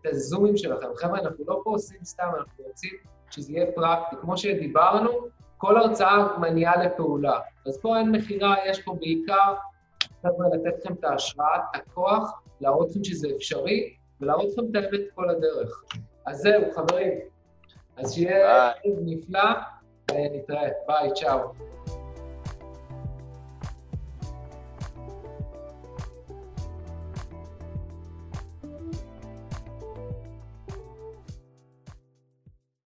את 0.00 0.06
הזומים 0.06 0.56
שלכם. 0.56 0.86
חבר'ה, 0.96 1.18
אנחנו 1.18 1.44
לא 1.48 1.60
פה 1.64 1.70
עושים 1.70 1.98
סתם, 2.04 2.30
אנחנו 2.38 2.64
רוצים 2.64 2.90
שזה 3.30 3.52
יהיה 3.52 3.66
פרקטי. 3.74 4.16
כמו 4.20 4.36
שדיברנו, 4.36 5.10
כל 5.56 5.76
הרצאה 5.76 6.38
מניעה 6.38 6.84
לפעולה. 6.84 7.40
אז 7.66 7.80
פה 7.82 7.98
אין 7.98 8.10
מכירה, 8.10 8.56
יש 8.66 8.82
פה 8.82 8.94
בעיקר, 9.00 9.54
חבר'ה, 10.22 10.46
לתת 10.52 10.78
לכם 10.84 10.94
את 10.94 11.04
ההשראה, 11.04 11.56
את 11.56 11.80
הכוח, 11.80 12.40
להראות 12.60 12.90
לכם 12.90 13.04
שזה 13.04 13.28
אפשרי, 13.36 13.94
ולהראות 14.20 14.48
לכם 14.52 14.62
את 14.70 14.74
האמת 14.76 15.00
כל 15.14 15.30
הדרך. 15.30 15.84
אז 16.26 16.38
זהו, 16.38 16.62
חברים. 16.74 17.12
אז 17.96 18.14
שיהיה 18.14 18.72
נפלא, 19.04 19.40
ונתראה. 20.10 20.68
ביי, 20.86 21.10
צ'או. 21.14 21.38